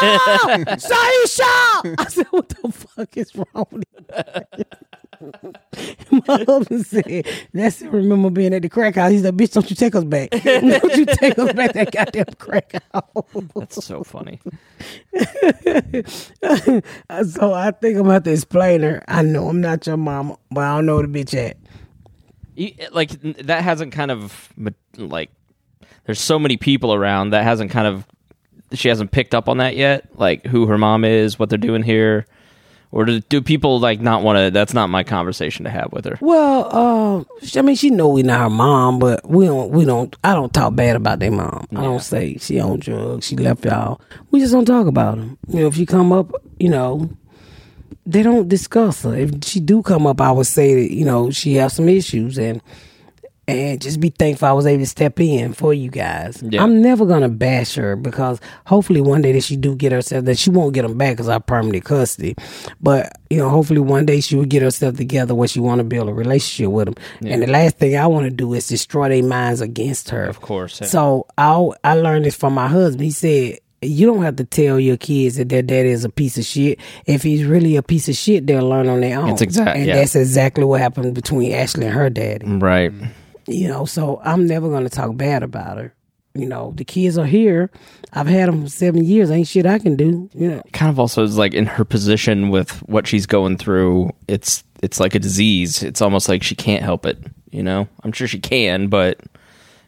Saisha! 0.78 1.94
I 1.98 2.06
said, 2.08 2.26
What 2.30 2.48
the 2.48 2.72
fuck 2.72 3.16
is 3.16 3.32
wrong 3.36 3.66
with 3.70 3.84
you? 3.98 4.14
My 6.26 6.44
husband 6.46 6.86
said, 6.86 7.26
That's 7.52 7.82
it. 7.82 7.90
Remember 7.90 8.30
being 8.30 8.54
at 8.54 8.62
the 8.62 8.68
crack 8.68 8.94
house. 8.94 9.10
He 9.10 9.18
said, 9.18 9.36
Bitch, 9.36 9.52
don't 9.52 9.68
you 9.68 9.76
take 9.76 9.94
us 9.94 10.04
back. 10.04 10.28
don't 10.44 10.96
you 10.96 11.04
take 11.06 11.38
us 11.38 11.52
back 11.52 11.72
that 11.72 11.90
goddamn 11.92 12.24
crack 12.38 12.72
house. 12.92 13.04
That's 13.56 13.84
so 13.84 14.02
funny. 14.04 14.40
so 17.24 17.52
I 17.52 17.70
think 17.80 17.96
I'm 17.98 18.04
going 18.04 18.22
to 18.22 18.32
explain 18.32 18.82
her. 18.82 19.02
I 19.08 19.22
know 19.22 19.48
I'm 19.48 19.60
not 19.60 19.86
your 19.86 19.96
mama, 19.96 20.38
but 20.50 20.64
I 20.64 20.76
don't 20.76 20.86
know 20.86 21.02
the 21.02 21.08
bitch 21.08 21.34
at. 21.34 21.56
You- 22.54 22.72
Like 22.92 23.10
that 23.46 23.62
hasn't 23.64 23.92
kind 23.92 24.10
of 24.10 24.48
like. 24.96 25.30
There's 26.06 26.20
so 26.20 26.38
many 26.38 26.56
people 26.56 26.94
around 26.94 27.30
that 27.30 27.44
hasn't 27.44 27.70
kind 27.70 27.86
of. 27.86 28.06
She 28.72 28.88
hasn't 28.88 29.12
picked 29.12 29.34
up 29.34 29.48
on 29.48 29.58
that 29.58 29.76
yet. 29.76 30.18
Like 30.18 30.44
who 30.46 30.66
her 30.66 30.76
mom 30.78 31.04
is, 31.04 31.38
what 31.38 31.48
they're 31.48 31.58
doing 31.58 31.82
here, 31.82 32.26
or 32.90 33.04
do, 33.04 33.20
do 33.20 33.42
people 33.42 33.78
like 33.80 34.00
not 34.00 34.22
want 34.22 34.38
to? 34.38 34.50
That's 34.50 34.74
not 34.74 34.88
my 34.88 35.04
conversation 35.04 35.64
to 35.64 35.70
have 35.70 35.92
with 35.92 36.04
her. 36.06 36.18
Well, 36.20 36.68
uh, 36.74 37.24
I 37.58 37.62
mean, 37.62 37.76
she 37.76 37.90
know 37.90 38.08
we 38.08 38.22
not 38.22 38.40
her 38.40 38.50
mom, 38.50 38.98
but 38.98 39.28
we 39.28 39.46
don't, 39.46 39.70
we 39.70 39.84
don't, 39.84 40.14
I 40.24 40.34
don't 40.34 40.52
talk 40.52 40.74
bad 40.74 40.96
about 40.96 41.18
their 41.18 41.30
mom. 41.30 41.66
I 41.72 41.82
don't 41.82 42.02
say 42.02 42.36
she 42.38 42.58
on 42.60 42.80
drugs, 42.80 43.26
she 43.26 43.36
left 43.36 43.64
y'all. 43.64 44.00
We 44.30 44.40
just 44.40 44.52
don't 44.52 44.64
talk 44.64 44.86
about 44.86 45.16
them. 45.16 45.38
You 45.48 45.60
know, 45.60 45.66
if 45.66 45.74
she 45.74 45.86
come 45.86 46.12
up, 46.12 46.32
you 46.58 46.68
know, 46.68 47.10
they 48.06 48.22
don't 48.22 48.48
discuss 48.48 49.02
her. 49.02 49.14
If 49.14 49.44
she 49.44 49.60
do 49.60 49.82
come 49.82 50.06
up, 50.06 50.20
I 50.20 50.32
would 50.32 50.46
say 50.46 50.74
that, 50.74 50.94
you 50.94 51.04
know, 51.04 51.30
she 51.30 51.54
have 51.54 51.72
some 51.72 51.88
issues 51.88 52.38
and, 52.38 52.62
and 53.48 53.80
just 53.80 53.98
be 53.98 54.10
thankful 54.10 54.46
I 54.46 54.52
was 54.52 54.66
able 54.66 54.82
to 54.82 54.86
step 54.86 55.18
in 55.20 55.54
for 55.54 55.72
you 55.72 55.90
guys. 55.90 56.42
Yeah. 56.42 56.62
I'm 56.62 56.82
never 56.82 57.06
gonna 57.06 57.28
bash 57.28 57.74
her 57.74 57.96
because 57.96 58.40
hopefully 58.66 59.00
one 59.00 59.22
day 59.22 59.32
that 59.32 59.42
she 59.42 59.56
do 59.56 59.74
get 59.74 59.90
herself 59.90 60.26
that 60.26 60.38
she 60.38 60.50
won't 60.50 60.74
get 60.74 60.82
them 60.82 60.98
back 60.98 61.14
because 61.14 61.28
I 61.28 61.38
permanent 61.38 61.84
custody, 61.84 62.36
but 62.80 63.12
you 63.30 63.38
know 63.38 63.48
hopefully 63.48 63.80
one 63.80 64.06
day 64.06 64.20
she 64.20 64.36
will 64.36 64.44
get 64.44 64.62
herself 64.62 64.96
together 64.96 65.34
where 65.34 65.48
she 65.48 65.60
want 65.60 65.78
to 65.78 65.84
build 65.84 66.08
a 66.08 66.12
relationship 66.12 66.70
with 66.70 66.86
them. 66.86 66.94
And 67.22 67.42
the 67.42 67.46
last 67.46 67.78
thing 67.78 67.96
I 67.96 68.06
want 68.06 68.24
to 68.24 68.30
do 68.30 68.52
is 68.54 68.68
destroy 68.68 69.08
their 69.08 69.22
minds 69.22 69.60
against 69.60 70.10
her. 70.10 70.24
Of 70.24 70.40
course, 70.40 70.80
yeah. 70.80 70.86
So 70.86 71.26
I 71.38 71.70
I 71.82 71.94
learned 71.94 72.26
this 72.26 72.36
from 72.36 72.54
my 72.54 72.68
husband. 72.68 73.04
He 73.04 73.10
said 73.10 73.58
you 73.80 74.06
don't 74.06 74.22
have 74.22 74.36
to 74.36 74.44
tell 74.44 74.80
your 74.80 74.96
kids 74.96 75.36
that 75.36 75.48
their 75.48 75.62
daddy 75.62 75.90
is 75.90 76.04
a 76.04 76.08
piece 76.08 76.36
of 76.36 76.44
shit. 76.44 76.80
If 77.06 77.22
he's 77.22 77.44
really 77.44 77.76
a 77.76 77.82
piece 77.82 78.08
of 78.08 78.16
shit, 78.16 78.46
they'll 78.46 78.68
learn 78.68 78.88
on 78.88 79.00
their 79.00 79.20
own. 79.20 79.30
It's 79.30 79.42
exact- 79.42 79.76
and 79.76 79.86
yeah. 79.86 79.94
that's 79.96 80.16
exactly 80.16 80.64
what 80.64 80.80
happened 80.80 81.14
between 81.14 81.52
Ashley 81.52 81.86
and 81.86 81.94
her 81.94 82.10
daddy. 82.10 82.46
Right. 82.46 82.92
You 83.48 83.68
know, 83.68 83.84
so 83.84 84.20
I'm 84.22 84.46
never 84.46 84.68
gonna 84.68 84.88
talk 84.90 85.16
bad 85.16 85.42
about 85.42 85.78
her. 85.78 85.94
You 86.34 86.46
know, 86.46 86.72
the 86.76 86.84
kids 86.84 87.18
are 87.18 87.26
here. 87.26 87.70
I've 88.12 88.26
had 88.26 88.48
them 88.48 88.62
for 88.64 88.68
seven 88.70 89.04
years. 89.04 89.30
Ain't 89.30 89.48
shit 89.48 89.66
I 89.66 89.78
can 89.78 89.96
do. 89.96 90.28
You 90.34 90.48
know, 90.50 90.62
Kind 90.72 90.90
of 90.90 91.00
also 91.00 91.24
is 91.24 91.36
like 91.38 91.54
in 91.54 91.66
her 91.66 91.84
position 91.84 92.50
with 92.50 92.70
what 92.88 93.06
she's 93.06 93.26
going 93.26 93.56
through. 93.56 94.10
It's 94.28 94.62
it's 94.82 95.00
like 95.00 95.14
a 95.14 95.18
disease. 95.18 95.82
It's 95.82 96.00
almost 96.02 96.28
like 96.28 96.42
she 96.42 96.54
can't 96.54 96.82
help 96.84 97.06
it. 97.06 97.18
You 97.50 97.62
know, 97.62 97.88
I'm 98.04 98.12
sure 98.12 98.28
she 98.28 98.38
can, 98.38 98.88
but 98.88 99.18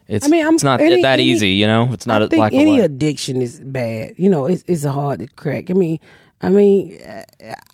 it's 0.07 0.25
I 0.25 0.29
mean, 0.29 0.43
I'm- 0.43 0.55
it's 0.55 0.63
not 0.63 0.81
any- 0.81 1.01
that 1.03 1.19
any- 1.19 1.23
easy. 1.29 1.51
You 1.51 1.67
know, 1.67 1.89
it's 1.93 2.07
not 2.07 2.21
I 2.21 2.25
a 2.25 2.27
think 2.27 2.39
black 2.39 2.53
any 2.53 2.79
addiction 2.79 3.41
is 3.41 3.59
bad. 3.63 4.15
You 4.17 4.29
know, 4.29 4.45
it's 4.47 4.63
it's 4.67 4.83
hard 4.83 5.19
to 5.19 5.27
crack. 5.27 5.69
I 5.69 5.73
mean, 5.73 5.99
I 6.41 6.49
mean, 6.49 6.99
uh, 7.01 7.23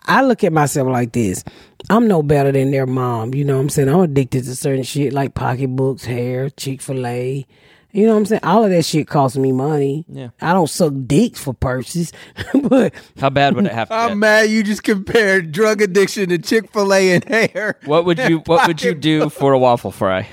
I 0.06 0.24
look 0.24 0.44
at 0.44 0.54
myself 0.54 0.88
like 0.90 1.12
this. 1.14 1.44
I'm 1.90 2.08
no 2.08 2.22
better 2.22 2.52
than 2.52 2.72
their 2.72 2.86
mom. 2.86 3.34
You 3.34 3.46
know 3.46 3.56
what 3.56 3.62
I'm 3.62 3.70
saying? 3.70 3.90
I'm 3.90 4.00
addicted 4.02 4.44
to 4.46 4.56
certain 4.56 4.84
shit 4.84 5.14
like 5.14 5.34
pocketbooks, 5.34 6.04
hair, 6.06 6.50
Chick 6.50 6.82
Fil 6.82 7.06
A. 7.08 7.46
You 7.94 8.06
know 8.06 8.12
what 8.14 8.20
I'm 8.20 8.26
saying? 8.26 8.42
All 8.44 8.64
of 8.64 8.70
that 8.70 8.84
shit 8.84 9.08
costs 9.08 9.38
me 9.38 9.52
money. 9.54 10.06
Yeah. 10.10 10.30
I 10.42 10.52
don't 10.54 10.70
suck 10.70 10.94
dicks 11.08 11.40
for 11.40 11.54
purses, 11.54 12.12
but 12.64 12.94
How 13.20 13.30
bad 13.30 13.56
would 13.56 13.66
it 13.66 13.72
have 13.72 13.88
to 13.88 13.96
I'm 13.96 14.10
get? 14.10 14.18
mad 14.18 14.50
you 14.50 14.62
just 14.64 14.84
compared 14.84 15.52
drug 15.54 15.82
addiction 15.82 16.30
to 16.30 16.38
Chick 16.38 16.72
Fil 16.72 16.94
A 16.94 17.14
and 17.16 17.24
hair. 17.24 17.80
What 17.86 18.06
would 18.06 18.20
you 18.20 18.40
What 18.40 18.68
would 18.68 18.84
you 18.84 18.94
do 18.94 19.30
for 19.30 19.54
a 19.54 19.58
waffle 19.60 19.92
fry? 19.92 20.28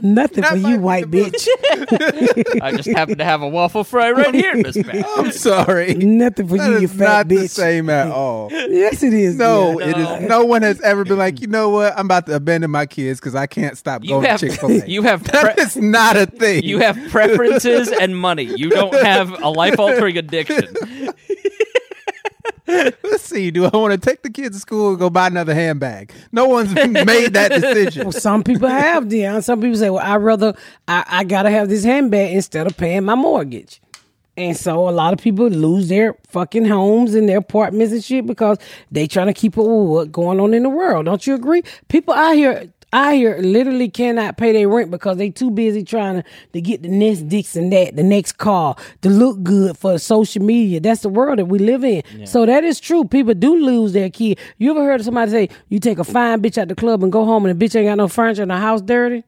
Nothing 0.00 0.44
for 0.44 0.56
you, 0.56 0.78
white 0.80 1.06
bitch. 1.10 1.46
I 2.62 2.72
just 2.76 2.88
happen 2.88 3.18
to 3.18 3.24
have 3.24 3.42
a 3.42 3.48
waffle 3.48 3.84
fry 3.84 4.10
right 4.10 4.34
here, 4.34 4.54
Miss 4.56 4.76
Pat. 4.82 5.04
I'm 5.16 5.32
sorry. 5.32 5.94
nothing 5.94 6.48
for 6.48 6.56
That 6.58 6.66
you, 6.70 6.78
you 6.78 6.84
is 6.84 6.92
fat 6.92 6.98
not 6.98 7.28
the 7.28 7.36
bitch. 7.36 7.50
same 7.50 7.90
at 7.90 8.08
all. 8.10 8.48
Yes, 8.50 9.02
it 9.02 9.12
is. 9.12 9.36
No, 9.36 9.78
yeah. 9.80 9.86
it 9.88 9.96
is. 10.22 10.28
No 10.28 10.44
one 10.44 10.62
has 10.62 10.80
ever 10.80 11.04
been 11.04 11.18
like, 11.18 11.40
you 11.40 11.46
know 11.46 11.68
what? 11.70 11.92
I'm 11.98 12.06
about 12.06 12.26
to 12.26 12.36
abandon 12.36 12.70
my 12.70 12.86
kids 12.86 13.20
because 13.20 13.34
I 13.34 13.46
can't 13.46 13.76
stop 13.76 14.02
You 14.04 14.10
going 14.10 14.24
have 14.26 14.40
to 14.40 14.48
Chick 14.50 14.60
Fil 14.60 14.82
A. 14.82 14.86
you 14.86 15.02
have 15.02 15.24
that 15.24 15.54
pre- 15.56 15.64
is 15.64 15.76
not 15.76 16.16
a 16.16 16.26
thing. 16.26 16.62
you 16.64 16.78
have 16.78 16.96
preferences 17.10 17.88
and 17.90 18.16
money. 18.16 18.44
You 18.44 18.70
don't 18.70 18.94
have 18.94 19.30
a 19.42 19.48
life 19.48 19.78
altering 19.78 20.16
addiction. 20.18 20.74
Let's 23.04 23.22
see. 23.22 23.50
Do 23.50 23.64
I 23.64 23.76
want 23.76 23.92
to 23.92 23.98
take 23.98 24.22
the 24.22 24.30
kids 24.30 24.56
to 24.56 24.60
school 24.60 24.90
and 24.90 24.98
go 24.98 25.10
buy 25.10 25.26
another 25.26 25.54
handbag? 25.54 26.12
No 26.32 26.46
one's 26.46 26.74
made 26.74 27.32
that 27.34 27.50
decision. 27.50 28.04
Well, 28.04 28.12
some 28.12 28.42
people 28.42 28.68
have, 28.68 29.08
Dion. 29.08 29.42
Some 29.42 29.60
people 29.60 29.76
say, 29.76 29.90
well, 29.90 30.04
I 30.04 30.16
rather, 30.16 30.54
I, 30.86 31.04
I 31.06 31.24
got 31.24 31.42
to 31.42 31.50
have 31.50 31.68
this 31.68 31.84
handbag 31.84 32.34
instead 32.34 32.66
of 32.66 32.76
paying 32.76 33.04
my 33.04 33.14
mortgage. 33.14 33.80
And 34.36 34.56
so 34.56 34.88
a 34.88 34.90
lot 34.90 35.12
of 35.12 35.18
people 35.18 35.48
lose 35.48 35.88
their 35.88 36.16
fucking 36.28 36.64
homes 36.64 37.14
and 37.14 37.28
their 37.28 37.38
apartments 37.38 37.92
and 37.92 38.02
shit 38.02 38.26
because 38.26 38.58
they 38.90 39.06
trying 39.06 39.26
to 39.26 39.34
keep 39.34 39.58
up 39.58 39.66
with 39.66 39.88
what's 39.88 40.10
going 40.10 40.40
on 40.40 40.54
in 40.54 40.62
the 40.62 40.70
world. 40.70 41.06
Don't 41.06 41.26
you 41.26 41.34
agree? 41.34 41.62
People 41.88 42.14
out 42.14 42.34
here, 42.34 42.72
out 42.92 43.14
here 43.14 43.38
literally 43.38 43.88
cannot 43.88 44.36
pay 44.36 44.52
their 44.52 44.68
rent 44.68 44.90
because 44.90 45.16
they 45.16 45.30
too 45.30 45.50
busy 45.50 45.84
trying 45.84 46.22
to, 46.22 46.28
to 46.52 46.60
get 46.60 46.82
the 46.82 46.88
next 46.88 47.28
dicks 47.28 47.54
and 47.56 47.72
that, 47.72 47.96
the 47.96 48.02
next 48.02 48.32
car, 48.38 48.76
to 49.02 49.08
look 49.10 49.42
good 49.42 49.76
for 49.78 49.98
social 49.98 50.42
media. 50.42 50.80
That's 50.80 51.02
the 51.02 51.08
world 51.08 51.38
that 51.38 51.46
we 51.46 51.58
live 51.58 51.84
in. 51.84 52.02
So 52.26 52.46
that 52.46 52.64
is 52.64 52.80
true. 52.80 53.04
People 53.04 53.34
do 53.34 53.54
lose 53.56 53.92
their 53.92 54.10
kid. 54.10 54.38
You 54.58 54.70
ever 54.72 54.84
heard 54.84 55.00
of 55.00 55.04
somebody 55.04 55.30
say, 55.30 55.48
you 55.68 55.78
take 55.78 55.98
a 55.98 56.04
fine 56.04 56.42
bitch 56.42 56.58
out 56.58 56.68
the 56.68 56.74
club 56.74 57.02
and 57.02 57.12
go 57.12 57.24
home 57.24 57.46
and 57.46 57.58
the 57.60 57.64
bitch 57.64 57.76
ain't 57.76 57.86
got 57.86 57.96
no 57.96 58.08
furniture 58.08 58.42
and 58.42 58.50
the 58.50 58.56
house 58.56 58.80
dirty? 58.82 59.24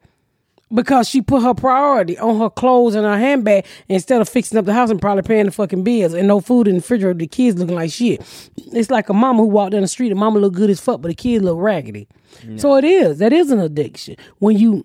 Because 0.75 1.09
she 1.09 1.23
put 1.23 1.43
her 1.43 1.55
priority 1.55 2.19
on 2.19 2.39
her 2.39 2.51
clothes 2.51 2.95
and 2.95 3.05
her 3.05 3.19
handbag 3.19 3.67
instead 3.89 4.21
of 4.21 4.29
fixing 4.29 4.59
up 4.59 4.65
the 4.65 4.73
house 4.73 4.91
and 4.91 5.01
probably 5.01 5.23
paying 5.23 5.47
the 5.47 5.53
fucking 5.53 5.85
bills 5.85 6.15
and 6.15 6.29
no 6.29 6.41
food 6.41 6.69
in 6.69 6.75
the 6.75 6.81
refrigerator. 6.81 7.19
The 7.19 7.27
kids 7.27 7.59
looking 7.59 7.75
like 7.75 7.91
shit. 7.91 8.21
It's 8.57 8.91
like 8.91 9.09
a 9.09 9.15
mama 9.15 9.43
who 9.43 9.49
walked 9.49 9.73
down 9.73 9.83
the 9.83 9.89
street 9.89 10.11
and 10.11 10.21
mama 10.21 10.39
look 10.39 10.55
good 10.55 10.71
as 10.71 10.81
fuck, 10.81 11.01
but 11.01 11.09
the 11.09 11.15
kids 11.15 11.45
look 11.45 11.59
raggedy. 11.59 12.09
So 12.57 12.77
it 12.77 12.85
is. 12.85 13.19
That 13.19 13.33
is 13.33 13.51
an 13.51 13.61
addiction 13.61 14.17
when 14.39 14.57
you 14.57 14.85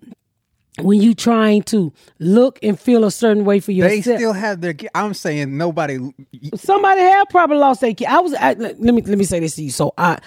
when 0.80 1.02
you 1.02 1.14
trying 1.16 1.64
to 1.64 1.92
look 2.20 2.60
and 2.62 2.80
feel 2.80 3.04
a 3.04 3.12
certain 3.12 3.46
way 3.46 3.60
for 3.60 3.72
your 3.72 3.88
They 3.88 4.02
still 4.02 4.34
have 4.34 4.62
their. 4.62 4.76
I'm 4.94 5.14
saying 5.14 5.58
nobody. 5.58 5.98
Somebody 6.56 7.02
have 7.02 7.28
probably 7.30 7.58
lost 7.58 7.82
their 7.82 7.94
kid. 7.94 8.08
I 8.08 8.20
was. 8.20 8.34
I, 8.34 8.54
let 8.54 8.80
me 8.80 9.02
let 9.02 9.18
me 9.18 9.24
say 9.24 9.40
this 9.40 9.56
to 9.56 9.64
you. 9.64 9.72
So 9.72 9.94
I. 9.98 10.20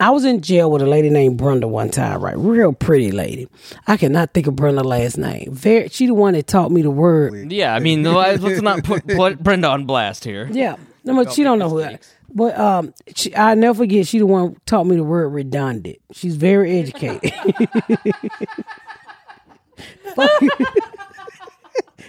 I 0.00 0.10
was 0.10 0.24
in 0.24 0.42
jail 0.42 0.70
with 0.70 0.82
a 0.82 0.86
lady 0.86 1.08
named 1.08 1.38
Brenda 1.38 1.66
one 1.66 1.90
time, 1.90 2.20
right? 2.20 2.36
Real 2.36 2.72
pretty 2.72 3.12
lady. 3.12 3.48
I 3.86 3.96
cannot 3.96 4.34
think 4.34 4.46
of 4.46 4.54
Brenda's 4.56 4.84
last 4.84 5.16
name. 5.16 5.52
Very, 5.52 5.88
she 5.88 6.06
the 6.06 6.14
one 6.14 6.34
that 6.34 6.46
taught 6.46 6.70
me 6.70 6.82
the 6.82 6.90
word 6.90 7.50
Yeah, 7.50 7.74
I 7.74 7.78
mean, 7.78 8.02
let's 8.12 8.62
not 8.62 8.84
put, 8.84 9.06
put 9.06 9.42
Brenda 9.42 9.68
on 9.68 9.86
blast 9.86 10.24
here. 10.24 10.48
Yeah, 10.52 10.76
no, 11.04 11.14
but 11.14 11.32
she 11.32 11.42
don't 11.42 11.58
know 11.58 11.70
who. 11.70 11.82
I, 11.82 11.98
but 12.34 12.58
um, 12.58 12.92
she, 13.14 13.34
I 13.34 13.54
never 13.54 13.78
forget. 13.78 14.06
She 14.06 14.18
the 14.18 14.26
one 14.26 14.56
taught 14.66 14.84
me 14.84 14.96
the 14.96 15.04
word 15.04 15.28
redundant. 15.28 15.98
She's 16.12 16.36
very 16.36 16.78
educated. 16.78 17.32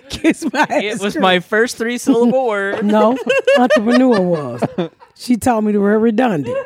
Kiss 0.10 0.46
my 0.52 0.62
ass. 0.62 0.84
It 0.84 1.00
was 1.02 1.16
my 1.18 1.40
first 1.40 1.78
three 1.78 1.98
syllable 1.98 2.48
word. 2.48 2.86
no 2.86 3.18
entrepreneur 3.58 4.20
was. 4.22 4.62
She 5.16 5.38
taught 5.38 5.62
me 5.64 5.72
the 5.72 5.80
word 5.80 6.00
redundant. 6.00 6.58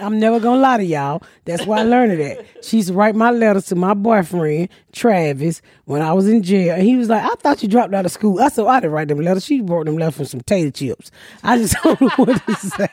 I'm 0.00 0.18
never 0.18 0.40
gonna 0.40 0.60
lie 0.60 0.78
to 0.78 0.84
y'all. 0.84 1.22
That's 1.44 1.66
why 1.66 1.80
I 1.80 1.82
learned 1.84 2.12
it. 2.20 2.46
She 2.62 2.78
used 2.78 2.88
to 2.88 2.94
write 2.94 3.14
my 3.14 3.30
letters 3.30 3.66
to 3.66 3.74
my 3.74 3.94
boyfriend 3.94 4.68
Travis 4.92 5.62
when 5.84 6.02
I 6.02 6.12
was 6.12 6.28
in 6.28 6.42
jail, 6.42 6.74
and 6.74 6.82
he 6.82 6.96
was 6.96 7.08
like, 7.08 7.22
"I 7.22 7.34
thought 7.36 7.62
you 7.62 7.68
dropped 7.68 7.94
out 7.94 8.06
of 8.06 8.12
school." 8.12 8.40
I 8.40 8.48
said, 8.48 8.62
oh, 8.64 8.68
"I 8.68 8.80
didn't 8.80 8.92
write 8.92 9.08
them 9.08 9.20
letters. 9.20 9.44
She 9.44 9.60
wrote 9.60 9.86
them 9.86 9.96
letters 9.96 10.16
from 10.16 10.24
some 10.26 10.40
tater 10.40 10.70
chips." 10.70 11.10
I 11.42 11.58
just 11.58 11.74
don't 11.82 12.00
know 12.00 12.08
what 12.16 12.42
to 12.46 12.54
say. 12.56 12.88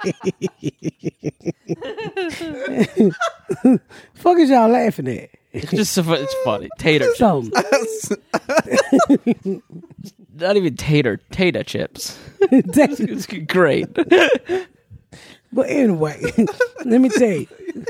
Fuck 4.14 4.38
is 4.40 4.50
y'all 4.50 4.70
laughing 4.70 5.08
at? 5.08 5.30
It's 5.54 5.72
just 5.72 5.98
it's 5.98 6.36
funny. 6.44 6.70
Tater, 6.78 7.08
chips. 7.16 8.12
not 10.36 10.56
even 10.58 10.76
tater, 10.76 11.18
tater 11.32 11.64
chips. 11.64 12.18
that's- 12.52 13.26
great. 13.48 13.88
But 15.52 15.70
anyway, 15.70 16.22
let 16.86 17.02
me 17.02 17.10
tell 17.10 17.30
you. 17.30 17.48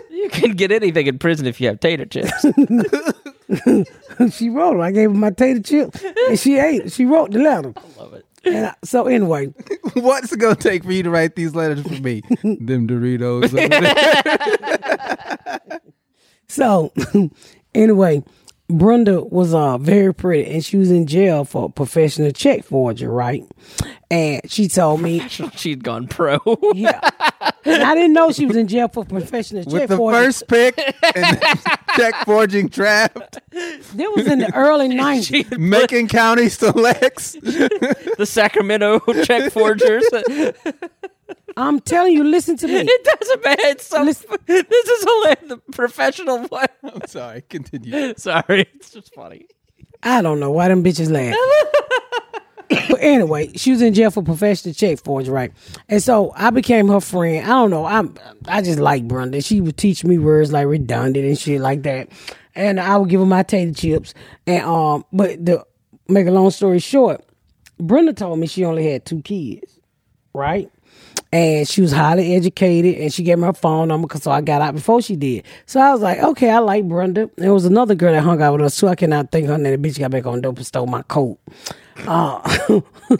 You 0.09 0.29
can 0.29 0.51
get 0.51 0.71
anything 0.71 1.07
in 1.07 1.19
prison 1.19 1.45
if 1.47 1.59
you 1.61 1.67
have 1.67 1.79
tater 1.79 2.05
chips. 2.05 2.31
she 4.35 4.49
wrote 4.49 4.71
them. 4.73 4.81
I 4.81 4.91
gave 4.91 5.09
her 5.11 5.15
my 5.15 5.29
tater 5.31 5.61
chip, 5.61 5.95
and 6.27 6.37
she 6.39 6.57
ate. 6.59 6.85
it. 6.85 6.91
She 6.91 7.05
wrote 7.05 7.31
the 7.31 7.39
letter. 7.39 7.73
I 7.75 7.81
love 8.01 8.13
it. 8.13 8.25
And 8.43 8.67
I, 8.67 8.73
so 8.83 9.07
anyway, 9.07 9.47
What's 9.93 10.31
it 10.31 10.37
gonna 10.39 10.55
take 10.55 10.83
for 10.83 10.91
you 10.91 11.03
to 11.03 11.09
write 11.09 11.35
these 11.35 11.55
letters 11.55 11.81
for 11.81 12.01
me? 12.01 12.21
Them 12.43 12.87
Doritos. 12.87 13.45
over 13.45 13.67
there. 15.67 15.79
so 16.47 16.91
anyway, 17.73 18.23
Brenda 18.69 19.21
was 19.23 19.53
uh 19.53 19.77
very 19.77 20.13
pretty, 20.13 20.49
and 20.51 20.63
she 20.63 20.77
was 20.77 20.91
in 20.91 21.07
jail 21.07 21.45
for 21.45 21.69
professional 21.69 22.31
check 22.31 22.63
forger, 22.63 23.09
right? 23.11 23.43
And 24.09 24.41
she 24.49 24.67
told 24.69 25.01
me, 25.01 25.27
She'd 25.29 25.83
gone 25.83 26.07
pro. 26.07 26.39
yeah, 26.73 27.01
and 27.67 27.83
I 27.83 27.95
didn't 27.95 28.13
know 28.13 28.31
she 28.31 28.45
was 28.45 28.55
in 28.55 28.67
jail 28.67 28.87
for 28.87 29.05
professional 29.05 29.63
check 29.63 29.73
With 29.73 29.89
the 29.89 29.97
forger. 29.97 30.17
first 30.17 30.47
pick 30.47 30.77
and 31.15 31.41
check 31.95 32.15
forging 32.25 32.67
draft, 32.67 33.39
That 33.51 34.13
was 34.15 34.27
in 34.27 34.39
the 34.39 34.53
early 34.55 34.87
nineties. 35.03 35.45
Macon 35.57 36.07
County 36.07 36.49
selects. 36.49 37.33
the 37.41 38.25
Sacramento 38.25 38.99
check 39.23 39.51
forgers. 39.51 40.03
I'm 41.55 41.79
telling 41.79 42.13
you, 42.13 42.23
listen 42.23 42.55
to 42.57 42.67
me. 42.67 42.81
It 42.87 43.03
doesn't 43.19 43.43
matter. 43.43 43.61
It's 43.65 43.85
so, 43.87 44.05
this 44.05 44.23
is 44.23 45.03
hilarious. 45.03 45.39
The 45.47 45.57
professional 45.71 46.39
one. 46.47 46.67
I'm 46.83 47.07
sorry. 47.07 47.41
Continue. 47.41 48.13
Sorry, 48.17 48.67
it's 48.75 48.91
just 48.91 49.13
funny. 49.15 49.47
I 50.03 50.21
don't 50.21 50.39
know 50.39 50.51
why 50.51 50.67
them 50.67 50.83
bitches 50.83 51.09
laugh. 51.11 51.35
But 52.69 52.97
anyway, 52.99 53.51
she 53.55 53.71
was 53.71 53.81
in 53.81 53.93
jail 53.93 54.11
for 54.11 54.21
professional 54.23 54.73
check 54.73 54.99
forge, 55.03 55.27
right? 55.29 55.51
And 55.89 56.01
so 56.03 56.33
I 56.35 56.49
became 56.49 56.87
her 56.89 56.99
friend. 56.99 57.45
I 57.45 57.49
don't 57.49 57.69
know. 57.69 57.85
I'm 57.85 58.15
I 58.47 58.61
just 58.61 58.79
like 58.79 59.07
Brenda. 59.07 59.41
She 59.41 59.61
would 59.61 59.77
teach 59.77 60.03
me 60.03 60.17
words 60.17 60.51
like 60.51 60.67
redundant 60.67 61.25
and 61.25 61.37
shit 61.37 61.61
like 61.61 61.83
that. 61.83 62.09
And 62.55 62.79
I 62.79 62.97
would 62.97 63.09
give 63.09 63.19
her 63.19 63.25
my 63.25 63.43
tater 63.43 63.73
chips. 63.73 64.13
And 64.45 64.63
um, 64.65 65.05
but 65.13 65.45
the 65.45 65.63
make 66.09 66.27
a 66.27 66.31
long 66.31 66.49
story 66.51 66.79
short, 66.79 67.23
Brenda 67.79 68.13
told 68.13 68.39
me 68.39 68.47
she 68.47 68.65
only 68.65 68.89
had 68.89 69.05
two 69.05 69.21
kids, 69.21 69.79
right? 70.33 70.69
And 71.33 71.67
she 71.67 71.81
was 71.81 71.91
highly 71.91 72.35
educated, 72.35 72.95
and 73.01 73.13
she 73.13 73.21
gave 73.21 73.37
me 73.37 73.43
her 73.45 73.53
phone 73.53 73.89
number, 73.89 74.07
'cause- 74.07 74.23
so 74.23 74.31
I 74.31 74.39
got 74.39 74.61
out 74.61 74.73
before 74.75 75.01
she 75.01 75.17
did. 75.17 75.43
So 75.65 75.81
I 75.81 75.91
was 75.91 76.01
like, 76.01 76.19
okay, 76.19 76.49
I 76.49 76.59
like 76.59 76.87
Brenda. 76.87 77.29
There 77.35 77.53
was 77.53 77.65
another 77.65 77.95
girl 77.95 78.13
that 78.13 78.21
hung 78.23 78.41
out 78.41 78.53
with 78.53 78.61
us 78.61 78.79
too. 78.79 78.87
I 78.87 78.95
cannot 78.95 79.29
think 79.31 79.47
her 79.47 79.57
name. 79.57 79.79
The 79.81 79.89
bitch 79.89 79.99
got 79.99 80.11
back 80.11 80.25
on 80.25 80.39
dope 80.39 80.55
and 80.57 80.65
stole 80.65 80.87
my 80.87 81.01
coat. 81.03 81.37
Uh, 82.05 82.81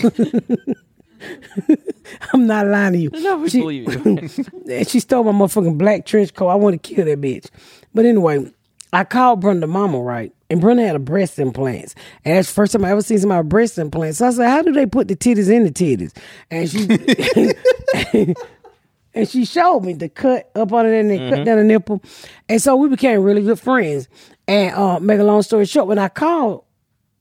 I'm 2.34 2.45
not 2.47 2.67
lying 2.67 2.93
to 2.93 2.99
you. 2.99 3.09
No, 3.11 3.38
we 3.38 3.49
She- 3.49 3.59
believe 3.61 4.05
you. 4.05 4.45
and 4.71 4.88
she 4.88 4.99
stole 4.99 5.23
my 5.23 5.32
motherfucking 5.32 5.78
black 5.78 6.05
trench 6.05 6.34
coat. 6.34 6.47
I 6.49 6.55
want 6.55 6.82
to 6.82 6.95
kill 6.95 7.05
that 7.05 7.19
bitch. 7.21 7.47
But 7.93 8.05
anyway, 8.05 8.51
I 8.93 9.03
called 9.03 9.41
Brenda 9.41 9.67
mama, 9.67 9.99
right? 9.99 10.32
And 10.49 10.61
Brenda 10.61 10.86
had 10.86 10.95
a 10.95 10.99
breast 10.99 11.39
implants. 11.39 11.95
And 12.23 12.38
that's 12.38 12.47
the 12.49 12.53
first 12.53 12.73
time 12.73 12.86
I 12.86 12.91
ever 12.91 13.01
seen 13.01 13.17
somebody 13.17 13.39
with 13.39 13.49
breast 13.49 13.78
implants. 13.78 14.19
So 14.19 14.28
I 14.28 14.32
said, 14.32 14.49
How 14.49 14.61
do 14.61 14.71
they 14.71 14.86
put 14.86 15.07
the 15.07 15.15
titties 15.15 15.49
in 15.49 15.63
the 15.65 15.71
titties? 15.71 16.15
And 16.51 16.69
she 16.69 18.34
and 19.13 19.28
she 19.28 19.43
showed 19.45 19.82
me 19.82 19.93
the 19.93 20.07
cut 20.09 20.49
up 20.55 20.71
under 20.71 20.89
there 20.89 20.99
and 21.01 21.09
they 21.09 21.17
cut 21.30 21.43
down 21.45 21.57
the 21.57 21.63
nipple. 21.63 22.01
And 22.47 22.61
so 22.61 22.75
we 22.75 22.88
became 22.89 23.23
really 23.23 23.41
good 23.41 23.59
friends. 23.59 24.07
And 24.47 24.73
uh 24.75 24.99
make 24.99 25.19
a 25.19 25.23
long 25.23 25.41
story 25.41 25.65
short, 25.65 25.88
when 25.88 25.99
I 25.99 26.07
called 26.07 26.63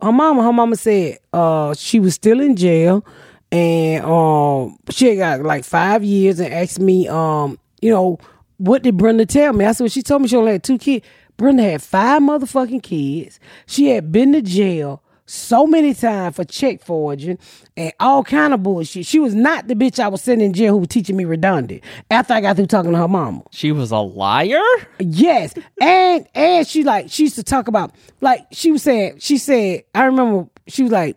her 0.02 0.12
mama, 0.12 0.42
her 0.42 0.52
mama 0.52 0.76
said 0.76 1.18
uh 1.32 1.74
she 1.74 2.00
was 2.00 2.14
still 2.14 2.40
in 2.40 2.56
jail 2.56 3.04
and 3.52 4.04
um 4.04 4.76
she 4.90 5.08
had 5.08 5.18
got 5.18 5.46
like 5.46 5.64
five 5.64 6.02
years 6.04 6.40
and 6.40 6.52
asked 6.52 6.80
me 6.80 7.08
um, 7.08 7.58
you 7.80 7.90
know, 7.90 8.18
what 8.58 8.82
did 8.82 8.96
Brenda 8.96 9.26
tell 9.26 9.52
me? 9.52 9.64
I 9.64 9.72
said, 9.72 9.84
well, 9.84 9.90
she 9.90 10.02
told 10.02 10.22
me 10.22 10.28
she 10.28 10.36
only 10.36 10.52
had 10.52 10.62
two 10.62 10.78
kids. 10.78 11.06
Brenda 11.36 11.62
had 11.62 11.82
five 11.82 12.22
motherfucking 12.22 12.82
kids. 12.82 13.38
She 13.66 13.88
had 13.90 14.10
been 14.10 14.32
to 14.32 14.40
jail 14.40 15.02
so 15.26 15.66
many 15.66 15.92
times 15.92 16.36
for 16.36 16.44
check 16.44 16.82
forging 16.82 17.38
and 17.76 17.92
all 18.00 18.24
kind 18.24 18.54
of 18.54 18.62
bullshit. 18.62 19.04
She 19.06 19.18
was 19.18 19.34
not 19.34 19.66
the 19.68 19.74
bitch 19.74 19.98
I 19.98 20.08
was 20.08 20.22
sending 20.22 20.46
in 20.46 20.52
jail 20.52 20.72
who 20.74 20.78
was 20.78 20.88
teaching 20.88 21.16
me 21.16 21.24
redundant. 21.24 21.82
After 22.10 22.32
I 22.34 22.40
got 22.40 22.56
through 22.56 22.66
talking 22.66 22.92
to 22.92 22.98
her 22.98 23.08
mama. 23.08 23.42
She 23.50 23.72
was 23.72 23.90
a 23.90 23.98
liar? 23.98 24.60
Yes, 24.98 25.54
and 25.80 26.26
and 26.34 26.66
she 26.66 26.84
like 26.84 27.10
she 27.10 27.24
used 27.24 27.34
to 27.36 27.42
talk 27.42 27.68
about 27.68 27.94
like 28.20 28.46
she 28.52 28.70
was 28.70 28.82
saying 28.82 29.18
she 29.18 29.36
said 29.38 29.84
I 29.94 30.04
remember 30.04 30.48
she 30.68 30.82
was 30.84 30.92
like 30.92 31.16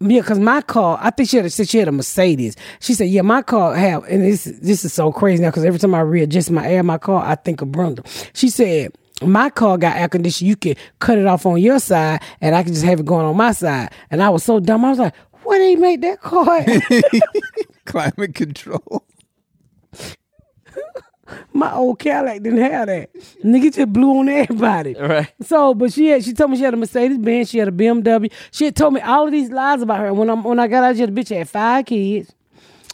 yeah 0.00 0.20
because 0.20 0.38
my 0.38 0.60
car 0.62 0.98
I 1.00 1.10
think 1.10 1.28
she 1.28 1.36
had 1.36 1.46
a, 1.46 1.50
said 1.50 1.68
she 1.68 1.78
had 1.78 1.88
a 1.88 1.92
Mercedes. 1.92 2.56
She 2.80 2.94
said 2.94 3.08
yeah 3.08 3.22
my 3.22 3.42
car 3.42 3.74
have 3.74 4.04
and 4.04 4.22
this 4.22 4.44
this 4.44 4.84
is 4.84 4.92
so 4.92 5.12
crazy 5.12 5.42
now 5.42 5.50
because 5.50 5.64
every 5.64 5.78
time 5.78 5.94
I 5.94 6.00
readjust 6.00 6.50
my 6.50 6.66
air 6.66 6.82
my 6.82 6.98
car 6.98 7.22
I 7.24 7.34
think 7.34 7.60
of 7.60 7.70
Brenda. 7.70 8.02
She 8.32 8.48
said. 8.48 8.94
My 9.22 9.50
car 9.50 9.78
got 9.78 9.96
air 9.96 10.08
conditioning. 10.08 10.48
You 10.48 10.56
can 10.56 10.74
cut 10.98 11.18
it 11.18 11.26
off 11.26 11.46
on 11.46 11.60
your 11.60 11.78
side, 11.78 12.20
and 12.40 12.54
I 12.54 12.62
can 12.62 12.72
just 12.72 12.84
have 12.84 13.00
it 13.00 13.06
going 13.06 13.24
on 13.26 13.36
my 13.36 13.52
side. 13.52 13.92
And 14.10 14.22
I 14.22 14.28
was 14.28 14.42
so 14.42 14.60
dumb. 14.60 14.84
I 14.84 14.90
was 14.90 14.98
like, 14.98 15.14
"Why 15.44 15.58
they 15.58 15.76
make 15.76 16.00
that 16.00 16.20
car?" 16.20 16.64
Climate 17.84 18.34
control. 18.34 19.04
my 21.52 21.72
old 21.72 21.98
Cadillac 21.98 22.42
didn't 22.42 22.60
have 22.60 22.86
that. 22.88 23.12
Nigga 23.44 23.74
just 23.74 23.92
blew 23.92 24.18
on 24.18 24.28
everybody. 24.28 24.94
Right. 24.94 25.32
So, 25.42 25.74
but 25.74 25.92
she 25.92 26.08
had, 26.08 26.24
she 26.24 26.32
told 26.32 26.50
me 26.50 26.56
she 26.56 26.64
had 26.64 26.74
a 26.74 26.76
Mercedes 26.76 27.18
Benz, 27.18 27.50
she 27.50 27.58
had 27.58 27.68
a 27.68 27.72
BMW. 27.72 28.30
She 28.50 28.66
had 28.66 28.76
told 28.76 28.94
me 28.94 29.00
all 29.00 29.26
of 29.26 29.32
these 29.32 29.50
lies 29.50 29.82
about 29.82 30.00
her. 30.00 30.12
When 30.12 30.30
I 30.30 30.34
when 30.34 30.58
I 30.58 30.66
got 30.66 30.84
out 30.84 30.92
of 30.92 30.96
jail, 30.96 31.06
the 31.06 31.12
bitch 31.12 31.34
had 31.34 31.48
five 31.48 31.86
kids. 31.86 32.32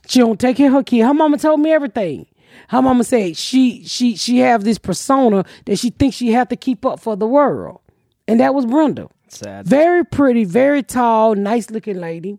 She 0.07 0.19
don't 0.19 0.41
take 0.41 0.57
care 0.57 0.69
of 0.69 0.75
her 0.75 0.83
kids. 0.83 1.07
Her 1.07 1.15
mama 1.15 1.39
told 1.39 1.61
me 1.61 1.71
everything. 1.71 2.27
Her 2.69 2.83
mama 2.83 3.05
said 3.05 3.37
she 3.37 3.85
she 3.85 4.17
she 4.17 4.39
have 4.39 4.65
this 4.65 4.79
persona 4.79 5.45
that 5.67 5.79
she 5.79 5.91
thinks 5.91 6.17
she 6.17 6.33
have 6.33 6.49
to 6.49 6.57
keep 6.57 6.85
up 6.85 7.01
for 7.01 7.17
the 7.17 7.27
world, 7.27 7.81
and 8.29 8.41
that 8.41 8.55
was 8.55 8.67
Brenda. 8.67 9.09
Sad. 9.29 9.67
Very 9.67 10.05
pretty, 10.05 10.45
very 10.45 10.83
tall, 10.83 11.35
nice 11.35 11.71
looking 11.71 11.99
lady, 11.99 12.39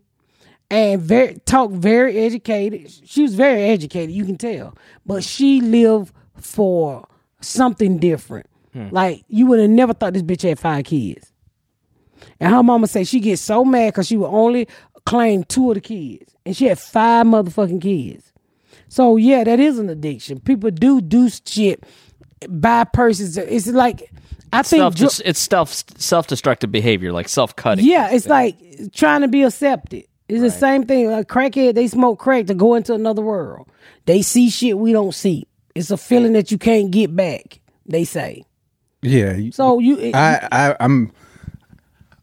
and 0.69 1.01
very 1.01 1.39
talk 1.45 1.71
very 1.71 2.17
educated. 2.17 2.91
She 3.05 3.21
was 3.21 3.35
very 3.35 3.63
educated, 3.63 4.13
you 4.13 4.25
can 4.25 4.37
tell, 4.37 4.75
but 5.05 5.23
she 5.23 5.61
lived 5.61 6.13
for 6.35 7.07
something 7.41 7.97
different. 7.97 8.47
Hmm. 8.73 8.89
Like 8.91 9.23
you 9.27 9.45
would 9.47 9.59
have 9.59 9.69
never 9.69 9.93
thought 9.93 10.13
this 10.13 10.23
bitch 10.23 10.43
had 10.43 10.59
five 10.59 10.85
kids. 10.85 11.31
And 12.39 12.53
her 12.53 12.63
mama 12.63 12.87
say 12.87 13.03
she 13.03 13.19
gets 13.19 13.41
so 13.41 13.65
mad 13.65 13.89
because 13.93 14.07
she 14.07 14.17
would 14.17 14.27
only 14.27 14.67
claim 15.05 15.43
two 15.43 15.71
of 15.71 15.75
the 15.75 15.81
kids, 15.81 16.35
and 16.45 16.55
she 16.55 16.65
had 16.65 16.79
five 16.79 17.25
motherfucking 17.25 17.81
kids. 17.81 18.30
So 18.91 19.15
yeah, 19.15 19.45
that 19.45 19.61
is 19.61 19.79
an 19.79 19.87
addiction. 19.87 20.41
People 20.41 20.69
do 20.69 20.99
do 20.99 21.29
shit, 21.45 21.81
buy 22.49 22.83
purses. 22.83 23.37
It's 23.37 23.67
like 23.67 24.11
I 24.51 24.63
think 24.63 24.81
Self, 24.81 24.95
dr- 24.95 25.21
it's 25.23 25.39
self 25.39 25.83
self 25.97 26.27
destructive 26.27 26.73
behavior, 26.73 27.13
like 27.13 27.29
self 27.29 27.55
cutting. 27.55 27.85
yeah, 27.85 28.09
it's 28.11 28.27
like 28.27 28.57
trying 28.91 29.21
to 29.21 29.29
be 29.29 29.43
accepted. 29.43 30.03
It's 30.27 30.41
the 30.41 30.51
same 30.51 30.85
thing. 30.85 31.09
Like 31.09 31.29
crackhead, 31.29 31.75
they 31.75 31.87
smoke 31.87 32.19
crack 32.19 32.47
to 32.47 32.53
go 32.53 32.75
into 32.75 32.93
another 32.93 33.21
world. 33.21 33.69
They 34.07 34.21
see 34.23 34.49
shit 34.49 34.77
we 34.77 34.91
don't 34.91 35.13
see. 35.15 35.47
It's 35.73 35.89
a 35.89 35.95
feeling 35.97 36.33
that 36.33 36.51
you 36.51 36.57
can't 36.57 36.91
get 36.91 37.15
back. 37.15 37.61
They 37.85 38.03
say. 38.03 38.43
Yeah. 39.01 39.37
you- 39.37 39.53
So 39.53 39.79
you, 39.79 40.11
I, 40.13 40.47
I 40.51 40.75
I'm 40.81 41.13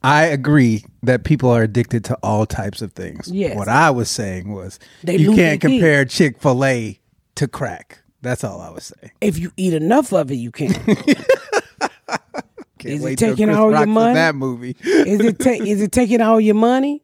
I 0.02 0.24
agree 0.26 0.84
that 1.02 1.24
people 1.24 1.50
are 1.50 1.62
addicted 1.62 2.04
to 2.06 2.14
all 2.22 2.46
types 2.46 2.82
of 2.82 2.92
things. 2.92 3.30
Yes. 3.32 3.56
What 3.56 3.68
I 3.68 3.90
was 3.90 4.08
saying 4.08 4.52
was 4.52 4.78
They 5.02 5.16
you 5.16 5.30
lose 5.30 5.38
can't 5.38 5.60
their 5.60 5.70
compare 5.70 6.04
Chick 6.04 6.40
Fil 6.40 6.64
A 6.64 7.00
to 7.34 7.48
crack. 7.48 8.00
That's 8.22 8.44
all 8.44 8.60
I 8.60 8.70
was 8.70 8.92
saying. 9.00 9.12
if 9.20 9.38
you 9.38 9.52
eat 9.56 9.74
enough 9.74 10.12
of 10.12 10.30
it, 10.30 10.36
you 10.36 10.50
can. 10.50 10.72
Can't 12.78 12.94
Is 12.94 13.00
it 13.00 13.04
wait 13.04 13.18
till 13.18 13.30
taking 13.30 13.46
Chris 13.46 13.56
all 13.58 13.64
your 13.64 13.72
Rock's 13.72 13.86
in 13.86 13.90
money? 13.90 14.14
That 14.14 14.34
movie. 14.36 14.76
Is 14.84 15.20
it 15.20 15.38
ta- 15.40 15.50
is 15.50 15.82
it 15.82 15.90
taking 15.90 16.20
all 16.20 16.40
your 16.40 16.54
money? 16.54 17.02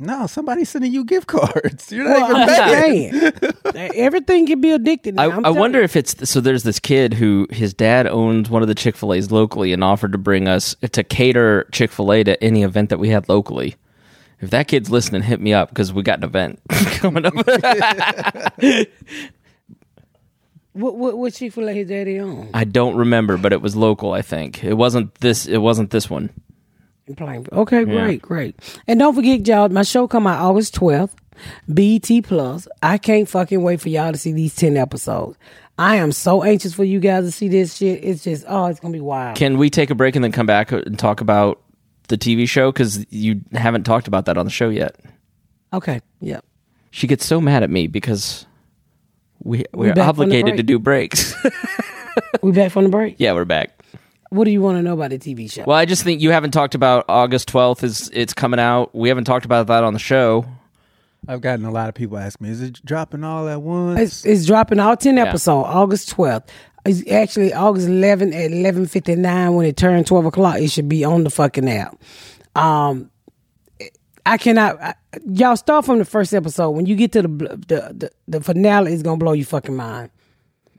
No, 0.00 0.28
somebody's 0.28 0.68
sending 0.68 0.92
you 0.92 1.04
gift 1.04 1.26
cards. 1.26 1.90
You're 1.92 2.04
not 2.08 2.30
Well, 2.30 3.10
even 3.10 3.32
paying. 3.72 3.92
Everything 3.96 4.46
can 4.46 4.60
be 4.60 4.70
addicted. 4.70 5.16
Now. 5.16 5.22
I, 5.22 5.26
I'm 5.26 5.38
I 5.40 5.42
telling 5.42 5.58
wonder 5.58 5.78
you. 5.78 5.84
if 5.84 5.96
it's 5.96 6.30
so. 6.30 6.40
There's 6.40 6.62
this 6.62 6.78
kid 6.78 7.14
who 7.14 7.48
his 7.50 7.74
dad 7.74 8.06
owns 8.06 8.48
one 8.48 8.62
of 8.62 8.68
the 8.68 8.76
Chick 8.76 8.96
Fil 8.96 9.12
A's 9.12 9.32
locally 9.32 9.72
and 9.72 9.82
offered 9.82 10.12
to 10.12 10.18
bring 10.18 10.46
us 10.46 10.76
to 10.92 11.02
cater 11.02 11.66
Chick 11.72 11.90
Fil 11.90 12.12
A 12.12 12.22
to 12.24 12.42
any 12.44 12.62
event 12.62 12.90
that 12.90 12.98
we 12.98 13.08
had 13.08 13.28
locally. 13.28 13.74
If 14.40 14.50
that 14.50 14.68
kid's 14.68 14.88
listening, 14.88 15.22
hit 15.22 15.40
me 15.40 15.52
up 15.52 15.70
because 15.70 15.92
we 15.92 16.04
got 16.04 16.18
an 16.18 16.24
event 16.24 16.60
coming 16.68 17.24
up. 17.26 17.34
what 20.74 20.94
what 20.96 21.18
what 21.18 21.34
Chick 21.34 21.52
Fil 21.52 21.68
A 21.68 21.72
his 21.72 21.88
daddy 21.88 22.20
on? 22.20 22.50
I 22.54 22.62
don't 22.64 22.94
remember, 22.94 23.36
but 23.36 23.52
it 23.52 23.60
was 23.60 23.74
local. 23.74 24.12
I 24.12 24.22
think 24.22 24.62
it 24.62 24.74
wasn't 24.74 25.12
this. 25.16 25.46
It 25.46 25.58
wasn't 25.58 25.90
this 25.90 26.08
one. 26.08 26.30
In 27.08 27.16
Plainfield. 27.16 27.58
Okay, 27.58 27.84
great, 27.84 28.22
great. 28.22 28.54
And 28.86 29.00
don't 29.00 29.14
forget, 29.14 29.46
y'all, 29.46 29.68
my 29.70 29.82
show 29.82 30.06
come 30.06 30.26
out 30.26 30.40
August 30.40 30.74
twelfth. 30.74 31.16
BET 31.72 32.08
Plus. 32.24 32.66
I 32.82 32.98
can't 32.98 33.28
fucking 33.28 33.62
wait 33.62 33.80
for 33.80 33.88
y'all 33.88 34.12
to 34.12 34.18
see 34.18 34.32
these 34.32 34.54
ten 34.54 34.76
episodes. 34.76 35.38
I 35.78 35.96
am 35.96 36.10
so 36.12 36.42
anxious 36.42 36.74
for 36.74 36.82
you 36.84 36.98
guys 36.98 37.24
to 37.24 37.30
see 37.30 37.48
this 37.48 37.76
shit. 37.76 38.02
It's 38.04 38.24
just 38.24 38.44
oh, 38.48 38.66
it's 38.66 38.80
gonna 38.80 38.92
be 38.92 39.00
wild. 39.00 39.36
Can 39.36 39.56
we 39.58 39.70
take 39.70 39.90
a 39.90 39.94
break 39.94 40.16
and 40.16 40.24
then 40.24 40.32
come 40.32 40.46
back 40.46 40.72
and 40.72 40.98
talk 40.98 41.20
about 41.20 41.62
the 42.08 42.18
TV 42.18 42.48
show 42.48 42.72
because 42.72 43.06
you 43.10 43.40
haven't 43.52 43.84
talked 43.84 44.08
about 44.08 44.26
that 44.26 44.36
on 44.36 44.44
the 44.44 44.50
show 44.50 44.68
yet? 44.68 44.96
okay, 45.72 46.00
yep. 46.20 46.44
She 46.90 47.06
gets 47.06 47.24
so 47.24 47.40
mad 47.40 47.62
at 47.62 47.70
me 47.70 47.86
because 47.86 48.46
we 49.42 49.64
we're 49.72 49.94
back 49.94 50.16
from 50.16 50.28
the 50.30 50.36
obligated 50.36 50.56
to 50.56 50.62
do 50.62 50.78
breaks. 50.78 51.34
We 52.42 52.50
back 52.52 52.72
from 52.72 52.82
the 52.84 52.90
break. 52.90 53.14
yeah, 53.18 53.32
we're 53.32 53.44
back. 53.44 53.77
What 54.30 54.44
do 54.44 54.50
you 54.50 54.60
want 54.60 54.78
to 54.78 54.82
know 54.82 54.94
about 54.94 55.10
the 55.10 55.18
TV 55.18 55.50
show? 55.50 55.64
Well, 55.66 55.76
I 55.76 55.84
just 55.84 56.02
think 56.02 56.20
you 56.20 56.30
haven't 56.30 56.50
talked 56.50 56.74
about 56.74 57.04
August 57.08 57.50
12th 57.50 57.82
is 57.82 58.10
it's 58.12 58.34
coming 58.34 58.60
out. 58.60 58.94
We 58.94 59.08
haven't 59.08 59.24
talked 59.24 59.44
about 59.44 59.66
that 59.68 59.84
on 59.84 59.94
the 59.94 59.98
show. 59.98 60.44
I've 61.26 61.40
gotten 61.40 61.64
a 61.64 61.70
lot 61.70 61.88
of 61.88 61.94
people 61.94 62.16
ask 62.18 62.40
me, 62.40 62.50
is 62.50 62.60
it 62.62 62.84
dropping 62.84 63.24
all 63.24 63.48
at 63.48 63.60
once? 63.60 64.00
It's, 64.00 64.24
it's 64.24 64.46
dropping 64.46 64.78
all 64.80 64.96
10 64.96 65.18
episodes, 65.18 65.66
August 65.68 66.14
12th. 66.14 66.48
It's 66.84 67.10
actually 67.10 67.52
August 67.52 67.88
11 67.88 68.32
at 68.32 68.50
11.59 68.50 69.54
when 69.54 69.66
it 69.66 69.76
turned 69.76 70.06
12 70.06 70.26
o'clock. 70.26 70.58
It 70.58 70.70
should 70.70 70.88
be 70.88 71.04
on 71.04 71.24
the 71.24 71.30
fucking 71.30 71.68
app. 71.68 71.98
Um, 72.54 73.10
I 74.24 74.36
cannot, 74.38 74.80
I, 74.80 74.94
y'all 75.26 75.56
start 75.56 75.84
from 75.84 75.98
the 75.98 76.04
first 76.04 76.32
episode. 76.34 76.70
When 76.70 76.86
you 76.86 76.96
get 76.96 77.12
to 77.12 77.22
the, 77.22 77.28
bl- 77.28 77.46
the, 77.46 77.94
the, 77.94 78.10
the 78.28 78.40
finale, 78.40 78.92
it's 78.92 79.02
going 79.02 79.18
to 79.18 79.24
blow 79.24 79.32
your 79.32 79.46
fucking 79.46 79.74
mind. 79.74 80.10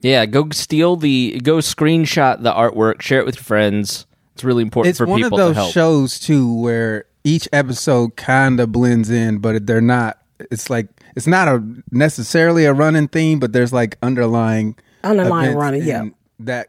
Yeah, 0.01 0.25
go 0.25 0.49
steal 0.51 0.95
the 0.95 1.39
go 1.43 1.57
screenshot 1.57 2.41
the 2.41 2.51
artwork, 2.53 3.01
share 3.01 3.19
it 3.19 3.25
with 3.25 3.35
your 3.35 3.43
friends. 3.43 4.05
It's 4.33 4.43
really 4.43 4.63
important 4.63 4.91
it's 4.91 4.99
for 4.99 5.05
one 5.05 5.23
of 5.23 5.31
those 5.31 5.71
shows 5.71 6.19
too 6.19 6.53
where 6.53 7.05
each 7.23 7.49
episode 7.51 8.15
kind 8.15 8.59
of 8.59 8.71
blends 8.71 9.09
in, 9.09 9.39
but 9.39 9.67
they're 9.67 9.81
not. 9.81 10.17
It's 10.39 10.69
like 10.69 10.87
it's 11.15 11.27
not 11.27 11.47
a 11.49 11.63
necessarily 11.91 12.65
a 12.65 12.73
running 12.73 13.09
theme, 13.09 13.39
but 13.39 13.51
there's 13.51 13.73
like 13.73 13.97
underlying 14.01 14.77
Underlying 15.03 15.55
running, 15.55 15.83
yeah. 15.83 16.05
that 16.39 16.67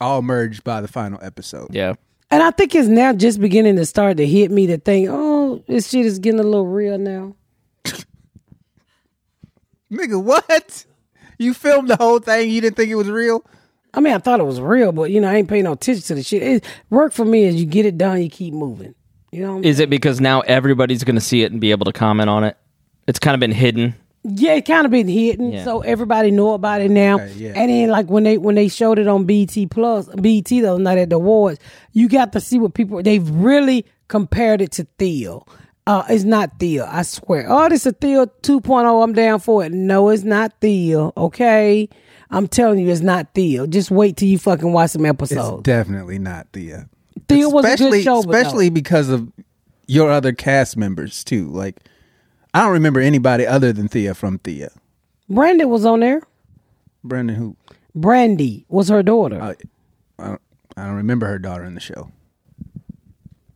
all 0.00 0.22
merged 0.22 0.64
by 0.64 0.80
the 0.80 0.88
final 0.88 1.18
episode. 1.22 1.68
yeah. 1.74 1.94
And 2.30 2.42
I 2.42 2.50
think 2.50 2.74
it's 2.74 2.88
now 2.88 3.12
just 3.12 3.38
beginning 3.42 3.76
to 3.76 3.84
start 3.84 4.16
to 4.16 4.26
hit 4.26 4.50
me 4.50 4.66
to 4.68 4.78
think, 4.78 5.08
oh, 5.10 5.62
this 5.68 5.90
shit 5.90 6.06
is 6.06 6.18
getting 6.18 6.40
a 6.40 6.42
little 6.42 6.66
real 6.66 6.96
now. 6.96 7.36
Nigga, 9.92 10.22
what? 10.22 10.86
You 11.42 11.54
filmed 11.54 11.88
the 11.88 11.96
whole 11.96 12.18
thing? 12.18 12.50
You 12.50 12.60
didn't 12.60 12.76
think 12.76 12.90
it 12.90 12.94
was 12.94 13.08
real? 13.10 13.44
I 13.94 14.00
mean, 14.00 14.14
I 14.14 14.18
thought 14.18 14.40
it 14.40 14.44
was 14.46 14.60
real, 14.60 14.92
but 14.92 15.10
you 15.10 15.20
know, 15.20 15.28
I 15.28 15.34
ain't 15.34 15.48
paying 15.48 15.64
no 15.64 15.72
attention 15.72 16.02
to 16.04 16.14
the 16.14 16.22
shit. 16.22 16.42
It, 16.42 16.64
work 16.88 17.12
for 17.12 17.24
me 17.24 17.44
is 17.44 17.56
you 17.56 17.66
get 17.66 17.84
it 17.84 17.98
done, 17.98 18.22
you 18.22 18.30
keep 18.30 18.54
moving. 18.54 18.94
You 19.32 19.42
know, 19.42 19.50
what 19.52 19.58
I'm 19.58 19.64
Is 19.64 19.80
it 19.80 19.90
because 19.90 20.20
now 20.20 20.40
everybody's 20.40 21.04
going 21.04 21.16
to 21.16 21.20
see 21.20 21.42
it 21.42 21.52
and 21.52 21.60
be 21.60 21.70
able 21.70 21.84
to 21.86 21.92
comment 21.92 22.30
on 22.30 22.44
it? 22.44 22.56
It's 23.06 23.18
kind 23.18 23.34
of 23.34 23.40
been 23.40 23.52
hidden. 23.52 23.94
Yeah, 24.24 24.52
it 24.54 24.66
kind 24.66 24.84
of 24.84 24.92
been 24.92 25.08
hidden, 25.08 25.52
Yeah. 25.52 25.64
so 25.64 25.80
everybody 25.80 26.30
know 26.30 26.54
about 26.54 26.80
it 26.80 26.90
now. 26.90 27.16
Okay, 27.16 27.32
yeah. 27.32 27.52
And 27.56 27.70
then 27.70 27.88
like 27.88 28.08
when 28.08 28.22
they 28.22 28.38
when 28.38 28.54
they 28.54 28.68
showed 28.68 28.98
it 29.00 29.08
on 29.08 29.24
BET 29.24 29.56
Plus, 29.70 30.06
BET 30.06 30.44
the 30.44 30.64
other 30.66 30.78
night 30.82 30.98
at 30.98 31.10
the 31.10 31.16
awards, 31.16 31.58
you 31.92 32.08
got 32.08 32.32
to 32.34 32.40
see 32.40 32.58
what 32.60 32.72
people 32.74 33.02
they've 33.02 33.28
really 33.28 33.84
compared 34.06 34.60
it 34.60 34.70
to 34.72 34.84
Thea. 34.98 35.38
Uh, 35.86 36.04
it's 36.08 36.24
not 36.24 36.58
Thea, 36.60 36.86
I 36.86 37.02
swear. 37.02 37.46
Oh, 37.48 37.68
this 37.68 37.86
is 37.86 37.94
Thea 38.00 38.26
2.0. 38.26 39.02
I'm 39.02 39.12
down 39.12 39.40
for 39.40 39.64
it. 39.64 39.72
No, 39.72 40.10
it's 40.10 40.22
not 40.22 40.52
Thea. 40.60 41.10
Okay. 41.16 41.88
I'm 42.30 42.46
telling 42.46 42.78
you, 42.78 42.88
it's 42.88 43.00
not 43.00 43.34
Thea. 43.34 43.66
Just 43.66 43.90
wait 43.90 44.16
till 44.16 44.28
you 44.28 44.38
fucking 44.38 44.72
watch 44.72 44.90
some 44.90 45.04
episodes. 45.04 45.58
It's 45.58 45.62
definitely 45.62 46.18
not 46.18 46.46
Thea. 46.52 46.88
Thea 47.28 47.48
was 47.48 47.64
a 47.64 47.68
good 47.68 47.74
especially, 47.74 48.02
show, 48.02 48.20
especially 48.20 48.70
because 48.70 49.08
of 49.08 49.30
your 49.86 50.10
other 50.10 50.32
cast 50.32 50.76
members 50.76 51.24
too. 51.24 51.48
Like, 51.48 51.80
I 52.54 52.60
don't 52.60 52.72
remember 52.72 53.00
anybody 53.00 53.46
other 53.46 53.72
than 53.72 53.88
Thea 53.88 54.14
from 54.14 54.38
Thea. 54.38 54.70
Brandon 55.28 55.68
was 55.68 55.84
on 55.84 56.00
there. 56.00 56.22
Brandon, 57.04 57.36
who 57.36 57.56
Brandy 57.94 58.64
was 58.68 58.88
her 58.88 59.02
daughter. 59.02 59.40
I, 59.42 59.56
I 60.22 60.26
don't, 60.28 60.40
I 60.76 60.86
don't 60.86 60.96
remember 60.96 61.26
her 61.26 61.38
daughter 61.38 61.64
in 61.64 61.74
the 61.74 61.80
show. 61.80 62.12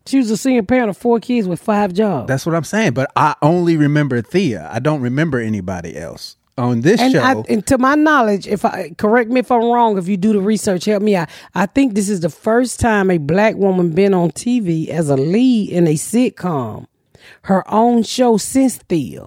She 0.06 0.18
was 0.18 0.30
a 0.30 0.36
single 0.36 0.64
parent 0.64 0.90
of 0.90 0.96
four 0.96 1.20
kids 1.20 1.48
with 1.48 1.60
five 1.60 1.92
jobs. 1.92 2.28
That's 2.28 2.46
what 2.46 2.54
I'm 2.54 2.64
saying. 2.64 2.92
But 2.94 3.10
I 3.16 3.34
only 3.42 3.76
remember 3.76 4.22
Thea. 4.22 4.68
I 4.72 4.78
don't 4.78 5.00
remember 5.00 5.38
anybody 5.38 5.96
else 5.96 6.36
on 6.58 6.80
this 6.80 7.00
and, 7.00 7.12
show. 7.12 7.20
I, 7.20 7.42
and 7.48 7.66
to 7.66 7.78
my 7.78 7.94
knowledge, 7.94 8.46
if 8.46 8.64
I 8.64 8.90
correct 8.96 9.30
me 9.30 9.40
if 9.40 9.50
I'm 9.50 9.64
wrong, 9.64 9.98
if 9.98 10.08
you 10.08 10.16
do 10.16 10.32
the 10.32 10.40
research, 10.40 10.84
help 10.84 11.02
me 11.02 11.16
out. 11.16 11.28
I 11.54 11.66
think 11.66 11.94
this 11.94 12.08
is 12.08 12.20
the 12.20 12.30
first 12.30 12.80
time 12.80 13.10
a 13.10 13.18
black 13.18 13.56
woman 13.56 13.90
been 13.90 14.14
on 14.14 14.30
TV 14.30 14.88
as 14.88 15.10
a 15.10 15.16
lead 15.16 15.70
in 15.70 15.86
a 15.86 15.94
sitcom, 15.94 16.86
her 17.42 17.68
own 17.70 18.02
show 18.02 18.36
since 18.36 18.78
Thea. 18.78 19.26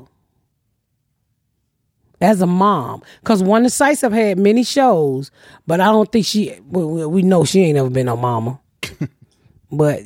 As 2.22 2.42
a 2.42 2.46
mom, 2.48 3.02
because 3.22 3.42
Wanda 3.42 3.70
Sykes 3.70 4.02
have 4.02 4.12
had 4.12 4.38
many 4.38 4.62
shows, 4.64 5.32
but 5.66 5.80
I 5.80 5.86
don't 5.86 6.12
think 6.12 6.26
she. 6.26 6.60
We, 6.68 6.84
we- 6.84 7.06
we 7.06 7.22
know 7.22 7.46
she 7.46 7.62
ain't 7.62 7.78
ever 7.78 7.90
been 7.90 8.08
no 8.08 8.18
mama. 8.18 8.60
but 9.72 10.02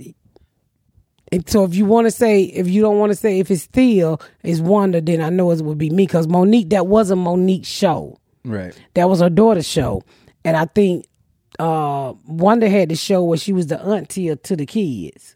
and 1.33 1.49
so 1.49 1.63
if 1.63 1.75
you 1.75 1.85
want 1.85 2.05
to 2.07 2.11
say, 2.11 2.43
if 2.43 2.67
you 2.67 2.81
don't 2.81 2.99
want 2.99 3.11
to 3.11 3.15
say 3.15 3.39
if 3.39 3.49
it's 3.51 3.65
Thea, 3.65 4.17
it's 4.43 4.59
Wanda, 4.59 5.01
then 5.01 5.21
I 5.21 5.29
know 5.29 5.51
it 5.51 5.61
would 5.61 5.77
be 5.77 5.89
me 5.89 6.05
because 6.05 6.27
Mo'Nique, 6.27 6.69
that 6.69 6.87
wasn't 6.87 7.21
Mo'Nique's 7.21 7.67
show. 7.67 8.17
right. 8.45 8.73
That 8.93 9.09
was 9.09 9.19
her 9.19 9.29
daughter's 9.29 9.67
show. 9.67 10.03
And 10.45 10.55
I 10.57 10.65
think 10.65 11.05
uh 11.59 12.13
Wanda 12.27 12.69
had 12.69 12.89
the 12.89 12.95
show 12.95 13.23
where 13.23 13.37
she 13.37 13.53
was 13.53 13.67
the 13.67 13.79
auntie 13.81 14.35
to 14.35 14.55
the 14.55 14.65
kids. 14.65 15.35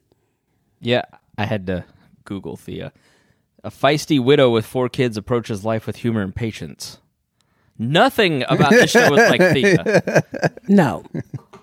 Yeah, 0.79 1.03
I 1.37 1.45
had 1.45 1.67
to 1.67 1.85
Google 2.25 2.55
Thea. 2.57 2.91
A 3.63 3.69
feisty 3.71 4.23
widow 4.23 4.49
with 4.51 4.65
four 4.65 4.89
kids 4.89 5.17
approaches 5.17 5.65
life 5.65 5.87
with 5.87 5.97
humor 5.97 6.21
and 6.21 6.33
patience. 6.35 6.99
Nothing 7.79 8.43
about 8.47 8.71
the 8.71 8.87
show 8.87 9.13
is 9.15 9.29
like 9.29 9.41
Thea. 9.53 10.23
No. 10.67 11.03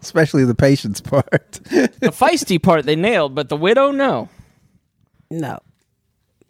Especially 0.07 0.44
the 0.44 0.55
patience 0.55 1.00
part. 1.00 1.52
The 1.70 2.12
feisty 2.12 2.62
part 2.62 2.84
they 2.84 2.96
nailed, 2.96 3.34
but 3.34 3.48
the 3.48 3.57
widow, 3.57 3.90
no. 3.90 4.28
No. 5.30 5.59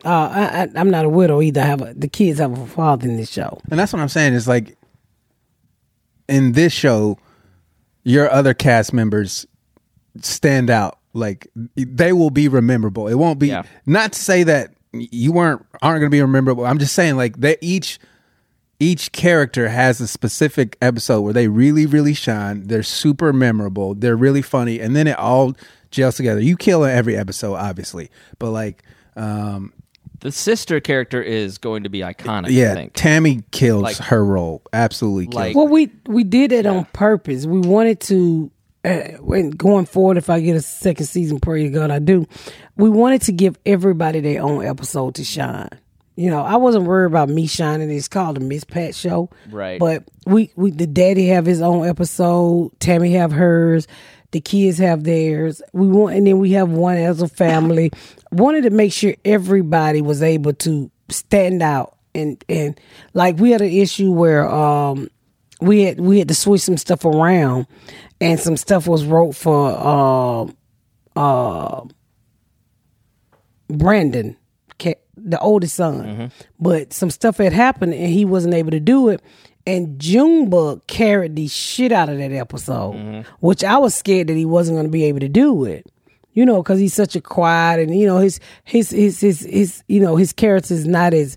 Uh, 0.05 0.09
I, 0.09 0.63
I, 0.65 0.69
I'm 0.77 0.91
not 0.91 1.05
a 1.05 1.09
widow 1.09 1.41
either. 1.41 1.61
I 1.61 1.65
have 1.65 1.81
a, 1.81 1.95
the 1.95 2.09
kids 2.09 2.39
have 2.41 2.59
a 2.59 2.67
father 2.67 3.09
in 3.09 3.17
this 3.17 3.31
show. 3.31 3.59
And 3.71 3.79
that's 3.81 3.93
what 3.93 4.03
I'm 4.03 4.09
saying 4.09 4.35
is 4.35 4.47
like 4.49 4.77
in 6.29 6.53
this 6.53 6.73
show, 6.73 7.19
your 8.03 8.31
other 8.31 8.53
cast 8.55 8.93
members 8.93 9.47
stand 10.21 10.69
out. 10.71 10.99
Like 11.15 11.47
they 11.77 12.13
will 12.13 12.31
be 12.31 12.49
rememberable. 12.49 13.09
It 13.09 13.15
won't 13.15 13.39
be 13.39 13.49
Yeah. 13.49 13.63
not 13.87 14.13
to 14.13 14.19
say 14.19 14.43
that 14.43 14.75
you 14.93 15.33
weren't 15.33 15.65
aren't 15.81 16.01
going 16.01 16.11
to 16.11 16.15
be 16.15 16.21
rememberable. 16.21 16.67
I'm 16.67 16.79
just 16.79 16.95
saying 16.95 17.17
like 17.17 17.37
they 17.39 17.57
each 17.61 17.99
each 18.91 19.13
character 19.13 19.69
has 19.69 20.01
a 20.01 20.07
specific 20.07 20.77
episode 20.81 21.21
where 21.23 21.33
they 21.33 21.49
really 21.49 21.87
really 21.87 22.15
shine. 22.15 22.67
They're 22.69 22.83
super 22.83 23.33
memorable. 23.33 23.95
They're 23.95 24.17
really 24.27 24.43
funny, 24.43 24.81
and 24.81 24.95
then 24.97 25.07
it 25.07 25.19
all 25.19 25.55
gels 25.91 26.17
together. 26.17 26.41
You 26.41 26.57
kill 26.57 26.85
in 26.85 26.91
every 26.91 27.17
episode, 27.17 27.55
obviously, 27.55 28.11
but 28.39 28.51
like. 28.51 28.83
um 29.17 29.73
The 30.21 30.33
sister 30.33 30.81
character 30.81 31.21
is 31.23 31.59
going 31.59 31.83
to 31.85 31.91
be 31.91 32.01
iconic, 32.01 32.47
I 32.47 32.51
yeah, 32.51 32.75
think. 32.75 32.93
Tammy 32.95 33.43
kills 33.51 33.83
Like- 33.83 33.97
her 34.11 34.25
role. 34.25 34.63
Absolutely 34.73 35.27
kills. 35.27 35.35
Like- 35.35 35.57
Well, 35.57 35.69
we 35.69 35.91
we 36.07 36.25
did 36.25 36.51
it 36.53 36.67
on 36.67 36.85
purpose. 36.93 37.45
We 37.47 37.61
wanted 37.61 38.01
to, 38.11 38.51
uh, 38.85 39.49
going 39.57 39.87
forward, 39.87 40.17
if 40.17 40.29
I 40.31 40.41
get 40.41 40.57
a 40.57 40.63
second 40.63 41.07
season, 41.07 41.41
pray 41.41 41.63
to 41.65 41.69
God 41.71 41.91
I 41.91 41.99
do. 42.01 42.27
We 42.77 42.89
wanted 42.91 43.23
to 43.29 43.33
give 43.33 43.55
everybody 43.67 44.21
their 44.21 44.43
own 44.43 44.65
episode 44.65 45.15
to 45.17 45.25
shine. 45.25 45.69
You 46.17 46.31
know, 46.31 46.43
I 46.43 46.57
wasn't 46.57 46.85
worried 46.85 47.07
about 47.07 47.29
me 47.29 47.47
shining. 47.47 47.91
It's 47.91 48.07
called 48.09 48.37
the 48.37 48.41
Miss 48.41 48.63
Pat 48.65 48.95
Show, 48.95 49.31
Right. 49.51 49.81
But 49.81 50.05
we 50.27 50.53
we 50.55 50.71
the 50.71 50.87
daddy 50.87 51.27
have 51.29 51.45
his 51.45 51.61
own 51.61 51.87
episode. 51.89 52.71
Tammy 52.79 53.15
have 53.15 53.33
hers. 53.33 53.89
The 54.31 54.41
kids 54.41 54.79
have 54.79 55.05
theirs. 55.05 55.61
We 55.73 55.87
want, 55.89 56.17
and 56.17 56.27
then 56.27 56.39
we 56.39 56.53
have 56.53 56.69
one 56.69 56.97
as 56.97 57.21
a 57.23 57.29
family. 57.29 57.91
Wanted 58.33 58.63
to 58.63 58.71
make 58.71 58.93
sure 58.93 59.15
everybody 59.25 60.03
was 60.03 60.23
able 60.23 60.53
to 60.55 60.91
stand 61.09 61.63
out 61.63 61.97
and 62.15 62.43
and 62.49 62.81
like 63.13 63.37
we 63.39 63.51
had 63.51 63.61
an 63.61 63.71
issue 63.73 64.11
where 64.13 64.49
um 64.49 65.09
we 65.61 65.83
had 65.83 66.01
we 66.01 66.19
had 66.19 66.29
to 66.29 66.35
switch 66.35 66.63
some 66.63 66.77
stuff 66.77 67.05
around 67.05 67.67
and 68.21 68.39
some 68.41 68.57
stuff 68.57 68.87
was 68.87 69.05
wrote 69.05 69.33
for 69.35 69.69
um 69.77 70.57
uh 71.17 71.83
Brandon 73.69 74.37
ca- 74.37 74.44
the 75.25 75.39
oldest 75.41 75.75
son 75.75 76.31
but 76.61 76.93
some 76.93 77.11
stuff 77.11 77.39
had 77.39 77.53
happened 77.53 77.95
and 77.95 78.09
he 78.13 78.25
wasn't 78.25 78.53
able 78.55 78.71
to 78.71 78.81
do 78.81 79.09
it 79.09 79.21
and 79.67 79.99
Junebug 79.99 80.87
carried 80.87 81.37
the 81.37 81.47
shit 81.49 81.91
out 81.93 82.09
of 82.11 82.19
that 82.19 82.33
episode 82.33 83.25
which 83.41 83.65
I 83.65 83.79
was 83.79 83.95
scared 83.95 84.27
that 84.29 84.37
he 84.37 84.45
wasn't 84.45 84.77
going 84.77 84.87
to 84.87 84.93
be 84.93 85.05
able 85.05 85.21
to 85.21 85.29
do 85.29 85.65
it 85.65 85.87
you 86.35 86.45
know 86.45 86.63
because 86.63 86.79
he's 86.79 86.93
such 86.95 87.17
a 87.17 87.21
quiet 87.21 87.81
and 87.81 87.99
you 87.99 88.07
know 88.07 88.19
his 88.19 88.39
his 88.65 88.91
his 88.91 89.21
his, 89.21 89.41
his 89.41 89.83
you 89.89 90.01
know 90.01 90.17
his 90.17 90.33
character 90.33 90.75
is 90.75 90.87
not 90.87 91.15
as 91.15 91.37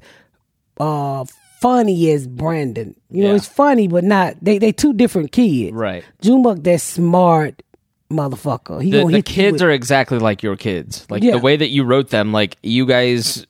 uh 0.80 1.24
funny 1.60 2.12
as 2.12 2.28
Brandon. 2.28 2.96
You 3.10 3.24
know, 3.24 3.30
Yeah. 3.32 3.36
it's 3.38 3.48
funny, 3.48 3.88
but 3.88 4.04
not 4.04 4.36
they 4.44 4.60
they 4.60 4.72
two 4.72 4.94
different 4.94 5.32
kids. 5.32 5.74
Right. 5.74 6.04
Junebug, 6.22 6.62
that 6.66 6.82
smart 6.82 7.64
motherfucker. 8.12 8.82
He 8.84 8.92
The, 8.92 9.06
the 9.06 9.22
kids 9.24 9.62
are 9.64 9.72
exactly 9.72 10.20
like 10.20 10.44
your 10.44 10.56
kids. 10.56 11.08
Like 11.10 11.24
Yeah. 11.24 11.32
the 11.32 11.40
way 11.40 11.58
that 11.58 11.70
you 11.70 11.84
wrote 11.84 12.10
them, 12.12 12.32
like 12.32 12.58
you 12.62 12.86
guys 12.86 13.46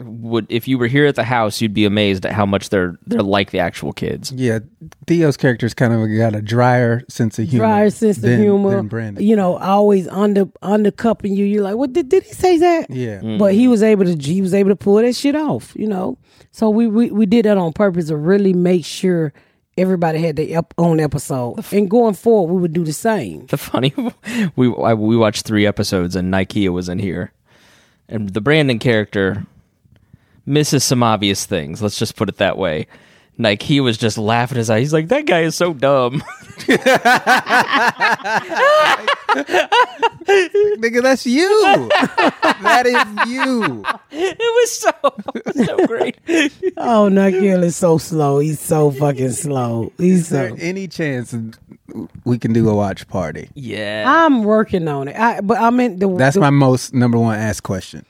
would 0.00 0.46
if 0.48 0.68
you 0.68 0.78
were 0.78 0.86
here 0.86 1.06
at 1.06 1.14
the 1.14 1.24
house, 1.24 1.60
you'd 1.60 1.74
be 1.74 1.84
amazed 1.84 2.24
at 2.24 2.32
how 2.32 2.46
much 2.46 2.70
they're 2.70 2.98
they're 3.06 3.22
like 3.22 3.50
the 3.50 3.58
actual 3.58 3.92
kids. 3.92 4.32
Yeah, 4.32 4.60
Theo's 5.06 5.36
character's 5.36 5.74
kind 5.74 5.92
of 5.92 6.08
got 6.16 6.34
a 6.34 6.42
drier 6.42 7.02
sense 7.08 7.38
of 7.38 7.48
humor. 7.48 7.64
drier 7.64 7.90
sense 7.90 8.18
of 8.18 8.38
humor. 8.38 8.76
than 8.76 8.88
Brandon. 8.88 9.24
You 9.24 9.36
know, 9.36 9.56
always 9.58 10.08
under 10.08 10.46
undercupping 10.62 11.36
you. 11.36 11.44
You're 11.44 11.62
like, 11.62 11.76
what 11.76 11.92
did, 11.92 12.08
did 12.08 12.24
he 12.24 12.32
say 12.32 12.58
that? 12.58 12.90
Yeah. 12.90 13.18
Mm-hmm. 13.18 13.38
But 13.38 13.54
he 13.54 13.68
was 13.68 13.82
able 13.82 14.04
to 14.04 14.16
he 14.16 14.40
was 14.40 14.54
able 14.54 14.70
to 14.70 14.76
pull 14.76 14.96
that 14.96 15.14
shit 15.14 15.34
off. 15.34 15.74
You 15.76 15.86
know, 15.86 16.18
so 16.52 16.70
we 16.70 16.86
we, 16.86 17.10
we 17.10 17.26
did 17.26 17.44
that 17.44 17.58
on 17.58 17.72
purpose 17.72 18.08
to 18.08 18.16
really 18.16 18.52
make 18.52 18.84
sure 18.84 19.32
everybody 19.76 20.18
had 20.20 20.36
their 20.36 20.58
ep- 20.58 20.74
own 20.76 21.00
episode. 21.00 21.64
And 21.72 21.88
going 21.88 22.14
forward, 22.14 22.52
we 22.52 22.60
would 22.60 22.72
do 22.72 22.84
the 22.84 22.92
same. 22.92 23.46
The 23.46 23.56
funny 23.56 23.94
we 24.56 24.74
I, 24.74 24.94
we 24.94 25.16
watched 25.16 25.46
three 25.46 25.66
episodes 25.66 26.16
and 26.16 26.32
Nikea 26.32 26.70
was 26.70 26.88
in 26.88 26.98
here, 26.98 27.32
and 28.08 28.28
the 28.30 28.40
Brandon 28.40 28.78
character 28.78 29.46
misses 30.48 30.82
some 30.82 31.02
obvious 31.02 31.46
things. 31.46 31.80
Let's 31.82 31.98
just 31.98 32.16
put 32.16 32.28
it 32.28 32.38
that 32.38 32.58
way. 32.58 32.86
Like 33.40 33.62
he 33.62 33.80
was 33.80 33.96
just 33.96 34.18
laughing 34.18 34.58
his 34.58 34.68
eye. 34.68 34.80
He's 34.80 34.92
like, 34.92 35.08
"That 35.08 35.24
guy 35.26 35.42
is 35.42 35.54
so 35.54 35.72
dumb." 35.72 36.24
Nigga, 40.78 41.02
that's 41.02 41.26
you. 41.26 41.48
that 42.62 42.86
is 42.86 43.28
you. 43.30 43.84
it 44.10 44.38
was 44.38 44.78
so 44.78 44.90
it 45.34 45.46
was 45.46 45.66
so 45.66 45.86
great. 45.86 46.18
Oh, 46.76 47.08
Nikhil 47.08 47.62
is 47.62 47.76
so 47.76 47.98
slow. 47.98 48.38
He's 48.38 48.60
so 48.60 48.90
fucking 48.90 49.30
slow. 49.32 49.92
He's 49.98 50.20
Is 50.22 50.28
there 50.30 50.50
so. 50.50 50.56
any 50.58 50.88
chance 50.88 51.34
we 52.24 52.38
can 52.38 52.52
do 52.52 52.68
a 52.68 52.74
watch 52.74 53.06
party? 53.08 53.50
Yeah, 53.54 54.04
I'm 54.06 54.42
working 54.44 54.88
on 54.88 55.08
it. 55.08 55.16
I, 55.16 55.40
but 55.40 55.58
I 55.58 55.70
mean, 55.70 55.98
the, 55.98 56.08
That's 56.16 56.34
the- 56.34 56.40
my 56.40 56.50
most 56.50 56.92
number 56.94 57.18
one 57.18 57.38
asked 57.38 57.62
question. 57.62 58.04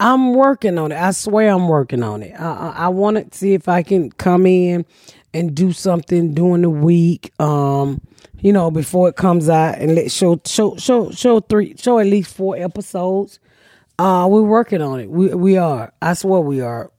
I'm 0.00 0.34
working 0.34 0.78
on 0.78 0.92
it. 0.92 0.96
I 0.96 1.10
swear 1.10 1.50
I'm 1.50 1.68
working 1.68 2.02
on 2.02 2.22
it. 2.22 2.38
I, 2.38 2.44
I, 2.44 2.74
I 2.84 2.88
want 2.88 3.32
to 3.32 3.38
see 3.38 3.54
if 3.54 3.68
I 3.68 3.82
can 3.82 4.10
come 4.12 4.46
in 4.46 4.86
and 5.34 5.54
do 5.54 5.72
something 5.72 6.34
during 6.34 6.62
the 6.62 6.70
week. 6.70 7.32
Um, 7.40 8.00
you 8.40 8.52
know, 8.52 8.70
before 8.70 9.08
it 9.08 9.16
comes 9.16 9.48
out 9.48 9.78
and 9.78 9.94
let 9.94 10.12
show 10.12 10.40
show 10.44 10.76
show 10.76 11.10
show 11.10 11.40
three 11.40 11.76
show 11.76 11.98
at 11.98 12.06
least 12.06 12.34
four 12.34 12.56
episodes. 12.56 13.40
Uh, 13.98 14.28
we're 14.30 14.42
working 14.42 14.80
on 14.80 15.00
it. 15.00 15.10
We 15.10 15.34
we 15.34 15.56
are. 15.56 15.92
I 16.00 16.14
swear 16.14 16.40
we 16.40 16.60
are. 16.60 16.92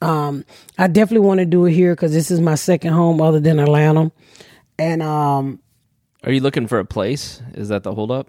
Um, 0.00 0.44
I 0.78 0.86
definitely 0.86 1.26
want 1.26 1.40
to 1.40 1.46
do 1.46 1.64
it 1.66 1.72
here 1.72 1.94
because 1.94 2.12
this 2.12 2.30
is 2.30 2.40
my 2.40 2.54
second 2.54 2.92
home 2.92 3.20
other 3.20 3.40
than 3.40 3.58
Atlanta, 3.58 4.12
and 4.78 5.02
um, 5.02 5.58
are 6.22 6.32
you 6.32 6.40
looking 6.40 6.68
for 6.68 6.78
a 6.78 6.84
place? 6.84 7.42
Is 7.54 7.68
that 7.68 7.82
the 7.82 7.94
holdup? 7.94 8.28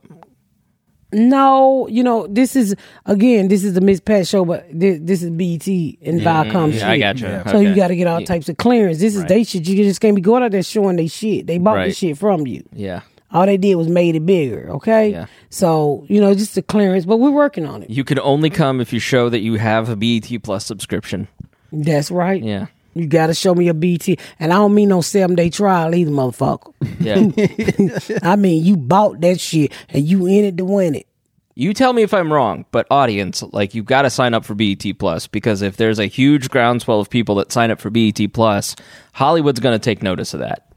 No, 1.14 1.88
you 1.88 2.04
know, 2.04 2.28
this 2.28 2.56
is 2.56 2.76
again, 3.06 3.48
this 3.48 3.64
is 3.64 3.74
the 3.74 3.82
Miss 3.82 4.00
Pat 4.02 4.28
show, 4.28 4.44
but 4.44 4.66
this, 4.72 5.00
this 5.02 5.24
is 5.24 5.30
BET 5.30 5.66
and 5.68 6.20
Viacom 6.22 6.72
shit. 6.72 6.82
yeah, 6.82 6.90
I 6.92 6.98
gotcha. 7.00 7.44
So 7.50 7.60
you 7.60 7.74
got 7.76 7.88
to 7.88 7.96
get 7.96 8.08
all 8.08 8.22
types 8.24 8.50
of 8.50 8.58
clearance. 8.58 9.00
This 9.00 9.16
is 9.16 9.24
they 9.26 9.44
shit. 9.46 9.68
You 9.68 9.84
just 9.84 10.02
can't 10.02 10.16
be 10.16 10.22
going 10.22 10.44
out 10.44 10.52
there 10.52 10.64
showing 10.64 10.98
they 10.98 11.08
shit. 11.08 11.48
They 11.48 11.58
bought 11.60 11.76
the 11.76 11.80
Right. 11.80 11.96
shit 11.96 12.18
from 12.18 12.46
you. 12.46 12.64
Yeah, 12.74 13.02
All 13.32 13.46
they 13.46 13.56
did 13.58 13.76
was 13.76 13.88
made 13.88 14.16
it 14.16 14.26
bigger. 14.26 14.70
Okay. 14.72 15.12
Yeah. 15.12 15.26
So 15.50 16.06
you 16.10 16.20
know, 16.20 16.34
just 16.34 16.56
the 16.56 16.62
clearance, 16.62 17.06
but 17.06 17.18
we're 17.18 17.32
working 17.32 17.66
on 17.66 17.84
it. 17.84 17.90
you 17.90 18.04
can 18.04 18.20
only 18.20 18.50
come 18.50 18.82
if 18.82 18.92
you 18.92 19.00
show 19.00 19.30
that 19.30 19.40
you 19.40 19.56
have 19.56 19.88
a 19.90 19.96
BET 19.96 20.44
Plus 20.44 20.66
subscription. 20.66 21.30
That's 21.72 22.12
right. 22.12 22.44
Yeah, 22.44 22.68
You 23.00 23.08
got 23.08 23.28
to 23.28 23.34
show 23.34 23.54
me 23.56 23.66
your 23.66 23.74
BET, 23.74 24.08
and 24.40 24.52
I 24.52 24.56
don't 24.56 24.74
mean 24.74 24.90
no 24.90 25.02
seven 25.02 25.36
day 25.36 25.50
trial 25.50 25.94
either, 25.94 26.12
motherfucker. 26.12 26.74
Yeah. 27.00 28.20
I 28.30 28.36
mean 28.36 28.64
you 28.64 28.78
bought 28.78 29.22
that 29.22 29.40
shit 29.40 29.72
and 29.90 30.08
you 30.08 30.26
in 30.28 30.46
it 30.46 30.58
to 30.58 30.66
win 30.66 30.96
it. 30.96 31.08
You 31.56 31.74
tell 31.74 31.92
me 31.92 32.04
if 32.04 32.14
I'm 32.14 32.32
wrong, 32.32 32.66
but 32.72 32.86
audience, 32.92 33.42
like 33.52 33.74
you've 33.74 33.88
got 33.88 34.04
to 34.04 34.12
sign 34.12 34.36
up 34.36 34.46
for 34.46 34.54
BET 34.54 34.84
Plus 35.00 35.26
because 35.26 35.64
if 35.64 35.76
there's 35.78 35.98
a 35.98 36.06
huge 36.06 36.50
groundswell 36.50 37.00
of 37.00 37.10
people 37.10 37.34
that 37.36 37.52
sign 37.52 37.72
up 37.72 37.80
for 37.80 37.90
BET 37.90 38.20
Plus, 38.32 38.76
Hollywood's 39.14 39.60
going 39.60 39.74
to 39.74 39.84
take 39.84 40.04
notice 40.04 40.36
of 40.36 40.42
that. 40.42 40.68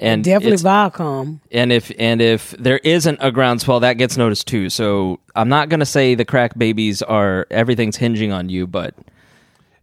And 0.00 0.22
Definitely 0.22 0.58
Viacom. 0.58 1.40
and 1.50 1.72
if 1.72 1.90
and 1.98 2.22
if 2.22 2.52
there 2.52 2.78
isn't 2.78 3.18
a 3.20 3.32
groundswell, 3.32 3.80
that 3.80 3.94
gets 3.94 4.16
noticed 4.16 4.46
too. 4.46 4.70
So 4.70 5.18
I'm 5.34 5.48
not 5.48 5.70
going 5.70 5.80
to 5.80 5.86
say 5.86 6.14
the 6.14 6.24
crack 6.24 6.56
babies 6.56 7.02
are 7.02 7.48
everything's 7.50 7.96
hinging 7.96 8.30
on 8.30 8.48
you, 8.48 8.68
but 8.68 8.94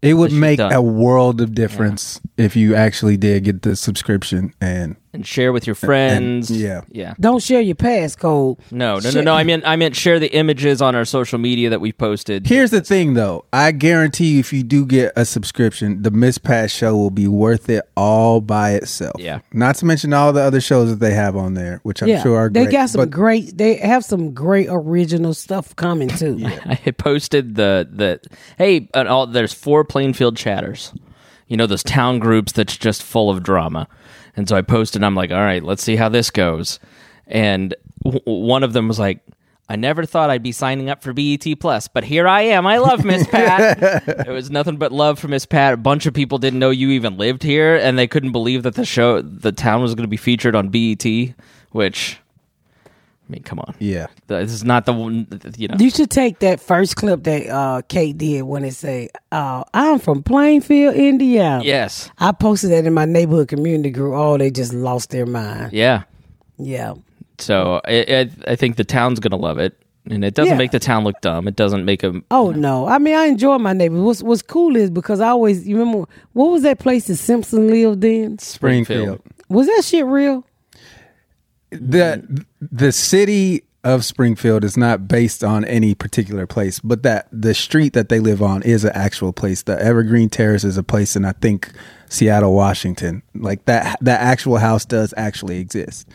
It 0.02 0.14
would 0.16 0.32
make 0.32 0.58
done. 0.58 0.72
a 0.74 0.82
world 0.82 1.42
of 1.42 1.56
difference 1.56 2.20
if 2.38 2.56
you 2.56 2.76
actually 2.76 3.18
did 3.18 3.44
get 3.44 3.62
the 3.64 3.76
subscription 3.76 4.54
and 4.62 4.96
and 5.16 5.26
share 5.26 5.52
with 5.52 5.66
your 5.66 5.76
friends. 5.76 6.52
yeah. 6.52 6.82
yeah. 6.92 7.14
Don't 7.20 7.42
share 7.42 7.62
your 7.62 7.76
passcode. 7.76 8.60
No, 8.72 9.00
no, 9.00 9.12
no, 9.12 9.22
no. 9.22 9.34
I 9.34 9.44
meant 9.44 9.64
I 9.66 9.76
meant 9.76 9.96
share 9.96 10.20
the 10.20 10.34
images 10.34 10.82
on 10.82 10.96
our 10.96 11.06
social 11.06 11.40
media 11.40 11.70
that 11.70 11.82
we 11.82 11.92
posted. 11.92 12.48
Here's 12.48 12.72
the 12.72 12.82
thing, 12.82 13.14
though. 13.14 13.46
I 13.52 13.72
guarantee 13.72 14.34
you, 14.34 14.40
if 14.40 14.54
you 14.54 14.64
do 14.64 14.86
get 14.86 15.14
a 15.16 15.26
subscription, 15.26 16.02
the 16.02 16.12
Miss 16.12 16.38
Pat 16.38 16.70
show 16.72 16.96
will 16.96 17.10
be 17.10 17.28
worth 17.28 17.70
it 17.70 17.90
all 17.96 18.42
by 18.42 18.72
itself. 18.72 19.16
Yeah. 19.20 19.40
Not 19.54 19.76
to 19.78 19.86
mention 19.86 20.14
all 20.14 20.34
the 20.34 20.42
other 20.42 20.62
shows 20.62 20.90
that 20.90 21.00
they 21.00 21.14
have 21.14 21.36
on 21.36 21.54
there, 21.54 21.80
which 21.84 22.02
I'm 22.02 22.10
yeah, 22.10 22.22
sure 22.22 22.38
are 22.38 22.50
they 22.50 22.64
great. 22.64 22.72
got 22.72 22.90
some 22.90 23.02
but 23.02 23.10
great. 23.12 23.58
They 23.58 23.76
have 23.76 24.04
some 24.06 24.34
great 24.34 24.68
original 24.70 25.34
stuff 25.34 25.76
coming 25.76 26.10
too. 26.10 26.40
I 26.66 26.92
posted 26.98 27.56
the 27.56 27.88
the 27.92 28.20
hey, 28.58 28.90
and 28.94 29.08
all, 29.08 29.28
there's 29.28 29.54
four 29.54 29.84
Plainfield 29.84 30.38
chatters. 30.38 30.94
You 31.48 31.58
know 31.58 31.68
those 31.68 31.84
town 31.84 32.20
groups 32.20 32.52
that's 32.52 32.76
just 32.76 33.04
full 33.04 33.30
of 33.30 33.44
drama. 33.44 33.88
And 34.36 34.48
so 34.48 34.56
I 34.56 34.62
posted. 34.62 35.04
I'm 35.04 35.16
like, 35.16 35.32
all 35.32 35.38
right, 35.38 35.64
let's 35.64 35.84
see 35.84 35.96
how 35.96 36.10
this 36.10 36.30
goes. 36.30 36.80
And 37.28 37.74
w- 38.04 38.22
one 38.26 38.64
of 38.64 38.74
them 38.74 38.88
was 38.88 39.00
like, 39.00 39.22
I 39.68 39.76
never 39.78 40.06
thought 40.06 40.30
I'd 40.30 40.44
be 40.44 40.52
signing 40.52 40.92
up 40.92 41.02
for 41.02 41.12
BET 41.12 41.44
Plus, 41.60 41.88
but 41.88 42.04
here 42.04 42.28
I 42.28 42.42
am. 42.42 42.68
I 42.68 42.78
love 42.78 43.04
Miss 43.04 43.26
Pat. 43.26 44.04
it 44.28 44.32
was 44.32 44.52
nothing 44.52 44.78
but 44.78 44.92
love 44.92 45.18
for 45.18 45.28
Miss 45.28 45.46
Pat. 45.48 45.74
A 45.74 45.78
bunch 45.78 46.06
of 46.06 46.14
people 46.14 46.38
didn't 46.38 46.60
know 46.60 46.70
you 46.70 46.92
even 46.92 47.18
lived 47.18 47.42
here, 47.42 47.76
and 47.76 47.98
they 47.98 48.06
couldn't 48.08 48.32
believe 48.32 48.62
that 48.64 48.76
the 48.76 48.86
show, 48.86 49.22
the 49.24 49.52
town, 49.52 49.82
was 49.82 49.96
going 49.96 50.04
to 50.04 50.08
be 50.08 50.18
featured 50.18 50.56
on 50.56 50.70
BET. 50.70 51.04
Which, 51.72 52.20
I 53.28 53.32
mean, 53.32 53.42
come 53.44 53.58
on, 53.60 53.74
yeah. 53.80 54.06
this 54.28 54.52
is 54.52 54.64
not 54.64 54.86
the 54.86 54.94
one. 54.94 55.26
You 55.58 55.68
know, 55.70 55.76
You 55.80 55.90
should 55.90 56.12
take 56.12 56.40
that 56.40 56.60
first 56.60 56.96
clip 56.96 57.24
that 57.24 57.48
uh, 57.50 57.82
Kate 57.88 58.16
did 58.18 58.44
when 58.44 58.64
it 58.64 58.74
say, 58.76 59.10
uh, 59.32 59.64
"I'm 59.74 59.98
from 60.00 60.22
Plainfield, 60.22 60.94
Indiana." 60.96 61.64
yes, 61.64 62.12
I 62.20 62.32
posted 62.34 62.70
that 62.72 62.86
in 62.86 62.94
my 62.94 63.06
neighborhood 63.06 63.48
community 63.48 63.90
group. 63.90 64.14
Oh, 64.16 64.38
they 64.38 64.52
just 64.52 64.74
lost 64.74 65.10
their 65.10 65.26
mind. 65.26 65.74
yeah. 65.74 66.04
Yeah. 66.58 66.94
So 67.40 67.82
I, 67.86 68.06
I, 68.08 68.52
I 68.52 68.56
think 68.56 68.78
the 68.78 68.84
town's 68.86 69.20
gonna 69.20 69.36
love 69.36 69.58
it, 69.58 69.76
and 70.10 70.24
it 70.24 70.36
doesn't 70.36 70.54
Yeah. 70.54 70.58
make 70.58 70.72
the 70.72 70.80
town 70.80 71.04
look 71.04 71.20
dumb. 71.22 71.48
It 71.48 71.56
doesn't 71.56 71.84
make 71.84 72.02
them. 72.02 72.24
Oh 72.32 72.52
no! 72.52 72.88
I 72.88 72.98
mean, 73.00 73.16
I 73.16 73.26
enjoy 73.26 73.58
my 73.58 73.74
neighborhood. 73.74 74.06
What's 74.06 74.22
What's 74.24 74.42
cool 74.44 74.76
is 74.76 74.90
because 74.92 75.20
I 75.20 75.30
always 75.30 75.68
you 75.68 75.78
remember 75.80 76.08
what 76.34 76.52
was 76.52 76.62
that 76.62 76.78
place 76.80 77.08
that 77.08 77.16
Simpson 77.18 77.68
lived 77.70 78.04
in? 78.04 78.38
Springfield. 78.38 79.20
Was 79.50 79.68
that 79.68 79.82
shit 79.84 80.06
real? 80.06 80.46
The 81.82 82.46
the 82.62 82.92
city 82.92 83.64
of 83.84 84.04
Springfield 84.04 84.64
is 84.64 84.76
not 84.76 85.08
based 85.08 85.44
on 85.44 85.64
any 85.66 85.94
particular 85.94 86.48
place, 86.48 86.80
but 86.80 87.04
that 87.04 87.28
the 87.32 87.54
street 87.54 87.94
that 87.94 88.10
they 88.10 88.20
live 88.20 88.42
on 88.42 88.64
is 88.64 88.84
an 88.84 88.92
actual 88.96 89.32
place. 89.32 89.62
The 89.62 89.80
Evergreen 89.80 90.28
Terrace 90.28 90.64
is 90.64 90.76
a 90.76 90.84
place 90.84 91.16
in 91.16 91.24
I 91.24 91.34
think 91.34 91.72
Seattle, 92.10 92.54
Washington. 92.56 93.22
Like 93.36 93.66
that 93.66 93.98
that 94.02 94.22
actual 94.22 94.58
house 94.58 94.86
does 94.86 95.14
actually 95.16 95.60
exist. 95.60 96.08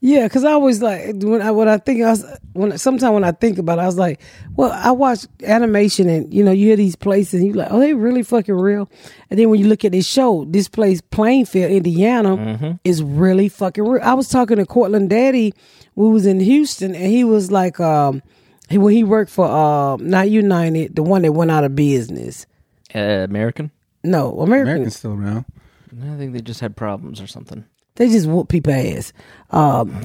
Yeah, 0.00 0.24
because 0.24 0.44
I 0.44 0.52
always 0.52 0.82
like 0.82 1.14
when 1.22 1.40
I 1.40 1.50
when 1.50 1.68
I 1.68 1.78
think 1.78 2.02
I 2.02 2.10
was 2.10 2.24
when 2.52 2.76
sometimes 2.78 3.12
when 3.12 3.24
I 3.24 3.32
think 3.32 3.58
about 3.58 3.78
it, 3.78 3.82
I 3.82 3.86
was 3.86 3.96
like, 3.96 4.20
well, 4.56 4.70
I 4.72 4.90
watch 4.90 5.26
animation 5.42 6.08
and 6.08 6.32
you 6.32 6.44
know 6.44 6.50
you 6.50 6.66
hear 6.66 6.76
these 6.76 6.96
places 6.96 7.40
and 7.40 7.46
you 7.46 7.54
like, 7.54 7.68
oh, 7.70 7.78
they 7.78 7.94
really 7.94 8.22
fucking 8.22 8.54
real. 8.54 8.90
And 9.30 9.38
then 9.38 9.50
when 9.50 9.60
you 9.60 9.66
look 9.68 9.84
at 9.84 9.92
this 9.92 10.06
show, 10.06 10.44
this 10.48 10.68
place 10.68 11.00
Plainfield, 11.00 11.70
Indiana, 11.70 12.78
is 12.84 13.02
really 13.02 13.48
fucking 13.48 13.84
real. 13.84 14.02
I 14.02 14.14
was 14.14 14.28
talking 14.28 14.56
to 14.56 14.66
Cortland 14.66 15.10
Daddy, 15.10 15.54
who 15.94 16.10
was 16.10 16.26
in 16.26 16.40
Houston, 16.40 16.94
and 16.94 17.06
he 17.06 17.24
was 17.24 17.50
like, 17.50 17.80
um, 17.80 18.22
he, 18.68 18.78
when 18.78 18.94
he 18.94 19.04
worked 19.04 19.30
for 19.30 19.46
uh, 19.46 19.96
not 19.96 20.28
United, 20.28 20.96
the 20.96 21.02
one 21.02 21.22
that 21.22 21.32
went 21.32 21.50
out 21.50 21.64
of 21.64 21.74
business. 21.76 22.46
Uh, 22.94 23.24
American. 23.24 23.70
No, 24.02 24.40
American. 24.40 24.68
American's 24.68 24.96
still 24.96 25.14
around. 25.14 25.44
I 25.92 26.16
think 26.16 26.32
they 26.32 26.40
just 26.40 26.60
had 26.60 26.76
problems 26.76 27.20
or 27.20 27.26
something. 27.26 27.64
They 27.96 28.08
just 28.08 28.26
whoop 28.26 28.48
people 28.48 28.72
ass. 28.72 29.12
Um, 29.50 30.02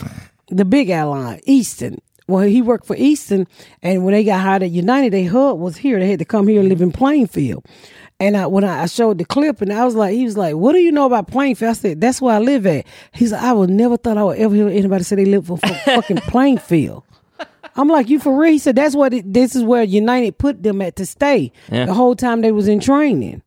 the 0.50 0.66
big 0.66 0.90
airline, 0.90 1.40
Eastern. 1.46 2.00
Well, 2.28 2.44
he 2.44 2.62
worked 2.62 2.86
for 2.86 2.96
Eastern, 2.96 3.48
and 3.82 4.06
when 4.06 4.14
they 4.14 4.24
got 4.24 4.42
hired 4.42 4.62
at 4.62 4.70
United, 4.70 5.12
they 5.14 5.26
hub 5.26 5.60
was 5.60 5.78
here. 5.78 6.00
They 6.00 6.10
had 6.12 6.20
to 6.20 6.26
come 6.26 6.48
here 6.48 6.60
and 6.60 6.70
live 6.70 6.82
in 6.82 6.92
Plainfield. 6.92 7.66
And 8.20 8.38
I, 8.38 8.46
when 8.46 8.64
I, 8.64 8.86
showed 8.86 9.18
the 9.18 9.26
clip, 9.26 9.62
and 9.62 9.74
I 9.74 9.86
was 9.86 9.96
like, 9.96 10.14
he 10.14 10.26
was 10.26 10.38
like, 10.38 10.54
"What 10.54 10.74
do 10.74 10.80
you 10.80 10.92
know 10.92 11.06
about 11.08 11.28
Plainfield?" 11.28 11.70
I 11.72 11.74
said, 11.74 12.02
"That's 12.02 12.22
where 12.22 12.36
I 12.36 12.40
live 12.40 12.68
at." 12.68 12.86
He's 13.14 13.32
like, 13.32 13.42
"I 13.42 13.54
would 13.54 13.72
never 13.72 13.98
thought 13.98 14.18
I 14.18 14.24
would 14.24 14.38
ever 14.38 14.54
hear 14.54 14.68
anybody 14.68 15.04
say 15.04 15.16
they 15.16 15.26
live 15.26 15.48
for, 15.48 15.58
for 15.58 15.74
fucking 15.86 16.18
Plainfield." 16.18 17.04
I'm 17.76 17.88
like, 17.88 18.10
"You 18.10 18.20
for 18.20 18.38
real?" 18.38 18.52
He 18.52 18.60
said, 18.60 18.76
"That's 18.76 18.96
what 18.96 19.14
it, 19.14 19.34
this 19.34 19.56
is 19.56 19.64
where 19.64 19.82
United 19.82 20.38
put 20.38 20.62
them 20.62 20.82
at 20.84 20.98
to 20.98 21.06
stay 21.08 21.52
Yeah. 21.72 21.86
the 21.86 21.94
whole 21.96 22.16
time 22.16 22.42
they 22.42 22.52
was 22.52 22.68
in 22.68 22.80
training." 22.80 23.42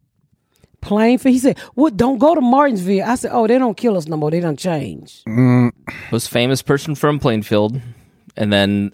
Plainfield. 0.82 1.32
He 1.32 1.38
said, 1.38 1.58
"What? 1.74 1.96
Don't 1.96 2.18
go 2.18 2.34
to 2.34 2.40
Martinsville." 2.42 3.04
I 3.04 3.14
said, 3.14 3.30
"Oh, 3.32 3.46
they 3.46 3.58
don't 3.58 3.76
kill 3.76 3.96
us 3.96 4.06
no 4.06 4.16
more. 4.18 4.30
They 4.30 4.40
don't 4.40 4.58
change." 4.58 5.22
Most 5.26 6.28
famous 6.28 6.60
person 6.60 6.94
from 6.94 7.18
Plainfield, 7.18 7.80
and 8.36 8.52
then 8.52 8.92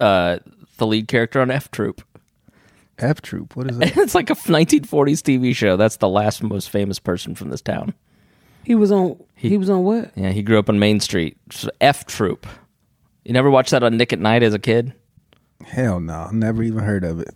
uh, 0.00 0.38
the 0.78 0.86
lead 0.86 1.08
character 1.08 1.40
on 1.42 1.50
F 1.50 1.70
Troop. 1.70 2.02
F 2.98 3.20
Troop. 3.20 3.56
What 3.56 3.70
is 3.70 3.78
that? 3.80 3.96
it's 3.98 4.14
like 4.14 4.30
a 4.30 4.34
1940s 4.34 5.20
TV 5.20 5.54
show. 5.54 5.76
That's 5.76 5.96
the 5.96 6.08
last 6.08 6.42
most 6.42 6.70
famous 6.70 6.98
person 6.98 7.34
from 7.34 7.50
this 7.50 7.60
town. 7.60 7.92
He 8.64 8.74
was 8.74 8.90
on. 8.90 9.22
He, 9.34 9.58
was 9.58 9.68
on 9.68 9.82
what? 9.84 10.10
Yeah, 10.16 10.30
he 10.30 10.42
grew 10.42 10.58
up 10.58 10.70
on 10.70 10.78
Main 10.78 10.98
Street. 11.00 11.36
So 11.50 11.68
F 11.82 12.06
Troop. 12.06 12.46
You 13.24 13.32
never 13.34 13.50
watched 13.50 13.72
that 13.72 13.82
on 13.82 13.96
Nick 13.96 14.12
at 14.12 14.18
Nite 14.20 14.42
as 14.42 14.54
a 14.54 14.58
kid? 14.58 14.94
Hell 15.64 16.00
no. 16.00 16.30
Never 16.30 16.62
even 16.62 16.82
heard 16.84 17.04
of 17.04 17.20
it. 17.20 17.34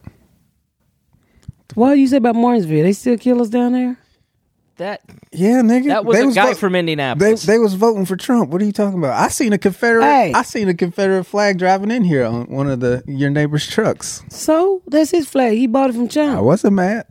What 1.75 1.99
you 1.99 2.07
say 2.09 2.17
about 2.17 2.35
Martinsville? 2.37 2.83
They 2.83 2.93
still 2.93 3.19
kill 3.19 3.43
us 3.43 3.49
down 3.49 3.73
there? 3.73 3.99
That 4.77 5.01
Yeah, 5.33 5.61
nigga. 5.63 5.87
that 5.89 6.05
was 6.05 6.17
They 6.17 6.25
a 6.29 6.31
guy 6.33 6.47
vote- 6.49 6.57
from 6.59 6.73
They 6.75 6.79
Indianapolis. 6.79 7.43
they 7.43 7.59
was 7.59 7.75
voting 7.75 8.05
for 8.05 8.15
Trump. 8.17 8.51
What 8.51 8.63
are 8.63 8.65
you 8.65 8.71
talking 8.73 8.99
about? 8.99 9.19
I 9.19 9.27
seen 9.29 9.53
a 9.53 9.59
Confederate. 9.59 10.05
Hey. 10.05 10.33
I 10.33 10.43
seen 10.43 10.69
a 10.69 10.75
Confederate 10.75 11.25
flag 11.25 11.59
driving 11.59 11.91
in 11.91 12.05
here 12.05 12.25
on 12.25 12.45
one 12.47 12.71
of 12.71 12.79
the 12.79 13.03
your 13.07 13.29
neighbor's 13.31 13.67
trucks. 13.67 14.23
So 14.31 14.81
that's 14.87 15.11
his 15.11 15.29
flag. 15.29 15.59
He 15.59 15.67
bought 15.67 15.91
it 15.91 15.95
from 15.95 16.05
I 16.05 16.09
China. 16.09 16.43
wasn't 16.45 16.75
mad. 16.75 17.07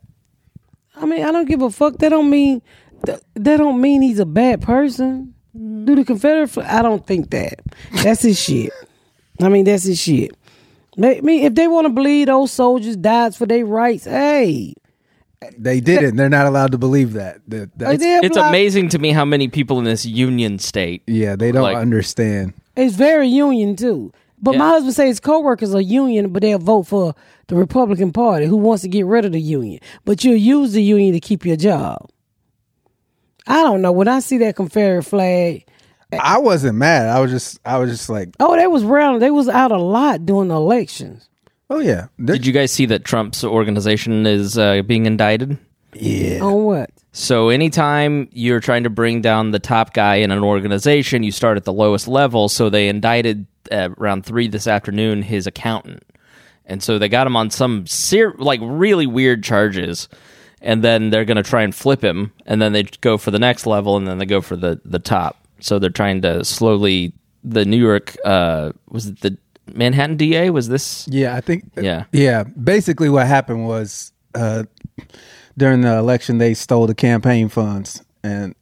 I 0.95 1.05
mean, 1.05 1.23
I 1.25 1.31
don't 1.31 1.47
give 1.47 1.61
a 1.61 1.69
fuck. 1.69 1.97
That 1.97 2.09
don't 2.09 2.29
mean 2.29 2.61
that, 3.03 3.21
that 3.35 3.57
don't 3.57 3.81
mean 3.81 4.01
he's 4.01 4.19
a 4.19 4.25
bad 4.25 4.61
person. 4.61 5.33
Mm-hmm. 5.55 5.85
Do 5.85 5.95
the 5.95 6.05
Confederate 6.05 6.47
flag? 6.47 6.67
I 6.69 6.81
don't 6.81 7.05
think 7.05 7.31
that. 7.31 7.59
That's 8.01 8.21
his 8.21 8.39
shit. 8.41 8.71
I 9.41 9.49
mean, 9.49 9.65
that's 9.65 9.83
his 9.83 9.99
shit. 9.99 10.31
I 11.01 11.21
mean, 11.21 11.43
if 11.43 11.53
they 11.55 11.67
want 11.67 11.85
to 11.85 11.89
believe 11.93 12.27
those 12.27 12.51
soldiers 12.51 12.95
died 12.97 13.35
for 13.35 13.45
their 13.45 13.65
rights, 13.65 14.05
hey, 14.05 14.73
They 15.55 15.79
didn't. 15.79 16.15
They're 16.15 16.29
not 16.29 16.47
allowed 16.47 16.71
to 16.71 16.79
believe 16.79 17.13
that. 17.13 17.37
That- 17.47 17.77
that's- 17.77 17.99
they 17.99 18.09
have 18.09 18.23
it's 18.23 18.37
amazing 18.37 18.89
to 18.89 18.97
me 18.99 19.11
how 19.11 19.23
many 19.23 19.47
people 19.47 19.77
in 19.77 19.85
this 19.85 20.03
union 20.05 20.57
state. 20.57 21.03
yeah, 21.05 21.35
they 21.35 21.51
don't 21.51 21.61
Like- 21.61 21.77
understand. 21.77 22.53
It's 22.75 22.95
very 22.95 23.27
union 23.27 23.75
too. 23.75 24.11
But 24.41 24.55
my 24.55 24.67
husband 24.69 24.93
says 24.95 25.07
his 25.07 25.19
coworkers 25.19 25.73
are 25.75 25.81
union, 25.81 26.29
but 26.29 26.41
they'll 26.41 26.57
vote 26.59 26.83
for 26.87 27.13
the 27.47 27.55
Republican 27.55 28.11
Party, 28.11 28.45
who 28.47 28.55
wants 28.57 28.81
to 28.83 28.87
get 28.89 29.05
rid 29.05 29.25
of 29.25 29.31
the 29.31 29.39
union. 29.41 29.79
But 30.05 30.23
you'll 30.23 30.35
use 30.35 30.73
the 30.73 30.83
union 30.83 31.13
to 31.13 31.19
keep 31.19 31.45
your 31.45 31.55
job. 31.55 32.09
I 33.47 33.63
don't 33.63 33.81
know. 33.81 33.91
When 33.91 34.07
I 34.07 34.19
see 34.19 34.37
that 34.39 34.55
Confederate 34.55 35.03
flag, 35.03 35.65
I 36.13 36.37
wasn't 36.39 36.77
mad. 36.77 37.07
I 37.09 37.19
was 37.19 37.31
just 37.31 37.59
I 37.65 37.77
was 37.77 37.89
just 37.91 38.09
like, 38.09 38.29
oh, 38.39 38.55
they 38.55 38.67
was 38.67 38.83
round. 38.83 39.21
They 39.21 39.31
was 39.31 39.49
out 39.49 39.71
a 39.71 39.77
lot 39.77 40.25
during 40.25 40.47
the 40.49 40.55
elections. 40.55 41.27
oh 41.69 41.79
yeah, 41.79 42.07
They're- 42.17 42.35
Did 42.37 42.45
you 42.45 42.53
guys 42.53 42.71
see 42.71 42.85
that 42.87 43.03
Trump's 43.03 43.43
organization 43.43 44.25
is 44.25 44.57
uh, 44.57 44.81
being 44.83 45.05
indicted? 45.05 45.57
yeah. 45.93 46.39
On 46.41 46.63
what? 46.63 46.89
So 47.11 47.49
anytime 47.49 48.29
you're 48.31 48.59
trying 48.59 48.83
to 48.83 48.89
bring 48.91 49.21
down 49.21 49.49
the 49.51 49.59
top 49.59 49.93
guy 49.93 50.15
in 50.15 50.29
an 50.31 50.43
organization, 50.43 51.23
you 51.23 51.31
start 51.31 51.57
at 51.57 51.63
the 51.65 51.73
lowest 51.73 52.07
level. 52.07 52.47
So 52.47 52.69
they 52.69 52.87
indicted 52.89 53.47
uh, 53.71 53.89
around 53.97 54.23
three 54.25 54.47
this 54.47 54.67
afternoon 54.67 55.23
his 55.23 55.47
accountant, 55.47 56.03
and 56.65 56.81
so 56.83 56.99
they 56.99 57.09
got 57.09 57.25
him 57.27 57.35
on 57.35 57.49
some 57.49 57.85
ser- 57.87 58.35
like 58.37 58.59
really 58.63 59.07
weird 59.07 59.43
charges. 59.43 60.07
And 60.61 60.83
then 60.83 61.09
they're 61.11 61.25
going 61.25 61.37
to 61.37 61.43
try 61.43 61.61
and 61.63 61.73
flip 61.73 62.03
him, 62.03 62.31
and 62.47 62.59
then 62.61 62.73
they 62.73 62.83
go 62.83 63.17
for 63.19 63.29
the 63.31 63.37
next 63.39 63.65
level, 63.67 63.95
and 63.97 64.07
then 64.07 64.17
they 64.19 64.25
go 64.25 64.41
for 64.41 64.55
the 64.55 64.79
the 64.85 64.99
top. 64.99 65.46
So 65.59 65.79
they're 65.79 65.89
trying 65.89 66.21
to 66.21 66.43
slowly. 66.43 67.13
The 67.43 67.63
New 67.63 67.77
York 67.77 68.17
uh, 68.25 68.73
was 68.89 69.07
it 69.07 69.21
the 69.21 69.37
Manhattan 69.73 70.17
DA? 70.17 70.49
Was 70.49 70.67
this? 70.67 71.07
Yeah, 71.07 71.35
I 71.35 71.41
think. 71.41 71.65
Yeah. 71.75 72.05
yeah. 72.11 72.43
Basically, 72.43 73.09
what 73.09 73.27
happened 73.27 73.67
was 73.67 74.11
uh, 74.35 74.63
during 75.57 75.81
the 75.81 75.97
election 75.97 76.37
they 76.37 76.53
stole 76.53 76.87
the 76.87 76.95
campaign 76.95 77.49
funds, 77.49 78.03
and 78.23 78.55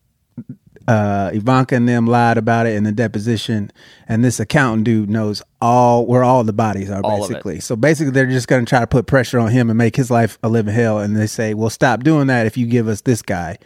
uh, 0.87 1.31
Ivanka 1.33 1.75
and 1.75 1.87
them 1.89 2.05
lied 2.05 2.37
about 2.37 2.67
it 2.67 2.75
in 2.75 2.83
the 2.83 2.91
deposition. 2.91 3.71
And 4.07 4.23
this 4.23 4.39
accountant 4.39 4.85
dude 4.85 5.09
knows 5.09 5.41
all 5.61 6.05
where 6.05 6.23
all 6.23 6.43
the 6.43 6.53
bodies 6.53 6.89
are 6.89 7.01
All 7.03 7.27
basically. 7.27 7.59
So 7.59 7.75
basically, 7.75 8.11
they're 8.11 8.27
just 8.27 8.47
going 8.47 8.65
to 8.65 8.69
try 8.69 8.79
to 8.81 8.87
put 8.87 9.07
pressure 9.07 9.39
on 9.39 9.51
him 9.51 9.69
and 9.69 9.77
make 9.77 9.95
his 9.95 10.11
life 10.11 10.37
a 10.43 10.49
living 10.49 10.73
hell. 10.73 10.99
And 10.99 11.15
they 11.15 11.27
say, 11.27 11.53
"Well, 11.53 11.69
stop 11.69 12.03
doing 12.03 12.27
that 12.27 12.45
if 12.45 12.57
you 12.57 12.67
give 12.67 12.87
us 12.87 13.01
this 13.01 13.21
guy." 13.21 13.57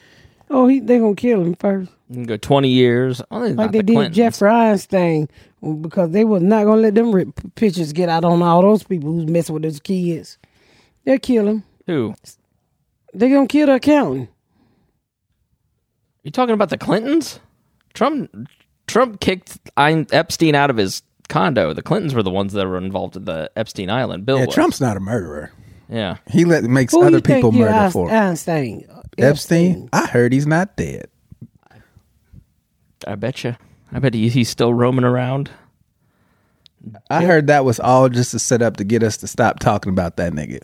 Oh, 0.50 0.68
he 0.68 0.80
they 0.80 0.98
gonna 1.00 1.16
kill 1.16 1.42
him 1.42 1.56
first, 1.56 1.92
go 2.26 2.36
20 2.38 2.70
years. 2.70 3.22
Oh, 3.30 3.40
like 3.40 3.72
they 3.72 3.80
the 3.80 3.84
did 3.84 3.94
Clintons. 3.94 4.16
Jeffrey 4.16 4.50
Einstein, 4.50 5.28
because 5.82 6.10
they 6.12 6.26
was 6.26 6.42
not 6.42 6.66
gonna 6.66 6.82
let 6.82 6.96
them 6.96 7.12
ri- 7.14 7.32
pictures 7.56 7.94
get 7.94 8.10
out 8.10 8.24
on 8.26 8.42
all 8.42 8.62
those 8.64 8.84
people 8.84 9.12
who's 9.12 9.28
messing 9.28 9.54
with 9.54 9.64
those 9.64 9.80
kids. 9.80 10.38
They'll 11.06 11.20
kill 11.20 11.48
him. 11.48 11.64
Who? 11.86 12.16
They're 13.14 13.30
gonna 13.30 13.48
kill 13.48 13.68
the 13.68 13.74
accountant. 13.76 14.30
You 16.24 16.32
talking 16.32 16.54
about 16.54 16.70
the 16.70 16.78
Clintons? 16.78 17.40
Trump 17.94 18.32
Trump 18.88 19.20
kicked 19.20 19.60
Ein- 19.78 20.08
Epstein 20.12 20.56
out 20.56 20.70
of 20.70 20.78
his 20.78 21.04
condo. 21.28 21.74
The 21.74 21.82
Clintons 21.84 22.14
were 22.14 22.24
the 22.24 22.30
ones 22.32 22.54
that 22.54 22.68
were 22.68 22.78
involved 22.78 23.16
in 23.16 23.26
the 23.26 23.52
Epstein 23.56 23.90
Island. 23.90 24.26
Bill 24.26 24.40
Yeah, 24.40 24.46
was. 24.48 24.56
Trump's 24.56 24.82
not 24.82 24.98
a 24.98 25.00
murderer. 25.00 25.52
Yeah. 25.90 26.18
He 26.30 26.46
let 26.46 26.64
makes 26.64 26.94
Who 26.94 27.02
other 27.04 27.18
you 27.18 27.22
people 27.22 27.52
killed 27.52 27.56
murder 27.56 27.90
for 27.92 28.10
him. 28.10 28.16
Einstein? 28.16 28.86
Epstein. 29.24 29.90
I 29.94 30.08
heard 30.08 30.34
he's 30.34 30.48
not 30.48 30.76
dead. 30.76 31.08
I 33.08 33.16
bet 33.16 33.44
you. 33.44 33.56
I 33.92 34.00
bet 34.00 34.14
he, 34.14 34.30
he's 34.30 34.50
still 34.50 34.74
roaming 34.74 35.06
around. 35.06 35.50
I 37.10 37.26
heard 37.26 37.48
that 37.48 37.66
was 37.66 37.80
all 37.80 38.10
just 38.10 38.34
a 38.34 38.40
setup 38.40 38.78
to 38.78 38.84
get 38.84 39.04
us 39.04 39.18
to 39.18 39.28
stop 39.28 39.60
talking 39.60 39.92
about 39.92 40.18
that 40.18 40.34
nigga. 40.34 40.62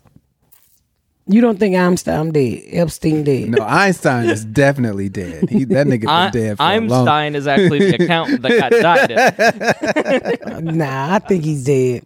You 1.28 1.41
don't 1.41 1.58
think 1.58 1.76
Einstein 1.76 2.32
dead? 2.32 2.62
Epstein 2.68 3.24
dead? 3.24 3.49
No, 3.49 3.64
Einstein 3.64 4.30
is 4.30 4.45
definitely 4.53 5.10
dead. 5.10 5.49
He, 5.49 5.64
that 5.66 5.88
nigga 5.88 6.01
been 6.01 6.10
I, 6.10 6.30
dead 6.30 6.58
for 6.58 6.64
a 6.64 6.80
long 6.80 7.08
Einstein 7.08 7.36
is 7.36 7.47
actually 7.47 7.80
the 7.91 8.03
accountant 8.03 8.41
that 8.43 8.70
got 8.70 10.39
died. 10.53 10.64
Nah, 10.76 11.16
I 11.16 11.20
think 11.20 11.43
he's 11.43 11.64
dead. 11.64 12.03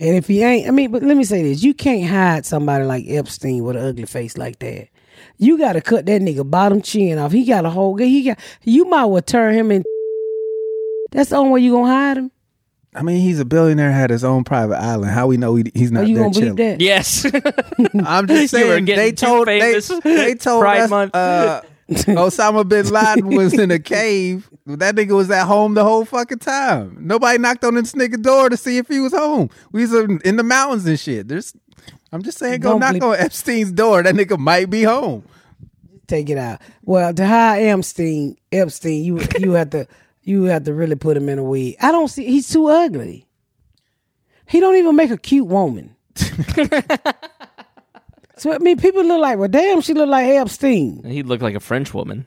And 0.00 0.16
if 0.16 0.26
he 0.26 0.42
ain't, 0.42 0.66
I 0.68 0.72
mean, 0.72 0.90
but 0.90 1.02
let 1.02 1.16
me 1.16 1.24
say 1.24 1.42
this: 1.42 1.62
you 1.62 1.72
can't 1.72 2.10
hide 2.10 2.44
somebody 2.44 2.84
like 2.84 3.04
Epstein 3.08 3.62
with 3.62 3.76
an 3.76 3.84
ugly 3.86 4.04
face 4.04 4.36
like 4.36 4.58
that. 4.58 4.88
You 5.38 5.58
got 5.58 5.74
to 5.74 5.80
cut 5.80 6.06
that 6.06 6.22
nigga 6.22 6.48
bottom 6.50 6.80
chin 6.82 7.18
off. 7.18 7.32
He 7.32 7.44
got 7.44 7.64
a 7.66 7.70
whole. 7.70 7.96
He 7.96 8.22
got. 8.24 8.38
You 8.62 8.84
might 8.86 9.04
well 9.06 9.22
turn 9.22 9.54
him 9.54 9.70
in. 9.70 9.82
That's 11.12 11.30
the 11.30 11.36
only 11.36 11.52
way 11.52 11.60
you 11.60 11.72
gonna 11.72 11.86
hide 11.92 12.16
him. 12.18 12.30
I 12.94 13.02
mean, 13.02 13.20
he's 13.20 13.38
a 13.38 13.44
billionaire, 13.44 13.92
had 13.92 14.08
his 14.08 14.24
own 14.24 14.42
private 14.44 14.76
island. 14.80 15.10
How 15.12 15.26
we 15.26 15.36
know 15.36 15.54
he, 15.56 15.70
he's 15.74 15.92
not 15.92 16.04
Oh, 16.04 16.06
you 16.06 16.14
there 16.14 16.24
gonna 16.24 16.34
chilling? 16.34 16.54
believe 16.54 16.78
that? 16.78 16.80
yes. 16.80 17.26
I'm 18.06 18.26
just 18.26 18.50
saying 18.52 18.86
they 18.86 19.12
told 19.12 19.48
they, 19.48 19.78
they 20.02 20.34
told 20.34 20.62
Pride 20.62 20.80
us 20.80 20.90
Month. 20.90 21.14
uh, 21.14 21.60
Osama 21.90 22.68
bin 22.68 22.88
Laden 22.88 23.28
was 23.36 23.54
in 23.54 23.70
a 23.70 23.78
cave. 23.78 24.50
That 24.66 24.96
nigga 24.96 25.14
was 25.14 25.30
at 25.30 25.44
home 25.46 25.74
the 25.74 25.84
whole 25.84 26.04
fucking 26.04 26.40
time. 26.40 26.96
Nobody 27.00 27.38
knocked 27.38 27.64
on 27.64 27.74
this 27.76 27.92
nigga 27.92 28.20
door 28.20 28.48
to 28.48 28.56
see 28.56 28.78
if 28.78 28.88
he 28.88 28.98
was 28.98 29.12
home. 29.12 29.50
We 29.70 29.82
was 29.86 29.94
in 30.24 30.36
the 30.36 30.42
mountains 30.42 30.84
and 30.86 30.98
shit. 30.98 31.28
There's, 31.28 31.54
I'm 32.12 32.22
just 32.24 32.38
saying, 32.38 32.60
go 32.60 32.70
Don't 32.72 32.80
knock 32.80 32.88
believe- 32.94 33.02
on 33.04 33.16
Epstein's 33.20 33.70
door. 33.70 34.02
That 34.02 34.16
nigga 34.16 34.36
might 34.36 34.68
be 34.68 34.82
home. 34.82 35.24
Take 36.08 36.28
it 36.30 36.38
out. 36.38 36.60
Well, 36.82 37.12
to 37.14 37.26
hide 37.26 37.62
Epstein, 37.62 38.36
Epstein, 38.52 39.04
you 39.04 39.20
you 39.38 39.52
have 39.52 39.70
to 39.70 39.86
you 40.22 40.44
have 40.44 40.64
to 40.64 40.72
really 40.74 40.94
put 40.96 41.16
him 41.16 41.28
in 41.28 41.38
a 41.38 41.44
wig. 41.44 41.76
I 41.80 41.90
don't 41.92 42.08
see. 42.08 42.24
He's 42.26 42.48
too 42.48 42.66
ugly. 42.68 43.26
He 44.48 44.60
don't 44.60 44.76
even 44.76 44.94
make 44.96 45.10
a 45.10 45.16
cute 45.18 45.46
woman. 45.48 45.94
so 48.36 48.52
I 48.52 48.58
mean, 48.58 48.76
people 48.78 49.04
look 49.04 49.20
like, 49.20 49.38
well, 49.38 49.48
damn, 49.48 49.80
she 49.80 49.94
look 49.94 50.08
like 50.08 50.26
Epstein. 50.26 51.02
he 51.04 51.22
looked 51.22 51.42
like 51.42 51.54
a 51.54 51.60
French 51.60 51.94
woman. 51.94 52.26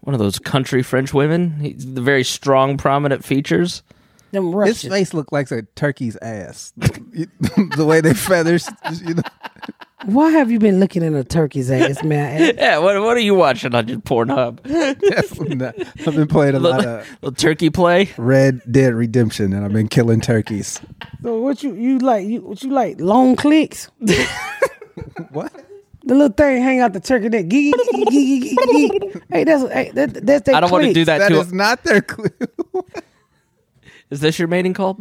One 0.00 0.14
of 0.14 0.20
those 0.20 0.38
country 0.38 0.82
French 0.82 1.12
women. 1.12 1.60
He's 1.60 1.94
the 1.94 2.00
very 2.00 2.24
strong, 2.24 2.76
prominent 2.76 3.24
features. 3.24 3.82
Them 4.30 4.52
His 4.52 4.82
face 4.82 5.14
looked 5.14 5.32
like 5.32 5.50
a 5.50 5.62
turkey's 5.74 6.16
ass. 6.16 6.72
the 6.76 7.84
way 7.86 8.00
they 8.00 8.14
feathers, 8.14 8.68
you 9.02 9.14
know. 9.14 9.22
Why 10.04 10.30
have 10.30 10.50
you 10.50 10.58
been 10.58 10.78
looking 10.78 11.02
in 11.02 11.14
a 11.14 11.24
turkey's 11.24 11.70
ass, 11.70 12.02
man? 12.04 12.54
Yeah, 12.58 12.78
what, 12.78 13.00
what 13.02 13.16
are 13.16 13.20
you 13.20 13.34
watching 13.34 13.74
on 13.74 13.88
your 13.88 13.98
Pornhub? 13.98 14.62
Definitely. 14.62 15.84
I've 16.06 16.14
been 16.14 16.28
playing 16.28 16.54
a 16.54 16.60
lot 16.60 16.84
of 16.84 17.06
little 17.22 17.34
turkey 17.34 17.70
play. 17.70 18.08
Red 18.16 18.60
Dead 18.70 18.94
Redemption, 18.94 19.52
and 19.52 19.64
I've 19.64 19.72
been 19.72 19.88
killing 19.88 20.20
turkeys. 20.20 20.80
So 21.22 21.40
what 21.40 21.62
you 21.62 21.74
you 21.74 21.98
like? 21.98 22.26
You 22.26 22.42
what 22.42 22.62
you 22.62 22.70
like? 22.70 23.00
Long 23.00 23.36
clicks. 23.36 23.90
What? 25.30 25.52
The 26.04 26.14
little 26.14 26.32
thing 26.32 26.62
hang 26.62 26.80
out 26.80 26.92
the 26.92 27.00
turkey 27.00 27.28
neck. 27.28 27.48
Gee, 27.48 27.72
gee, 27.72 28.04
gee, 28.10 28.40
gee, 28.40 28.56
gee, 28.56 28.56
gee. 28.98 29.20
Hey, 29.30 29.44
that's 29.44 29.72
hey, 29.72 29.90
that, 29.94 30.26
that's 30.26 30.46
that. 30.46 30.54
I 30.54 30.60
don't 30.60 30.70
want 30.70 30.84
to 30.84 30.92
do 30.92 31.04
that, 31.04 31.18
That 31.18 31.28
to 31.28 31.40
is 31.40 31.52
not 31.52 31.84
their 31.84 32.00
clue. 32.12 32.30
Is 34.10 34.20
this 34.20 34.38
your 34.38 34.48
mating 34.48 34.74
call? 34.74 34.96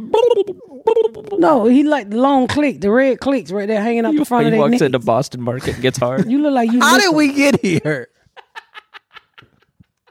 No, 1.40 1.66
he 1.66 1.84
like 1.84 2.10
the 2.10 2.18
long 2.18 2.48
click, 2.48 2.82
the 2.82 2.92
red 2.92 3.20
clicks 3.20 3.52
right 3.52 3.68
there 3.68 3.82
hanging 3.82 4.06
out 4.06 4.16
the 4.16 4.26
front 4.26 4.44
he 4.44 4.48
of 4.48 4.52
that 4.54 4.58
walks 4.60 4.72
neck. 4.74 4.82
into 4.82 5.00
Boston 5.00 5.42
Market 5.42 5.74
and 5.76 5.82
gets 5.82 5.98
hard. 5.98 6.26
You 6.30 6.40
look 6.42 6.54
like 6.54 6.72
you. 6.72 6.80
How 6.80 6.98
did 7.00 7.16
we 7.16 7.34
get 7.34 7.62
here? 7.62 8.10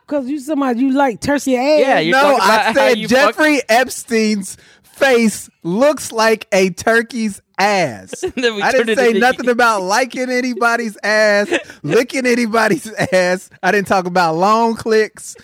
Because 0.06 0.28
you 0.28 0.38
somebody 0.38 0.78
you 0.82 0.92
like 0.92 1.20
turkey 1.20 1.56
ass. 1.56 1.80
Yeah, 1.80 1.98
you- 1.98 2.10
You're 2.10 2.16
no, 2.22 2.22
talking 2.22 2.36
about 2.44 2.60
I 2.60 2.62
how 2.62 2.72
said 2.74 2.98
you 2.98 3.08
fuck- 3.08 3.18
Jeffrey 3.36 3.60
Epstein's 3.68 4.56
face 4.84 5.50
looks 5.64 6.12
like 6.12 6.46
a 6.52 6.70
turkey's 6.70 7.42
ass. 7.58 8.20
Then 8.36 8.54
we 8.54 8.62
I 8.62 8.70
turned 8.70 8.86
didn't 8.86 8.90
it 8.90 8.98
say 8.98 9.08
into- 9.08 9.18
nothing 9.20 9.48
about 9.48 9.82
liking 9.82 10.30
anybody's 10.30 10.96
ass, 11.02 11.48
licking 11.82 12.24
anybody's 12.24 12.86
ass. 13.12 13.50
I 13.64 13.72
didn't 13.72 13.88
talk 13.88 14.06
about 14.06 14.36
long 14.36 14.76
clicks. 14.76 15.34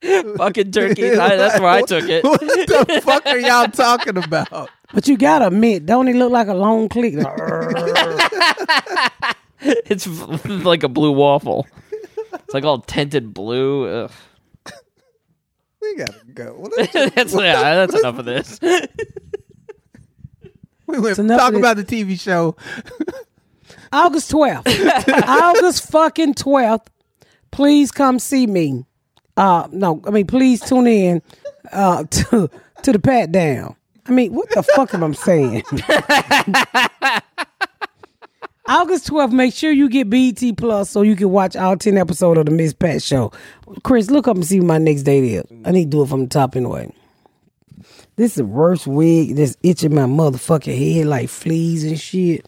Fucking 0.36 0.70
turkey. 0.70 1.10
I, 1.12 1.36
that's 1.36 1.58
where 1.60 1.68
I 1.68 1.82
took 1.82 2.08
it. 2.08 2.24
What 2.24 2.40
the 2.40 3.00
fuck 3.04 3.26
are 3.26 3.38
y'all 3.38 3.66
talking 3.68 4.16
about? 4.16 4.70
But 4.94 5.08
you 5.08 5.16
gotta 5.16 5.48
admit, 5.48 5.86
don't 5.86 6.06
he 6.06 6.14
look 6.14 6.30
like 6.30 6.48
a 6.48 6.54
long 6.54 6.88
click? 6.88 7.14
It's 9.60 10.06
like 10.46 10.84
a 10.84 10.88
blue 10.88 11.10
waffle. 11.12 11.66
It's 12.32 12.54
like 12.54 12.64
all 12.64 12.80
tinted 12.80 13.34
blue. 13.34 13.86
Ugh. 13.86 14.12
We 15.82 15.96
gotta 15.96 16.20
go. 16.32 16.68
that's 17.14 17.34
yeah, 17.34 17.74
that's 17.74 17.98
enough 17.98 18.18
of 18.18 18.24
this. 18.24 18.58
We 20.86 20.98
went 20.98 21.10
It's 21.10 21.18
enough 21.18 21.40
talk 21.40 21.54
about 21.54 21.76
the 21.76 21.84
TV 21.84 22.18
show. 22.18 22.56
August 23.92 24.30
12th. 24.32 25.22
August 25.26 25.90
fucking 25.90 26.34
12th. 26.34 26.86
Please 27.50 27.90
come 27.90 28.18
see 28.18 28.46
me. 28.46 28.84
Uh 29.38 29.68
no, 29.70 30.02
I 30.04 30.10
mean 30.10 30.26
please 30.26 30.60
tune 30.60 30.88
in 30.88 31.22
uh 31.72 32.02
to 32.10 32.50
to 32.82 32.92
the 32.92 32.98
pat 32.98 33.30
down. 33.30 33.76
I 34.06 34.10
mean, 34.10 34.32
what 34.34 34.48
the 34.50 34.62
fuck 34.62 34.94
am 34.94 35.04
I 35.04 35.12
saying? 35.12 35.62
August 38.66 39.08
12th, 39.08 39.32
make 39.32 39.54
sure 39.54 39.70
you 39.70 39.88
get 39.88 40.10
BET 40.10 40.42
Plus 40.56 40.90
so 40.90 41.02
you 41.02 41.14
can 41.14 41.30
watch 41.30 41.56
all 41.56 41.76
10 41.76 41.96
episodes 41.98 42.38
of 42.38 42.46
the 42.46 42.52
Miss 42.52 42.72
Pat 42.72 43.02
Show. 43.02 43.32
Chris, 43.82 44.10
look 44.10 44.26
up 44.26 44.36
and 44.36 44.46
see 44.46 44.60
my 44.60 44.78
next 44.78 45.02
date 45.02 45.24
is. 45.24 45.44
I 45.64 45.72
need 45.72 45.84
to 45.84 45.90
do 45.90 46.02
it 46.02 46.08
from 46.08 46.22
the 46.22 46.26
top 46.28 46.56
anyway. 46.56 46.90
This 48.16 48.32
is 48.32 48.36
the 48.36 48.44
worst 48.46 48.86
wig 48.86 49.36
that's 49.36 49.56
itching 49.62 49.94
my 49.94 50.02
motherfucking 50.02 50.96
head 50.96 51.06
like 51.06 51.28
fleas 51.28 51.84
and 51.84 52.00
shit. 52.00 52.46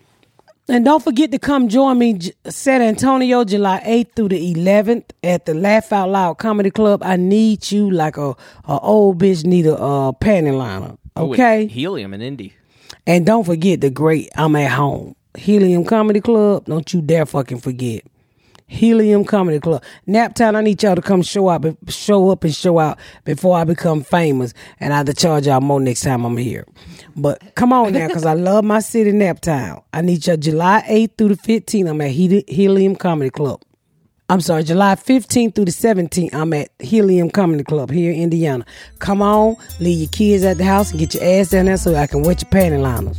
And 0.71 0.85
don't 0.85 1.03
forget 1.03 1.33
to 1.33 1.39
come 1.41 1.69
join 1.69 1.99
me 1.99 2.17
San 2.49 2.81
Antonio, 2.81 3.43
July 3.43 3.83
8th 3.85 4.15
through 4.15 4.29
the 4.29 4.55
11th 4.55 5.03
at 5.25 5.45
the 5.45 5.53
Laugh 5.53 5.93
Out 5.93 6.11
Loud 6.11 6.39
Comedy 6.39 6.71
Club. 6.71 7.03
I 7.03 7.17
need 7.17 7.73
you 7.73 7.91
like 7.91 8.17
a, 8.17 8.37
a 8.69 8.79
old 8.79 9.19
bitch 9.19 9.45
need 9.45 9.67
a 9.67 9.75
uh, 9.75 10.13
panty 10.13 10.57
liner. 10.57 10.97
Okay? 11.17 11.67
helium 11.67 12.15
and 12.15 12.23
Indy. 12.23 12.55
And 13.05 13.27
don't 13.27 13.45
forget 13.45 13.81
the 13.81 13.91
great 13.91 14.29
I'm 14.37 14.55
at 14.55 14.71
home. 14.71 15.17
Helium 15.37 15.85
Comedy 15.85 16.21
Club. 16.21 16.67
Don't 16.67 16.93
you 16.95 17.03
dare 17.03 17.27
fucking 17.27 17.59
forget. 17.59 18.05
Helium 18.71 19.25
Comedy 19.25 19.59
Club. 19.59 19.83
Naptown, 20.07 20.55
I 20.55 20.61
need 20.61 20.81
y'all 20.81 20.95
to 20.95 21.03
come 21.03 21.23
show 21.23 21.49
up, 21.49 21.65
show 21.89 22.31
up 22.31 22.45
and 22.45 22.55
show 22.55 22.79
out 22.79 22.99
before 23.25 23.59
I 23.59 23.65
become 23.65 24.05
famous, 24.05 24.55
and 24.79 24.93
I 24.93 24.99
have 24.99 25.07
to 25.07 25.15
charge 25.15 25.49
y'all 25.49 25.61
more 25.61 25.81
next 25.81 26.03
time 26.03 26.25
I'm 26.25 26.37
here. 26.37 26.65
But 27.17 27.57
come 27.57 27.73
on 27.73 27.93
now, 27.93 28.07
because 28.07 28.25
I 28.25 28.35
love 28.35 28.65
my 28.65 28.79
city, 28.79 29.11
Naptown. 29.11 29.83
I 29.93 30.03
need 30.03 30.25
y'all 30.25 30.37
July 30.37 30.85
8th 30.89 31.19
through 31.19 31.35
the 31.35 31.35
15th. 31.35 31.91
I'm 31.91 32.01
at 32.01 32.13
Helium 32.49 32.95
Comedy 32.95 33.31
Club. 33.31 33.61
I'm 34.29 34.41
sorry, 34.41 34.63
July 34.63 34.95
15th 34.95 35.57
through 35.57 35.65
the 35.65 35.73
17th, 35.73 36.33
I'm 36.33 36.53
at 36.53 36.69
Helium 36.79 37.31
Comedy 37.31 37.65
Club 37.65 37.91
here 37.91 38.13
in 38.13 38.21
Indiana. 38.21 38.65
Come 39.01 39.21
on, 39.21 39.57
leave 39.81 39.99
your 39.99 40.09
kids 40.11 40.45
at 40.45 40.59
the 40.59 40.65
house 40.65 40.93
and 40.93 41.01
get 41.01 41.15
your 41.15 41.25
ass 41.25 41.51
down 41.51 41.65
there 41.65 41.77
so 41.77 41.97
I 41.97 42.07
can 42.07 42.23
wet 42.23 42.41
your 42.41 42.51
panty 42.53 42.81
liners. 42.81 43.19